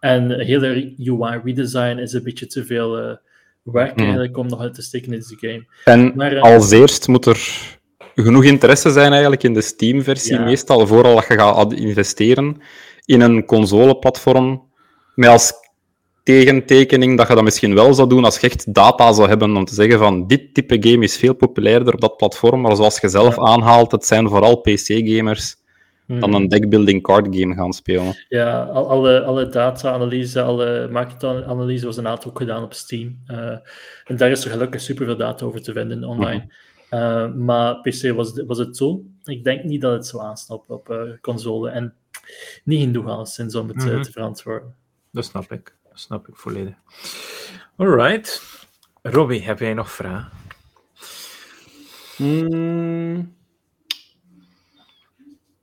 En 0.00 0.40
hele 0.40 0.94
UI-redesign 0.98 1.98
is 1.98 2.12
een 2.12 2.22
beetje 2.22 2.46
te 2.46 2.64
veel 2.64 2.98
uh, 2.98 3.16
werk 3.62 3.96
mm. 3.96 4.02
eigenlijk 4.02 4.36
om 4.36 4.46
nog 4.46 4.60
uit 4.60 4.74
te 4.74 4.82
steken 4.82 5.12
in 5.12 5.18
deze 5.18 5.36
game. 5.36 5.66
En 5.84 6.12
maar, 6.16 6.32
uh, 6.32 6.42
als 6.42 6.70
eerst 6.70 7.08
moet 7.08 7.26
er 7.26 7.38
genoeg 8.14 8.44
interesse 8.44 8.90
zijn 8.90 9.10
eigenlijk 9.12 9.42
in 9.42 9.54
de 9.54 9.60
Steam-versie, 9.60 10.34
ja. 10.34 10.44
meestal 10.44 10.86
vooral 10.86 11.14
dat 11.14 11.26
je 11.26 11.38
gaat 11.38 11.72
investeren 11.72 12.56
in 13.04 13.20
een 13.20 13.44
console-platform 13.44 14.68
met 15.14 15.28
als 15.28 15.52
tegentekening 16.30 17.16
dat 17.16 17.28
je 17.28 17.34
dat 17.34 17.44
misschien 17.44 17.74
wel 17.74 17.94
zou 17.94 18.08
doen 18.08 18.24
als 18.24 18.38
je 18.38 18.46
echt 18.46 18.74
data 18.74 19.12
zou 19.12 19.28
hebben 19.28 19.56
om 19.56 19.64
te 19.64 19.74
zeggen 19.74 19.98
van 19.98 20.26
dit 20.26 20.54
type 20.54 20.76
game 20.80 21.04
is 21.04 21.16
veel 21.16 21.34
populairder 21.34 21.94
op 21.94 22.00
dat 22.00 22.16
platform, 22.16 22.60
maar 22.60 22.76
zoals 22.76 23.00
je 23.00 23.08
zelf 23.08 23.38
aanhaalt, 23.38 23.92
het 23.92 24.04
zijn 24.04 24.28
vooral 24.28 24.56
PC-gamers 24.56 25.58
dan 26.18 26.30
hmm. 26.30 26.34
een 26.34 26.48
deckbuilding 26.48 27.02
card 27.02 27.26
game 27.36 27.54
gaan 27.54 27.72
spelen. 27.72 28.14
Ja, 28.28 28.62
alle, 28.62 29.22
alle 29.22 29.48
data-analyse, 29.48 30.42
alle 30.42 30.88
market-analyse 30.90 31.86
was 31.86 31.96
een 31.96 32.08
aantal 32.08 32.30
ook 32.30 32.38
gedaan 32.38 32.62
op 32.62 32.74
Steam. 32.74 33.18
Uh, 33.26 33.56
en 34.04 34.16
daar 34.16 34.30
is 34.30 34.44
er 34.44 34.50
gelukkig 34.50 34.80
superveel 34.80 35.16
data 35.16 35.46
over 35.46 35.62
te 35.62 35.72
vinden 35.72 36.04
online. 36.04 36.52
Uh, 36.90 37.34
maar 37.34 37.80
PC 37.80 38.12
was, 38.14 38.42
was 38.46 38.58
het 38.58 38.76
zo. 38.76 39.02
Ik 39.24 39.44
denk 39.44 39.64
niet 39.64 39.80
dat 39.80 39.92
het 39.92 40.06
zo 40.06 40.18
aansnapt 40.18 40.70
op 40.70 40.90
uh, 40.90 41.00
console. 41.20 41.70
En 41.70 41.94
niet 42.64 42.82
genoeg 42.82 43.06
alleszins 43.06 43.54
om 43.54 43.68
het 43.68 43.76
mm 43.76 43.88
-hmm. 43.88 44.02
te 44.02 44.12
verantwoorden. 44.12 44.74
Dat 45.12 45.24
snap 45.24 45.52
ik 45.52 45.76
snap 46.00 46.28
ik 46.28 46.34
volledig. 46.36 46.74
Alright. 47.76 48.42
Robbie, 49.02 49.42
heb 49.42 49.58
jij 49.58 49.74
nog 49.74 49.90
vragen? 49.90 50.28
Mm. 52.16 53.34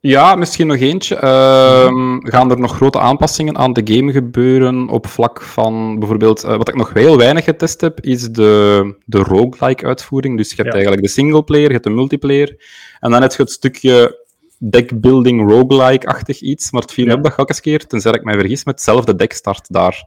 Ja, 0.00 0.34
misschien 0.34 0.66
nog 0.66 0.76
eentje. 0.76 1.16
Ehm, 1.16 2.18
gaan 2.20 2.50
er 2.50 2.58
nog 2.58 2.74
grote 2.76 2.98
aanpassingen 3.00 3.56
aan 3.58 3.72
de 3.72 3.94
game 3.94 4.12
gebeuren 4.12 4.88
op 4.88 5.06
vlak 5.06 5.42
van 5.42 5.98
bijvoorbeeld... 5.98 6.44
eh, 6.44 6.56
wat 6.56 6.68
ik 6.68 6.74
nog 6.74 6.92
heel 6.92 7.16
weinig 7.16 7.44
getest 7.44 7.80
heb, 7.80 8.00
is 8.00 8.22
de, 8.30 8.94
de 9.04 9.18
roguelike 9.18 9.86
uitvoering. 9.86 10.36
Dus 10.36 10.48
je 10.48 10.54
hebt 10.56 10.66
Ja. 10.68 10.72
eigenlijk 10.72 11.02
de 11.02 11.08
singleplayer, 11.12 11.66
je 11.66 11.72
hebt 11.72 11.84
de 11.84 11.90
multiplayer. 11.90 12.56
En 13.00 13.10
dan 13.10 13.22
heb 13.22 13.32
je 13.32 13.42
het 13.42 13.50
stukje 13.50 14.26
deckbuilding 14.58 15.50
roguelike-achtig 15.50 16.40
iets. 16.40 16.70
Maar 16.70 16.82
het 16.82 16.92
viel 16.92 17.04
me 17.04 17.10
Ja. 17.10 17.16
op 17.16 17.22
dat 17.22 17.36
elke 17.36 17.60
keer, 17.60 17.86
tenzij 17.86 18.12
ik 18.12 18.24
mij 18.24 18.34
vergis, 18.38 18.64
met 18.64 18.74
hetzelfde 18.74 19.14
deck 19.14 19.32
start 19.32 19.72
daar. 19.72 20.06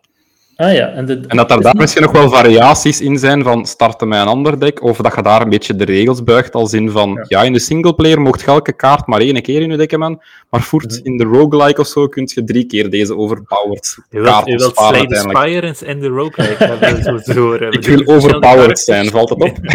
Ah 0.61 0.73
ja, 0.73 0.87
en, 0.89 1.05
de, 1.05 1.19
En 1.27 1.37
dat 1.37 1.51
er 1.51 1.61
daar 1.61 1.71
niet- 1.71 1.81
misschien 1.81 2.01
nog 2.01 2.11
wel 2.11 2.29
variaties 2.29 3.01
in 3.01 3.17
zijn 3.17 3.43
van 3.43 3.65
starten 3.65 4.07
met 4.07 4.19
een 4.21 4.27
ander 4.27 4.59
deck, 4.59 4.83
of 4.83 4.97
dat 4.97 5.15
je 5.15 5.21
daar 5.21 5.41
een 5.41 5.49
beetje 5.49 5.75
de 5.75 5.83
regels 5.85 6.23
buigt, 6.23 6.53
als 6.53 6.73
in 6.73 6.89
van, 6.89 7.09
ja, 7.09 7.23
Ja. 7.27 7.43
in 7.43 7.53
de 7.53 7.59
singleplayer 7.59 8.21
mocht 8.21 8.41
je 8.41 8.47
elke 8.47 8.73
kaart 8.73 9.07
maar 9.07 9.19
één 9.19 9.41
keer 9.41 9.61
in 9.61 9.71
je 9.71 9.77
deck 9.77 9.91
hebben, 9.91 10.19
maar 10.49 10.61
voert 10.61 10.91
Mhm. 10.91 10.99
in 11.05 11.17
de 11.17 11.23
roguelike 11.23 11.79
of 11.81 11.87
zo 11.87 12.07
kun 12.07 12.29
je 12.33 12.43
drie 12.43 12.65
keer 12.65 12.89
deze 12.89 13.15
overpowered 13.17 13.97
Je 14.09 14.21
kaart 14.21 14.45
wilt, 14.45 14.47
je 14.47 14.57
wilt 14.65 14.75
Slay 14.77 14.89
the 14.91 14.97
uiteindelijk. 14.97 15.37
Spire 15.75 15.91
in 15.91 15.99
de 15.99 16.07
roguelike 16.07 17.21
zo. 17.33 17.53
Ik 17.79 17.85
wil 17.85 18.15
overpowered 18.15 18.79
zijn, 18.79 19.05
valt 19.09 19.29
het 19.29 19.41
op? 19.43 19.57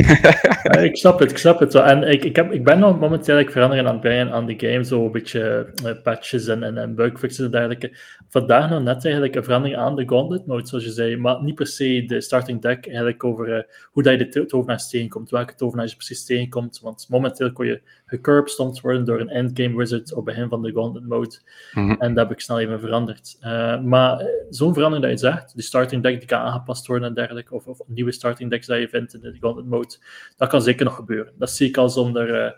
Ja, 0.62 0.72
ik 0.72 0.96
snap 0.96 1.18
het, 1.18 1.30
ik 1.30 1.38
snap 1.38 1.58
het 1.60 1.72
wel. 1.72 1.82
En 1.82 2.02
ik, 2.02 2.24
ik, 2.24 2.36
heb, 2.36 2.52
ik 2.52 2.64
ben 2.64 2.78
nog 2.78 2.90
momenteel 3.00 3.34
eigenlijk 3.34 3.50
veranderen 3.50 3.86
aan 3.86 3.92
het 3.92 4.00
brengen 4.00 4.32
aan 4.32 4.46
de 4.46 4.54
game, 4.56 4.84
zo 4.84 5.04
een 5.04 5.12
beetje 5.12 5.66
eh, 5.84 5.90
patches 6.02 6.46
en, 6.46 6.62
en, 6.62 6.78
en 6.78 6.94
bugfixes 6.94 7.44
en 7.44 7.50
dergelijke. 7.50 7.90
Vandaag 8.30 8.70
nog 8.70 8.82
net 8.82 9.04
eigenlijk 9.04 9.34
een 9.34 9.44
verandering 9.44 9.78
aan 9.78 9.96
de 9.96 10.02
gauntlet 10.06 10.46
mode, 10.46 10.66
zoals 10.80 10.96
je 10.96 11.02
zei, 11.02 11.16
maar 11.16 11.42
niet 11.42 11.54
per 11.54 11.66
se 11.66 12.04
de 12.06 12.20
starting 12.20 12.62
deck, 12.62 12.86
eigenlijk 12.86 13.24
over 13.24 13.52
eh, 13.56 13.62
hoe 13.90 14.02
dat 14.02 14.12
je 14.12 14.18
de 14.18 14.28
to- 14.28 14.44
tovenaars 14.46 14.88
tegenkomt, 14.88 15.30
welke 15.30 15.54
tovenaars 15.54 15.90
je 15.90 15.96
precies 15.96 16.24
tegenkomt, 16.24 16.80
want 16.82 17.06
momenteel 17.08 17.52
kon 17.52 17.66
je 17.66 17.80
gecurbstompt 18.06 18.80
worden 18.80 19.04
door 19.04 19.20
een 19.20 19.28
endgame 19.28 19.76
wizard 19.76 20.14
op 20.14 20.24
begin 20.24 20.48
van 20.48 20.62
de 20.62 20.72
gauntlet 20.72 21.06
mode, 21.08 21.38
Mhm. 21.72 21.90
en 21.90 22.14
dat 22.14 22.28
heb 22.28 22.36
ik 22.36 22.40
snel 22.42 22.60
even 22.60 22.80
veranderd. 22.80 23.36
Eh, 23.40 23.80
maar 23.82 24.18
eh, 24.20 24.26
zo'n 24.50 24.74
verandering 24.74 25.08
dat 25.10 25.20
je 25.20 25.26
zegt, 25.26 25.56
de 25.56 25.62
starting 25.62 26.02
deck 26.02 26.18
die 26.18 26.28
kan 26.28 26.40
aangepast 26.40 26.86
worden 26.86 27.08
en 27.08 27.14
dergelijke, 27.14 27.54
of, 27.54 27.66
of 27.66 27.80
nieuwe 27.86 28.12
starting 28.12 28.50
decks 28.50 28.66
dat 28.66 28.78
je 28.78 28.88
vindt 28.88 29.14
in 29.14 29.20
de 29.20 29.36
gauntlet 29.40 29.66
mode, 29.66 29.96
dat 30.36 30.48
kan 30.48 30.62
zeker 30.62 30.84
nog 30.84 30.94
gebeuren. 30.94 31.32
Dat 31.38 31.50
zie 31.50 31.68
ik 31.68 31.76
al 31.76 31.88
zonder 31.88 32.34
eh, 32.34 32.40
ja, 32.40 32.54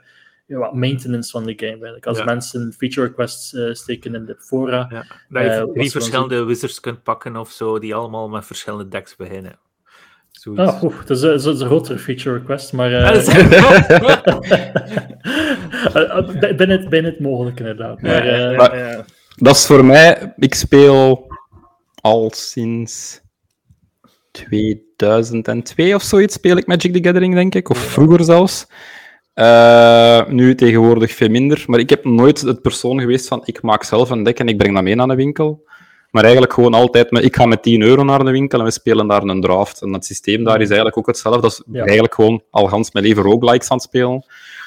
wat 0.56 0.74
maintenance 0.74 1.30
van 1.30 1.44
de 1.44 1.52
game. 1.56 1.70
Eigenlijk. 1.70 2.06
Als 2.06 2.18
Ja. 2.18 2.24
mensen 2.24 2.74
feature 2.78 3.06
requests 3.06 3.54
eh, 3.54 3.72
steken 3.72 4.14
in 4.14 4.24
de 4.24 4.36
fora. 4.38 4.86
Ja, 4.90 5.04
dat 5.28 5.42
je 5.42 5.48
Eh, 5.50 5.62
drie 5.72 5.90
verschillende 5.90 6.44
wizards 6.44 6.80
kunt 6.80 7.02
pakken 7.02 7.36
of 7.36 7.50
zo, 7.50 7.78
die 7.78 7.94
allemaal 7.94 8.28
met 8.28 8.46
verschillende 8.46 8.88
decks 8.88 9.16
beginnen. 9.16 9.58
Zoiets. 10.30 10.62
Ah, 10.62 10.80
dat, 11.06 11.10
is, 11.10 11.20
dat 11.20 11.54
is 11.54 11.60
een 11.60 11.66
grotere 11.66 11.98
feature 11.98 12.36
request, 12.38 12.72
maar 12.72 12.90
Ja, 12.90 13.12
dat 13.12 13.26
is- 13.26 13.28
eh, 15.94 16.28
binnen, 16.56 16.70
het, 16.70 16.88
binnen 16.88 17.10
het 17.12 17.20
mogelijk 17.20 17.58
inderdaad. 17.58 18.00
Maar, 18.02 18.26
eh. 18.72 18.98
Dat 19.36 19.56
is 19.56 19.66
voor 19.66 19.84
mij, 19.84 20.32
ik 20.36 20.54
speel 20.54 21.26
al 22.00 22.30
sinds 22.34 23.20
2002 24.32 25.94
of 25.94 26.02
zoiets 26.02 26.34
speel 26.34 26.56
ik 26.56 26.66
Magic 26.66 26.92
the 26.92 27.02
Gathering, 27.04 27.34
denk 27.34 27.54
ik, 27.54 27.68
of 27.68 27.78
vroeger 27.78 28.24
zelfs. 28.24 28.66
Eh, 29.38 30.26
nu 30.26 30.54
tegenwoordig 30.54 31.12
veel 31.12 31.28
minder, 31.28 31.64
maar 31.66 31.78
ik 31.78 31.90
heb 31.90 32.04
nooit 32.04 32.40
het 32.40 32.62
persoon 32.62 33.00
geweest 33.00 33.28
van 33.28 33.42
ik 33.44 33.62
maak 33.62 33.82
zelf 33.84 34.10
een 34.10 34.22
deck 34.22 34.38
en 34.38 34.48
ik 34.48 34.56
breng 34.56 34.74
dat 34.74 34.82
mee 34.82 34.94
naar 34.94 35.06
de 35.06 35.14
winkel. 35.14 35.64
Maar 36.10 36.22
eigenlijk 36.22 36.52
gewoon 36.52 36.74
altijd 36.74 37.10
met 37.10 37.24
ik 37.24 37.36
ga 37.36 37.46
met 37.46 37.62
10 37.62 37.82
euro 37.82 38.04
naar 38.04 38.24
de 38.24 38.30
winkel 38.30 38.58
en 38.58 38.64
we 38.64 38.70
spelen 38.70 39.06
daar 39.08 39.22
een 39.22 39.40
draft. 39.40 39.82
En 39.82 39.92
het 39.92 40.04
systeem 40.04 40.44
daar 40.44 40.60
is 40.60 40.66
eigenlijk 40.66 40.98
ook 40.98 41.06
hetzelfde. 41.06 41.40
Dat 41.40 41.50
is 41.50 41.62
Ja. 41.72 41.82
eigenlijk 41.82 42.14
gewoon 42.14 42.42
al 42.50 42.66
gans 42.66 42.92
mijn 42.92 43.04
leven 43.04 43.22
roguelikes 43.22 43.70
aan 43.70 43.76
het 43.76 43.86
spelen. 43.86 44.24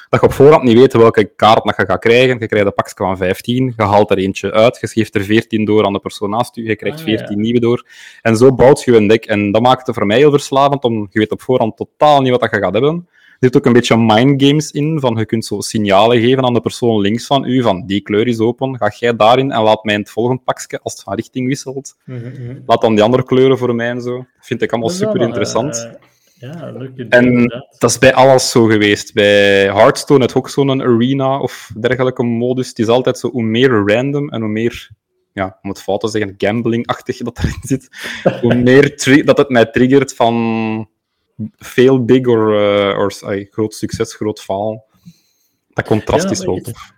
Dat 0.08 0.20
je 0.20 0.26
op 0.26 0.32
voorhand 0.32 0.62
niet 0.62 0.78
weet 0.78 0.92
welke 0.92 1.24
kaart 1.36 1.64
dat 1.64 1.76
je 1.76 1.84
gaat 1.86 1.98
krijgen. 2.00 2.36
Je 2.38 2.46
krijgt 2.46 2.66
een 2.66 2.74
pakje 2.74 2.94
van 2.96 3.16
15, 3.16 3.74
je 3.76 3.82
haalt 3.82 4.10
er 4.10 4.18
eentje 4.18 4.52
uit, 4.52 4.78
je 4.80 4.86
geeft 4.88 5.14
er 5.14 5.24
14 5.24 5.64
door 5.64 5.84
aan 5.84 5.92
de 5.92 5.98
persoon 5.98 6.30
naast 6.30 6.54
je, 6.54 6.62
je 6.62 6.76
krijgt 6.76 6.98
Ah, 6.98 7.04
14 7.04 7.36
ja. 7.36 7.42
nieuwe 7.42 7.60
door. 7.60 7.86
En 8.22 8.36
zo 8.36 8.54
bouwt 8.54 8.82
je 8.82 8.96
een 8.96 9.06
deck. 9.08 9.24
En 9.24 9.52
dat 9.52 9.62
maakt 9.62 9.86
het 9.86 9.96
voor 9.96 10.06
mij 10.06 10.16
heel 10.18 10.30
verslavend, 10.30 10.84
om 10.84 11.06
je 11.10 11.18
weet 11.18 11.30
op 11.30 11.42
voorhand 11.42 11.76
totaal 11.76 12.20
niet 12.20 12.30
wat 12.30 12.40
dat 12.40 12.50
je 12.50 12.56
gaat 12.56 12.72
hebben. 12.72 13.08
Er 13.42 13.48
zit 13.48 13.56
ook 13.56 13.66
een 13.66 13.72
beetje 13.72 13.96
mind 13.96 14.42
games 14.42 14.70
in, 14.70 15.00
van 15.00 15.16
je 15.16 15.26
kunt 15.26 15.44
zo 15.44 15.60
signalen 15.60 16.20
geven 16.20 16.44
aan 16.44 16.54
de 16.54 16.60
persoon 16.60 17.00
links 17.00 17.26
van 17.26 17.44
u, 17.44 17.62
van 17.62 17.86
die 17.86 18.00
kleur 18.00 18.26
is 18.26 18.38
open, 18.38 18.76
ga 18.76 18.92
jij 18.98 19.16
daarin 19.16 19.50
en 19.50 19.62
laat 19.62 19.84
mij 19.84 19.94
in 19.94 20.00
het 20.00 20.10
volgende 20.10 20.42
pakje, 20.44 20.80
als 20.82 20.92
het 20.92 21.02
van 21.02 21.14
richting 21.14 21.48
wisselt, 21.48 21.96
mhm, 22.04 22.18
mhm. 22.18 22.60
laat 22.66 22.80
dan 22.80 22.94
die 22.94 23.04
andere 23.04 23.24
kleuren 23.24 23.58
voor 23.58 23.74
mij 23.74 23.88
en 23.88 24.02
zo. 24.02 24.16
Dat 24.16 24.26
vind 24.46 24.62
ik 24.62 24.72
allemaal 24.72 24.90
super 24.90 25.20
interessant. 25.20 25.88
eh, 26.38 26.50
ja, 26.50 26.72
leuk 26.72 26.92
idee, 26.92 27.08
En 27.08 27.24
inderdaad. 27.24 27.76
dat 27.78 27.90
is 27.90 27.98
bij 27.98 28.14
alles 28.14 28.50
zo 28.50 28.64
geweest. 28.64 29.14
Bij 29.14 29.64
Hearthstone 29.64 30.22
het 30.22 30.34
ook 30.34 30.48
zo'n 30.48 30.82
arena 30.82 31.38
of 31.38 31.70
dergelijke 31.80 32.22
modus. 32.22 32.68
Het 32.68 32.78
is 32.78 32.88
altijd 32.88 33.18
zo, 33.18 33.30
hoe 33.30 33.42
meer 33.42 33.70
random 33.86 34.28
en 34.30 34.40
hoe 34.40 34.50
meer, 34.50 34.90
ja, 35.32 35.58
om 35.62 35.68
het 35.68 35.82
fout 35.82 36.00
te 36.00 36.08
zeggen, 36.08 36.34
gambling-achtig 36.36 37.16
dat 37.16 37.38
erin 37.38 37.60
zit, 37.62 37.88
hoe 38.42 38.54
meer 38.54 39.22
dat 39.24 39.38
het 39.38 39.48
mij 39.48 39.66
triggert 39.66 40.14
van 40.14 40.90
veel 41.56 42.04
big 42.04 42.26
or, 42.26 42.52
eh, 42.54 42.98
or 42.98 43.12
ay, 43.24 43.48
groot 43.50 43.74
succes, 43.74 44.14
groot 44.14 44.40
faal. 44.40 44.84
Dat 45.68 45.84
contrast 45.86 46.24
Ja, 46.24 46.30
is 46.30 46.44
wel 46.44 46.60
tof. 46.60 46.92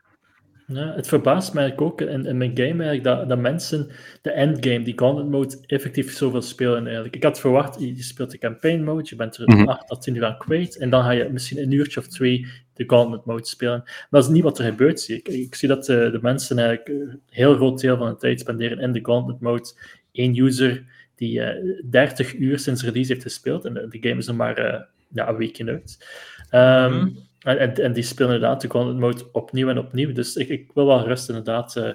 Ja, 0.67 0.95
het 0.95 1.09
verbaast 1.09 1.55
mij 1.55 1.77
ook 1.77 2.01
in, 2.01 2.27
in 2.27 2.37
mijn 2.37 2.51
game 2.51 2.85
eigenlijk 2.85 3.05
dat, 3.05 3.29
dat 3.29 3.39
mensen 3.39 3.91
de 4.23 4.31
endgame, 4.31 4.83
die 4.83 4.99
gauntlet 4.99 5.29
mode, 5.29 5.59
effectief 5.67 6.13
zoveel 6.13 6.43
spelen 6.43 6.85
eigenlijk. 6.85 7.17
Ik 7.17 7.23
had 7.23 7.41
verwacht, 7.41 7.81
je 7.81 8.03
speelt 8.03 8.31
de 8.31 8.39
campaign 8.39 8.83
mode, 8.83 9.07
je 9.09 9.17
bent 9.17 9.37
er 9.37 9.49
Mhm. 9.49 9.69
8 9.69 9.87
tot 9.89 10.03
10 10.03 10.15
uur 10.15 10.25
aan 10.25 10.39
kwijt, 10.39 10.77
en 10.77 10.91
dan 10.91 11.03
ga 11.03 11.11
je 11.11 11.29
misschien 11.29 11.59
een 11.59 11.73
uurtje 11.73 12.01
of 12.01 12.07
twee 12.07 12.47
de 12.75 12.85
gauntlet 12.87 13.25
mode 13.25 13.47
spelen. 13.47 13.83
Maar 13.85 14.07
dat 14.11 14.25
is 14.25 14.31
niet 14.31 14.43
wat 14.43 14.59
er 14.59 14.65
gebeurt, 14.65 15.01
zie 15.01 15.17
ik. 15.17 15.29
Ik 15.29 15.55
zie 15.55 15.69
dat 15.69 15.85
de, 15.85 16.09
de 16.13 16.19
mensen 16.23 16.59
eigenlijk 16.59 16.89
een 16.89 17.21
heel 17.29 17.55
groot 17.55 17.81
deel 17.81 17.97
van 17.97 18.09
de 18.09 18.17
tijd 18.17 18.41
spenderen 18.41 18.79
in 18.79 18.93
de 18.93 19.05
gauntlet 19.05 19.41
mode. 19.41 19.73
Eén 20.13 20.39
user 20.39 20.85
die 21.17 21.41
eh 21.43 21.81
30 21.91 22.35
uur 22.35 22.59
sinds 22.59 22.85
release 22.85 23.13
heeft 23.13 23.25
gespeeld, 23.25 23.65
en 23.65 23.75
de, 23.75 23.89
de 23.89 24.09
game 24.09 24.21
is 24.21 24.27
nog 24.27 24.37
maar 24.37 24.57
eh, 24.57 24.81
ja, 25.09 25.29
een 25.29 25.37
weekje 25.37 25.67
uit. 25.67 26.09
Ehm, 26.51 26.95
Mhm. 26.95 27.09
en, 27.41 27.59
en, 27.59 27.75
en 27.75 27.93
die 27.93 28.03
spelen 28.03 28.33
inderdaad 28.35 28.61
de 28.61 28.71
gauntlet 28.71 28.99
mode 28.99 29.29
opnieuw 29.33 29.69
en 29.69 29.79
opnieuw. 29.79 30.13
Dus 30.13 30.37
ik, 30.37 30.49
ik 30.49 30.71
wil 30.75 30.87
wel 30.87 31.07
rust 31.07 31.29
inderdaad 31.29 31.77
eh, 31.77 31.91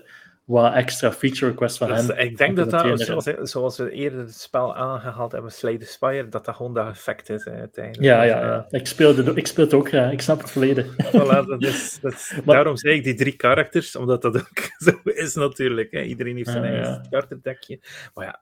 wat 0.45 0.73
extra 0.73 1.11
feature 1.11 1.47
requests 1.51 1.77
van 1.77 1.91
is- 1.93 2.07
hen. 2.07 2.17
ik 2.17 2.37
denk 2.37 2.55
dat 2.55 2.69
dat, 2.69 3.01
zoals, 3.01 3.25
zoals 3.51 3.77
we 3.77 3.91
eerder 3.91 4.19
het 4.19 4.35
spel 4.35 4.75
aangehaald 4.75 5.31
hebben, 5.31 5.51
Slay 5.51 5.77
the 5.77 5.85
Spire, 5.85 6.29
dat 6.29 6.45
dat 6.45 6.55
gewoon 6.55 6.73
dat 6.73 6.87
effect 6.87 7.29
is 7.29 7.45
uiteindelijk. 7.47 8.05
Ja, 8.05 8.23
ja, 8.23 8.41
ja. 8.45 8.65
Ik 8.69 8.87
speel 8.87 9.15
het, 9.15 9.37
ik 9.37 9.47
speel 9.47 9.63
het 9.65 9.73
ook 9.73 9.87
graag. 9.87 10.11
Ik 10.11 10.21
snap 10.21 10.41
het 10.41 10.51
volledig. 10.51 10.85
Voilà, 11.05 11.45
dat 11.47 11.61
is, 11.63 11.99
dat 12.01 12.13
is- 12.13 12.33
Maar- 12.45 12.55
daarom 12.55 12.77
zei 12.77 12.95
ik 12.95 13.03
die 13.03 13.13
drie 13.15 13.35
karakters, 13.35 13.95
omdat 13.95 14.21
dat 14.21 14.35
ook 14.37 14.59
zo 14.85 14.99
is 15.03 15.35
natuurlijk. 15.35 15.91
Hè. 15.91 16.01
Iedereen 16.01 16.35
heeft 16.35 16.49
zijn 16.49 16.63
Ja, 16.63 16.69
eigen 16.69 17.01
ja. 17.11 17.77
Maar 18.13 18.25
ja, 18.25 18.39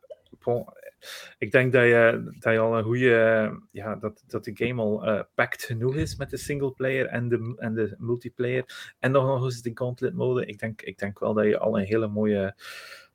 ik 1.37 1.51
denk 1.51 1.73
dat 1.73 1.83
je, 1.83 2.31
dat 2.39 2.53
je 2.53 2.59
al 2.59 2.77
een 2.77 2.83
goede... 2.83 3.51
Ja, 3.71 3.95
dat, 3.95 4.23
dat 4.27 4.43
de 4.43 4.51
game 4.53 4.81
al 4.81 5.05
eh 5.05 5.21
packed 5.35 5.63
genoeg 5.63 5.95
is 5.95 6.15
met 6.15 6.29
de 6.29 6.37
singleplayer 6.37 7.05
en 7.05 7.29
de, 7.29 7.55
en 7.57 7.73
de 7.73 7.95
multiplayer. 7.97 8.93
En 8.99 9.11
nog, 9.11 9.25
nog 9.25 9.43
eens 9.43 9.61
de 9.61 9.71
gauntlet 9.73 10.13
mode. 10.13 10.45
Ik 10.45 10.59
denk, 10.59 10.81
ik 10.81 10.97
denk 10.97 11.19
wel 11.19 11.33
dat 11.33 11.45
je 11.45 11.57
al 11.57 11.79
een 11.79 11.85
hele 11.85 12.07
mooie... 12.07 12.55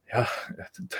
Ja, 0.05 0.29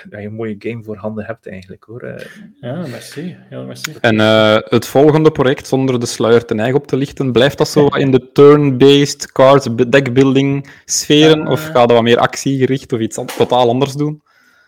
dat 0.09 0.21
je 0.21 0.27
een 0.27 0.33
mooie 0.33 0.55
game 0.57 0.83
voor 0.83 0.95
handen 0.95 1.25
hebt 1.25 1.47
eigenlijk, 1.47 1.83
hoor. 1.83 2.01
Eh, 2.01 2.25
Ja, 2.59 2.87
merci. 2.87 3.35
Heel 3.39 3.65
merci. 3.65 3.93
En 4.01 4.19
eh, 4.19 4.57
het 4.63 4.87
volgende 4.87 5.31
project, 5.31 5.67
zonder 5.67 5.99
de 5.99 6.05
sluier 6.05 6.45
ten 6.45 6.59
eigen 6.59 6.79
op 6.79 6.87
te 6.87 6.97
lichten, 6.97 7.31
blijft 7.31 7.57
dat 7.57 7.67
zo 7.67 7.87
in 7.87 8.11
de 8.11 8.31
turn-based 8.31 9.31
cards 9.31 9.67
deckbuilding 9.89 10.69
sferen? 10.85 11.47
Of 11.47 11.63
gaat 11.63 11.73
dat 11.73 11.91
wat 11.91 12.01
meer 12.01 12.17
actiegericht 12.17 12.93
of 12.93 12.99
iets 12.99 13.19
totaal 13.37 13.69
anders 13.69 13.93
doen? 13.93 14.21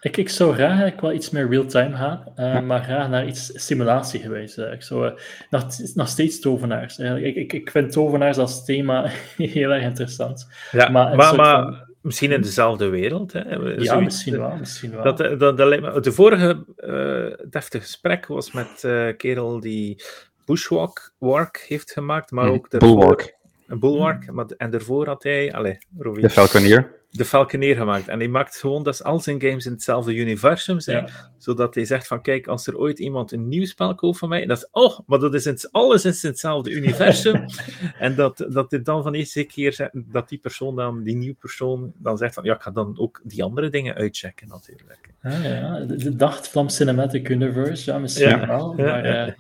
Ik, 0.06 0.18
ik 0.18 0.30
zou 0.30 0.54
graag 0.54 0.68
eigenlijk 0.70 1.02
wel 1.02 1.13
iets 1.13 1.30
meer 1.30 1.50
real-time 1.50 1.96
gaan, 1.96 2.24
eh, 2.36 2.62
maar 2.62 2.84
graag 2.84 3.10
naar 3.10 3.26
iets 3.28 3.65
simulatiegewijs. 3.65 4.58
eh. 4.58 4.72
Ik 4.74 4.82
zou 4.82 5.08
eh, 5.08 5.13
nog, 5.50 5.65
nog 5.94 6.08
steeds 6.08 6.39
tovenaars. 6.39 6.98
eigenlijk. 7.00 7.36
Ik, 7.36 7.44
ik, 7.44 7.54
ik 7.54 7.70
vind 7.72 7.91
tovenaars 7.91 8.38
als 8.38 8.65
thema 8.65 9.08
heel 9.38 9.70
erg 9.72 9.84
interessant. 9.84 10.48
ja, 10.72 10.89
Maar 10.89 10.91
maar, 10.91 11.12
een 11.12 11.18
maar, 11.18 11.26
soort 11.28 11.76
van- 11.76 11.94
misschien 12.02 12.32
in 12.32 12.41
dezelfde 12.41 12.89
wereld. 12.89 13.34
Hè. 13.34 13.39
Ja, 13.39 13.58
Zoiets, 13.84 13.94
misschien 14.04 14.38
wel. 14.38 14.56
Misschien 14.56 14.91
wel. 14.91 15.03
Dat, 15.16 15.39
dat, 15.39 15.58
de 16.03 16.12
vorige 16.12 16.66
eh 16.78 17.47
deftige 17.49 17.84
gesprek 17.84 18.26
was 18.28 18.51
met 18.51 18.84
eh 18.84 19.08
kerel 19.18 19.60
die 19.60 20.03
Bushwalk 20.45 21.12
Walk 21.18 21.58
heeft 21.58 21.91
gemaakt, 21.91 22.32
maar 22.32 22.47
ook 22.49 22.70
daarvoor- 22.72 22.89
Bulwark, 22.97 23.36
Een 23.68 23.80
Bulwark. 23.80 24.32
Maar, 24.32 24.45
en 24.58 24.70
daarvoor 24.70 25.08
had 25.08 25.24
hij 25.24 25.53
allez, 25.53 25.78
Robbie, 25.97 26.22
de 26.24 26.30
Falconeer. 26.30 26.95
De 27.18 27.26
Falconeer 27.26 27.76
gemaakt. 27.76 28.07
En 28.07 28.20
hij 28.20 28.28
maakt 28.28 28.57
gewoon 28.57 28.84
dat 28.84 29.03
al 29.03 29.20
zijn 29.20 29.41
games 29.41 29.66
in 29.66 29.72
hetzelfde 29.72 30.16
universum 30.16 30.80
zijn, 30.80 31.05
Ja. 31.05 31.32
zodat 31.38 31.76
hij 31.76 31.86
zegt 31.86 32.07
van 32.07 32.22
kijk, 32.22 32.47
als 32.47 32.68
er 32.68 32.78
ooit 32.78 32.99
iemand 32.99 33.32
een 33.32 33.47
nieuw 33.47 33.66
spel 33.66 33.95
koopt 33.95 34.18
van 34.18 34.30
mij, 34.30 34.45
dat 34.45 34.57
is, 34.57 34.68
oh, 34.72 34.99
maar 35.05 35.20
dat 35.20 35.34
is 35.34 35.45
in, 35.45 35.57
alles 35.72 36.05
is 36.05 36.24
in 36.24 36.30
hetzelfde 36.30 36.72
universum. 36.72 37.45
en 37.99 38.16
dat, 38.16 38.45
dat 38.49 38.70
dit 38.70 38.86
dan 38.86 39.03
van 39.03 39.13
eerste 39.13 39.43
keer 39.43 39.74
zegt, 39.74 39.91
dat 39.93 40.30
die 40.30 40.38
persoon 40.39 40.76
dan, 40.76 41.03
die 41.03 41.16
nieuwe 41.16 41.36
persoon, 41.39 41.93
dan 41.97 42.18
zegt 42.18 42.34
van 42.34 42.43
ja, 42.43 42.53
ik 42.55 42.61
ga 42.61 42.72
dan 42.72 42.95
ook 42.99 43.22
die 43.24 43.43
andere 43.43 43.70
dingen 43.70 43.95
uitchecken 43.95 44.47
natuurlijk. 44.47 45.09
Ah, 45.22 45.43
ja, 45.43 45.80
de, 45.80 45.95
de 45.95 46.16
Dachtvlam 46.16 46.70
Cinematic 46.70 47.30
Universe, 47.30 47.91
ja, 47.91 47.97
misschien 47.97 48.30
Ja, 48.30 48.47
wel. 48.47 48.74
maar 48.74 49.05
ja. 49.07 49.36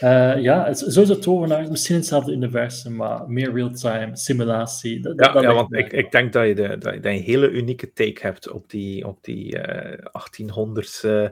Eh, 0.00 0.10
Uh, 0.10 0.42
ja, 0.42 0.64
het 0.64 0.80
is 0.80 0.92
sowieso 0.92 1.18
tovenaar, 1.18 1.70
misschien 1.70 1.96
hetzelfde 1.96 2.32
universum, 2.32 2.96
maar 2.96 3.28
meer 3.28 3.52
real-time, 3.52 4.16
simulatie. 4.16 5.00
Dat, 5.00 5.12
ja, 5.16 5.32
dat 5.32 5.42
ja 5.42 5.54
want 5.54 5.74
ik, 5.74 5.92
ik 5.92 6.10
denk 6.10 6.32
dat 6.32 6.46
je, 6.46 6.54
de, 6.54 6.78
dat 6.78 6.94
je 6.94 7.08
een 7.08 7.22
hele 7.22 7.50
unieke 7.50 7.92
take 7.92 8.18
hebt 8.20 8.50
op 8.50 8.70
die, 8.70 9.06
op 9.06 9.18
die 9.24 9.56
uh, 9.56 9.92
1800s 9.92 11.04
uh, 11.04 11.28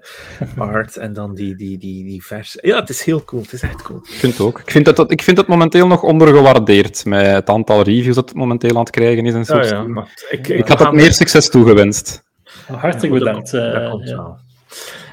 art 0.57 0.97
en 0.97 1.13
dan 1.13 1.35
die, 1.35 1.57
die, 1.57 1.79
die, 1.79 2.05
die 2.05 2.25
vers. 2.25 2.59
Ja, 2.61 2.81
het 2.81 2.89
is 2.89 3.03
heel 3.03 3.25
cool, 3.25 3.43
het 3.43 3.53
is 3.53 3.63
echt 3.63 3.83
cool. 3.83 3.99
Ik 3.99 4.09
vind 4.09 4.33
het 4.33 4.47
ook. 4.47 4.61
Ik 4.61 4.71
vind 4.71 4.87
het, 4.87 4.97
dat, 4.97 5.13
ik 5.13 5.23
vind 5.23 5.37
het 5.37 5.47
momenteel 5.47 5.87
nog 5.87 6.03
ondergewaardeerd 6.03 7.05
met 7.05 7.27
het 7.27 7.49
aantal 7.49 7.83
reviews 7.83 8.15
dat 8.15 8.29
het 8.29 8.39
momenteel 8.39 8.75
aan 8.75 8.81
het 8.81 8.91
krijgen 8.91 9.27
is. 9.27 9.35
En 9.35 9.45
zo. 9.45 9.57
Ja, 9.57 9.65
ja, 9.65 9.83
maar 9.83 10.27
ik, 10.31 10.49
ik, 10.49 10.59
ik 10.59 10.69
had 10.69 10.79
het 10.79 10.93
meer 10.93 11.13
succes 11.13 11.49
toegewenst. 11.49 12.25
Hartelijk 12.67 13.13
bedankt. 13.13 13.51
Dat, 13.51 13.73
dat 13.73 13.91
komt 13.91 14.11
wel. 14.11 14.47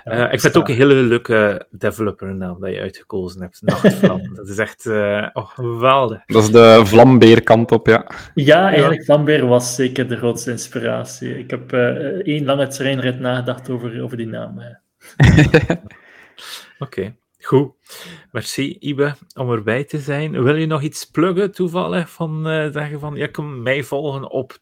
Uh, 0.05 0.21
ik 0.21 0.29
vind 0.29 0.43
het 0.43 0.57
ook 0.57 0.67
een 0.69 0.75
hele 0.75 0.93
leuke 0.93 1.67
developer-naam 1.69 2.59
dat 2.59 2.71
je 2.71 2.79
uitgekozen 2.79 3.41
hebt. 3.41 3.61
Nachtvlam. 3.61 4.21
dat 4.35 4.47
is 4.47 4.57
echt 4.57 4.85
uh, 4.85 5.27
oh, 5.33 5.49
geweldig. 5.49 6.25
Dat 6.25 6.43
is 6.43 6.51
de 6.51 6.81
Vlambeer-kant 6.83 7.71
op, 7.71 7.87
ja. 7.87 8.11
Ja, 8.33 8.69
eigenlijk 8.69 9.03
Vlambeer 9.03 9.47
was 9.47 9.75
zeker 9.75 10.07
de 10.07 10.17
grootste 10.17 10.51
inspiratie. 10.51 11.37
Ik 11.37 11.49
heb 11.49 11.73
uh, 11.73 11.81
één 12.23 12.45
lange 12.45 12.67
treinrit 12.67 13.19
nagedacht 13.19 13.69
over, 13.69 14.01
over 14.01 14.17
die 14.17 14.27
naam. 14.27 14.59
Oké, 15.57 15.79
okay. 16.79 17.15
goed. 17.39 17.73
Merci, 18.31 18.77
Ibe, 18.79 19.15
om 19.35 19.51
erbij 19.51 19.83
te 19.83 19.99
zijn. 19.99 20.43
Wil 20.43 20.55
je 20.55 20.65
nog 20.65 20.81
iets 20.81 21.05
pluggen, 21.05 21.51
toevallig, 21.51 22.09
van 22.09 22.43
zeggen 22.71 22.99
van, 22.99 23.15
je 23.15 23.27
kan 23.27 23.61
mij 23.61 23.83
volgen 23.83 24.31
op 24.31 24.57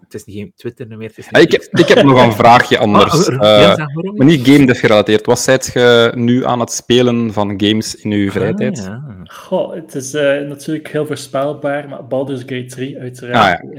het 0.00 0.14
is 0.14 0.24
niet 0.24 0.56
Twitter 0.56 0.86
meer. 0.88 1.08
Het 1.08 1.18
is 1.18 1.28
niet 1.30 1.42
ik, 1.42 1.52
heb, 1.52 1.62
ik 1.62 1.88
heb 1.88 2.04
nog 2.04 2.22
een 2.22 2.32
vraagje 2.42 2.78
anders. 2.78 3.28
Uh, 3.28 3.38
ja, 3.38 3.76
maar 4.16 4.26
niet 4.26 4.48
game 4.48 4.74
gerelateerd. 4.74 5.26
Wat 5.26 5.38
zijt 5.38 5.70
je 5.74 6.12
nu 6.14 6.44
aan 6.46 6.60
het 6.60 6.72
spelen 6.72 7.32
van 7.32 7.48
games 7.56 7.94
in 7.94 8.10
uw 8.10 8.30
vrije 8.30 8.54
tijd? 8.54 8.78
Ah, 8.78 8.84
ja. 8.84 9.20
Goh, 9.24 9.74
het 9.74 9.94
is 9.94 10.14
uh, 10.14 10.22
natuurlijk 10.22 10.88
heel 10.88 11.06
voorspelbaar, 11.06 11.88
maar 11.88 12.06
Baldur's 12.06 12.40
Gate 12.40 12.64
3 12.64 12.98
uiteraard. 12.98 13.62
Ah, 13.62 13.74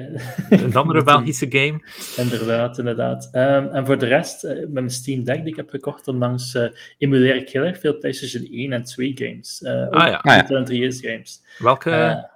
ja. 0.50 0.58
een 0.64 0.76
andere 0.76 1.04
Belgische 1.04 1.48
game. 1.50 1.82
Inderdaad, 2.18 2.78
inderdaad. 2.78 3.30
Um, 3.32 3.68
en 3.68 3.86
voor 3.86 3.98
de 3.98 4.06
rest, 4.06 4.44
uh, 4.44 4.52
met 4.52 4.74
mijn 4.74 4.90
Steam 4.90 5.24
Deck 5.24 5.40
die 5.40 5.52
ik 5.52 5.56
heb 5.56 5.70
gekocht, 5.70 6.08
onlangs 6.08 6.58
emuleer 6.98 7.36
ik 7.36 7.50
heel 7.50 7.64
erg 7.64 7.80
veel 7.80 7.98
PlayStation 7.98 8.48
1 8.52 8.72
en 8.72 8.84
2 8.84 9.12
games. 9.16 9.64
ah 9.64 10.08
ja. 10.08 10.16
Ah, 10.16 10.48
ja. 10.50 10.64
3 10.64 10.92
games. 10.92 11.42
Welke? 11.58 12.32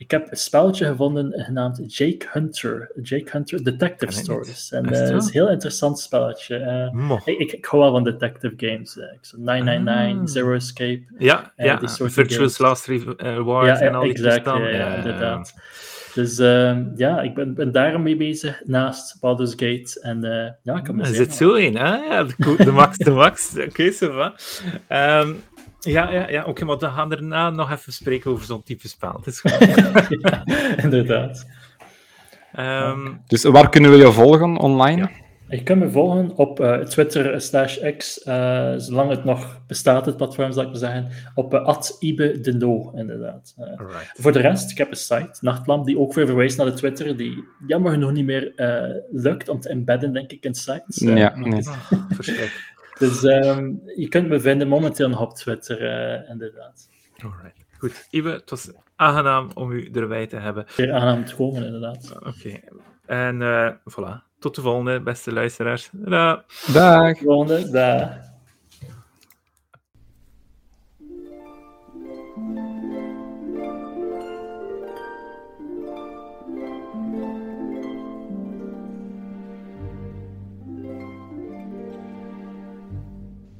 Ik 0.00 0.10
heb 0.10 0.30
een 0.30 0.36
spelletje 0.36 0.86
gevonden 0.86 1.32
genaamd 1.36 1.96
Jake 1.96 2.26
Hunter. 2.30 2.90
Jake 3.02 3.30
Hunter 3.30 3.64
Detective 3.64 4.12
Stories. 4.12 4.72
En 4.72 4.86
het 4.86 5.10
uh, 5.10 5.16
is 5.16 5.24
een 5.24 5.32
heel 5.32 5.48
interessant 5.50 5.98
spelletje. 5.98 6.58
Uh, 6.94 7.12
ik, 7.24 7.38
ik, 7.38 7.52
ik, 7.52 7.64
hou 7.64 7.82
wel 7.82 7.92
van 7.92 8.04
detective 8.04 8.54
games. 8.56 8.96
Uh, 8.96 9.04
999, 9.36 10.20
ah. 10.20 10.26
Zero 10.26 10.54
Escape. 10.54 11.02
Ja, 11.18 11.52
ja. 11.56 11.80
Virtuous 11.88 12.58
Last 12.58 12.86
Reward 12.86 13.66
ja, 13.66 13.80
en 13.80 13.94
al 13.94 14.02
die 14.02 14.10
exact, 14.10 14.44
ja, 14.44 14.68
ja, 14.68 14.96
inderdaad. 14.96 15.54
Dus 16.14 16.38
uh, 16.38 16.76
ja, 16.96 17.20
ik 17.20 17.34
ben, 17.34 17.54
ben 17.54 17.72
daar 17.72 18.00
mee 18.00 18.16
bezig, 18.16 18.62
naast 18.64 19.20
Baldur's 19.20 19.50
Gate. 19.50 20.00
En 20.00 20.20
ja, 20.62 20.76
ik 20.76 20.86
heb 20.86 20.98
Er 20.98 21.06
zit 21.06 21.34
zo 21.34 21.52
in, 21.54 21.76
hè? 21.76 21.96
Ja, 21.96 22.24
de, 22.24 22.54
de 22.56 22.72
max, 22.72 22.96
de 22.96 23.10
max. 23.10 23.50
Oké, 23.54 23.62
okay, 23.62 23.90
zo 23.90 24.32
so 24.36 24.94
um, 24.94 25.42
ja, 25.80 26.12
ja, 26.12 26.28
ja 26.30 26.40
oké, 26.40 26.50
okay, 26.50 26.66
maar 26.68 26.78
dan 26.78 26.92
gaan 26.92 27.08
we 27.08 27.16
daarna 27.16 27.50
nog 27.50 27.70
even 27.70 27.92
spreken 27.92 28.30
over 28.30 28.44
zo'n 28.44 28.62
type 28.62 28.88
spel. 28.88 29.12
Het 29.12 29.26
is 29.26 29.40
goed. 29.40 29.58
ja, 30.22 30.44
inderdaad. 30.76 31.46
Um, 32.58 33.22
dus 33.26 33.44
waar 33.44 33.68
kunnen 33.68 33.90
we 33.90 33.96
je 33.96 34.12
volgen 34.12 34.56
online? 34.56 35.00
Ja. 35.00 35.10
Je 35.56 35.62
kunt 35.62 35.80
me 35.80 35.90
volgen 35.90 36.36
op 36.36 36.60
uh, 36.60 36.78
Twitter 36.78 37.40
slash 37.40 37.78
X, 37.96 38.26
uh, 38.26 38.72
zolang 38.76 39.10
het 39.10 39.24
nog 39.24 39.60
bestaat, 39.66 40.06
het 40.06 40.16
platform, 40.16 40.52
zal 40.52 40.62
ik 40.62 40.68
maar 40.68 40.78
zeggen, 40.78 41.08
op 41.34 41.54
uh, 41.54 41.78
Ibe 41.98 42.40
de 42.40 42.52
No, 42.52 42.92
inderdaad. 42.94 43.54
Voor 44.14 44.32
de 44.32 44.38
rest, 44.38 44.70
ik 44.70 44.78
heb 44.78 44.90
een 44.90 44.96
site, 44.96 45.38
Nachtlamp, 45.40 45.86
die 45.86 45.98
ook 45.98 46.14
weer 46.14 46.26
verwijst 46.26 46.56
naar 46.56 46.66
de 46.66 46.72
Twitter, 46.72 47.16
die 47.16 47.44
jammer 47.66 47.92
genoeg 47.92 48.12
niet 48.12 48.24
meer 48.24 48.52
lukt 49.10 49.48
om 49.48 49.60
te 49.60 49.68
embedden, 49.68 50.12
denk 50.12 50.32
ik, 50.32 50.44
in 50.44 50.54
sites. 50.54 50.98
ja, 50.98 51.36
nee. 51.36 51.62
Dus 53.00 53.22
um, 53.22 53.82
je 53.96 54.08
kunt 54.08 54.28
me 54.28 54.40
vinden 54.40 54.68
momenteel 54.68 55.08
nog 55.08 55.20
op 55.20 55.34
Twitter, 55.34 55.82
uh, 55.82 56.30
inderdaad. 56.30 56.88
Alright. 57.22 57.64
Goed. 57.78 58.06
Ibe, 58.10 58.30
het 58.30 58.50
was 58.50 58.70
aangenaam 58.96 59.50
om 59.54 59.70
u 59.70 59.90
erbij 59.92 60.26
te 60.26 60.36
hebben. 60.36 60.64
Zeer 60.68 60.92
aangenaam 60.92 61.24
te 61.24 61.34
komen, 61.34 61.64
inderdaad. 61.64 62.12
Oké. 62.16 62.28
Okay. 62.28 62.64
En 63.06 63.40
uh, 63.40 63.70
voilà. 63.70 64.28
Tot 64.38 64.54
de 64.54 64.60
volgende, 64.60 65.00
beste 65.00 65.32
luisteraars. 65.32 65.88
Dag. 65.92 66.44
Dag. 66.72 67.08
Tot 67.08 67.18
de 67.18 67.24
volgende. 67.24 67.70
Dag. 67.70 68.29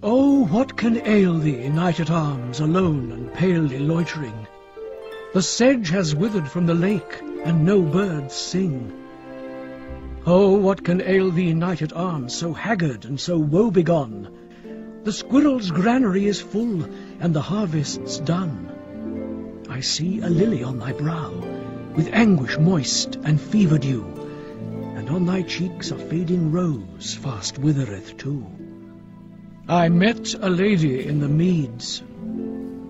Oh, 0.02 0.46
what 0.46 0.78
can 0.78 1.06
ail 1.06 1.38
thee, 1.38 1.68
knight 1.68 2.00
at 2.00 2.10
arms, 2.10 2.60
alone 2.60 3.12
and 3.12 3.30
palely 3.34 3.78
loitering? 3.78 4.46
The 5.34 5.42
sedge 5.42 5.90
has 5.90 6.16
withered 6.16 6.48
from 6.48 6.64
the 6.64 6.72
lake, 6.72 7.20
and 7.44 7.66
no 7.66 7.82
birds 7.82 8.32
sing. 8.32 8.90
Oh, 10.24 10.54
what 10.56 10.82
can 10.84 11.02
ail 11.02 11.30
thee, 11.30 11.52
knight 11.52 11.82
at 11.82 11.92
arms, 11.92 12.34
so 12.34 12.54
haggard 12.54 13.04
and 13.04 13.20
so 13.20 13.36
woe-begone? 13.36 15.02
The 15.04 15.12
squirrel's 15.12 15.70
granary 15.70 16.24
is 16.28 16.40
full, 16.40 16.82
and 17.20 17.34
the 17.34 17.42
harvest's 17.42 18.20
done. 18.20 19.66
I 19.68 19.80
see 19.80 20.20
a 20.20 20.30
lily 20.30 20.62
on 20.62 20.78
thy 20.78 20.92
brow, 20.92 21.30
with 21.94 22.08
anguish 22.14 22.58
moist 22.58 23.16
and 23.16 23.38
fever 23.38 23.76
dew, 23.76 24.06
and 24.96 25.10
on 25.10 25.26
thy 25.26 25.42
cheeks 25.42 25.90
a 25.90 25.98
fading 25.98 26.52
rose 26.52 27.14
fast 27.20 27.58
withereth 27.58 28.16
too. 28.16 28.46
I 29.70 29.88
met 29.88 30.34
a 30.40 30.50
lady 30.50 31.06
in 31.06 31.20
the 31.20 31.28
meads, 31.28 32.02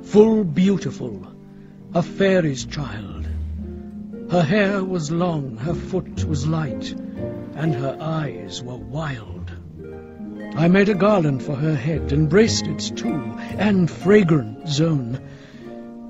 full 0.00 0.44
beautiful, 0.44 1.26
a 1.94 2.02
fairy's 2.02 2.64
child. 2.64 3.28
Her 4.30 4.40
hair 4.40 4.82
was 4.82 5.10
long, 5.10 5.58
her 5.58 5.74
foot 5.74 6.24
was 6.24 6.46
light, 6.46 6.94
and 7.54 7.74
her 7.74 7.98
eyes 8.00 8.62
were 8.62 8.78
wild. 8.78 9.52
I 10.56 10.68
made 10.68 10.88
a 10.88 10.94
garland 10.94 11.42
for 11.42 11.54
her 11.54 11.74
head, 11.74 12.12
and 12.12 12.30
bracelets 12.30 12.88
too, 12.88 13.36
and 13.58 13.90
fragrant 13.90 14.66
zone. 14.66 15.20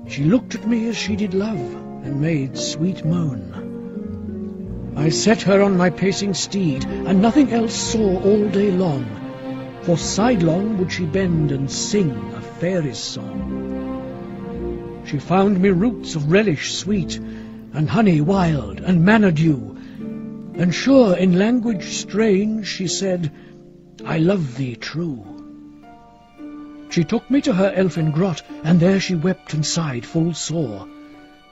She 0.07 0.23
looked 0.23 0.55
at 0.55 0.65
me 0.65 0.87
as 0.87 0.95
she 0.95 1.17
did 1.17 1.33
love, 1.33 1.59
and 2.05 2.21
made 2.21 2.57
sweet 2.57 3.03
moan. 3.03 4.93
I 4.95 5.09
set 5.09 5.41
her 5.41 5.61
on 5.61 5.75
my 5.75 5.89
pacing 5.89 6.33
steed, 6.33 6.85
and 6.85 7.21
nothing 7.21 7.51
else 7.51 7.73
saw 7.73 8.21
all 8.23 8.47
day 8.47 8.71
long 8.71 9.20
for 9.83 9.97
sidelong 9.97 10.77
would 10.77 10.91
she 10.91 11.05
bend 11.05 11.51
and 11.51 11.69
sing 11.69 12.11
a 12.35 12.41
fairy's 12.41 12.99
song. 12.99 15.01
She 15.05 15.17
found 15.17 15.59
me 15.59 15.69
roots 15.69 16.15
of 16.15 16.31
relish 16.31 16.73
sweet, 16.73 17.17
and 17.17 17.89
honey 17.89 18.21
wild, 18.21 18.79
and 18.79 19.03
manna 19.03 19.31
dew, 19.31 19.77
and 20.55 20.73
sure 20.73 21.17
in 21.17 21.39
language 21.39 21.83
strange 21.83 22.67
she 22.67 22.87
said, 22.87 23.31
I 24.05 24.19
love 24.19 24.57
thee 24.57 24.75
true. 24.75 25.25
She 26.89 27.03
took 27.03 27.29
me 27.31 27.41
to 27.41 27.53
her 27.53 27.71
elfin 27.73 28.11
grot, 28.11 28.43
and 28.63 28.79
there 28.79 28.99
she 28.99 29.15
wept 29.15 29.53
and 29.53 29.65
sighed 29.65 30.05
full 30.05 30.33
sore, 30.33 30.87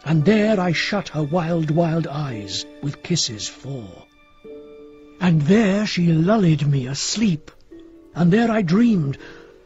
and 0.06 0.24
there 0.24 0.60
I 0.60 0.72
shut 0.72 1.10
her 1.10 1.24
wild, 1.24 1.72
wild 1.72 2.08
eyes 2.08 2.66
with 2.84 3.02
kisses 3.02 3.48
four. 3.48 4.06
And 5.20 5.42
there 5.44 5.88
she 5.88 6.12
lulled 6.12 6.68
me 6.68 6.88
asleep, 6.88 7.52
and 8.20 8.34
there 8.34 8.52
I 8.52 8.62
dreamed, 8.62 9.18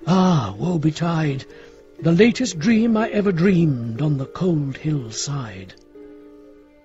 ah, 0.05 0.53
woe 0.59 0.77
betide, 0.77 1.43
the 1.99 2.11
latest 2.11 2.59
dream 2.59 2.95
I 2.95 3.09
ever 3.09 3.31
dreamed 3.31 3.99
on 3.99 4.19
the 4.19 4.27
cold 4.27 4.77
hillside. 4.77 5.73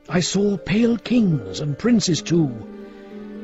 I 0.08 0.20
saw 0.20 0.56
pale 0.56 0.96
kings 0.96 1.60
and 1.60 1.78
princes 1.78 2.22
too, 2.22 2.50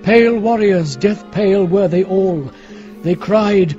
pale 0.03 0.39
warriors, 0.39 0.97
death 0.97 1.31
pale 1.33 1.67
were 1.67 1.87
they 1.87 2.03
all. 2.03 2.51
They 3.03 3.15
cried, 3.15 3.77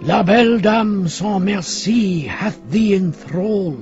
La 0.00 0.22
belle 0.22 0.58
dame 0.58 1.06
sans 1.06 1.44
merci 1.44 2.20
hath 2.20 2.70
thee 2.70 2.94
in 2.94 3.12
thrall. 3.12 3.76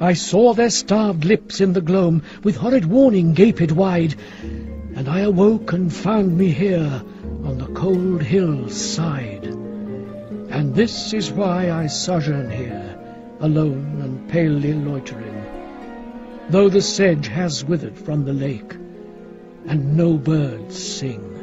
I 0.00 0.14
saw 0.14 0.54
their 0.54 0.70
starved 0.70 1.26
lips 1.26 1.60
in 1.60 1.74
the 1.74 1.82
gloam, 1.82 2.22
with 2.42 2.56
horrid 2.56 2.86
warning 2.86 3.34
gaped 3.34 3.72
wide, 3.72 4.14
and 4.94 5.10
I 5.10 5.20
awoke 5.20 5.74
and 5.74 5.92
found 5.92 6.38
me 6.38 6.52
here 6.52 7.02
on 7.46 7.58
the 7.58 7.66
cold 7.74 8.22
hill's 8.22 8.74
side. 8.74 9.44
And 9.44 10.74
this 10.74 11.12
is 11.12 11.30
why 11.30 11.70
I 11.70 11.86
sojourn 11.86 12.50
here, 12.50 12.98
alone 13.40 14.00
and 14.02 14.28
palely 14.28 14.72
loitering, 14.72 15.44
though 16.50 16.68
the 16.68 16.82
sedge 16.82 17.28
has 17.28 17.64
withered 17.64 17.96
from 17.96 18.24
the 18.24 18.32
lake, 18.32 18.74
and 19.68 19.96
no 19.96 20.16
birds 20.16 20.76
sing. 20.76 21.35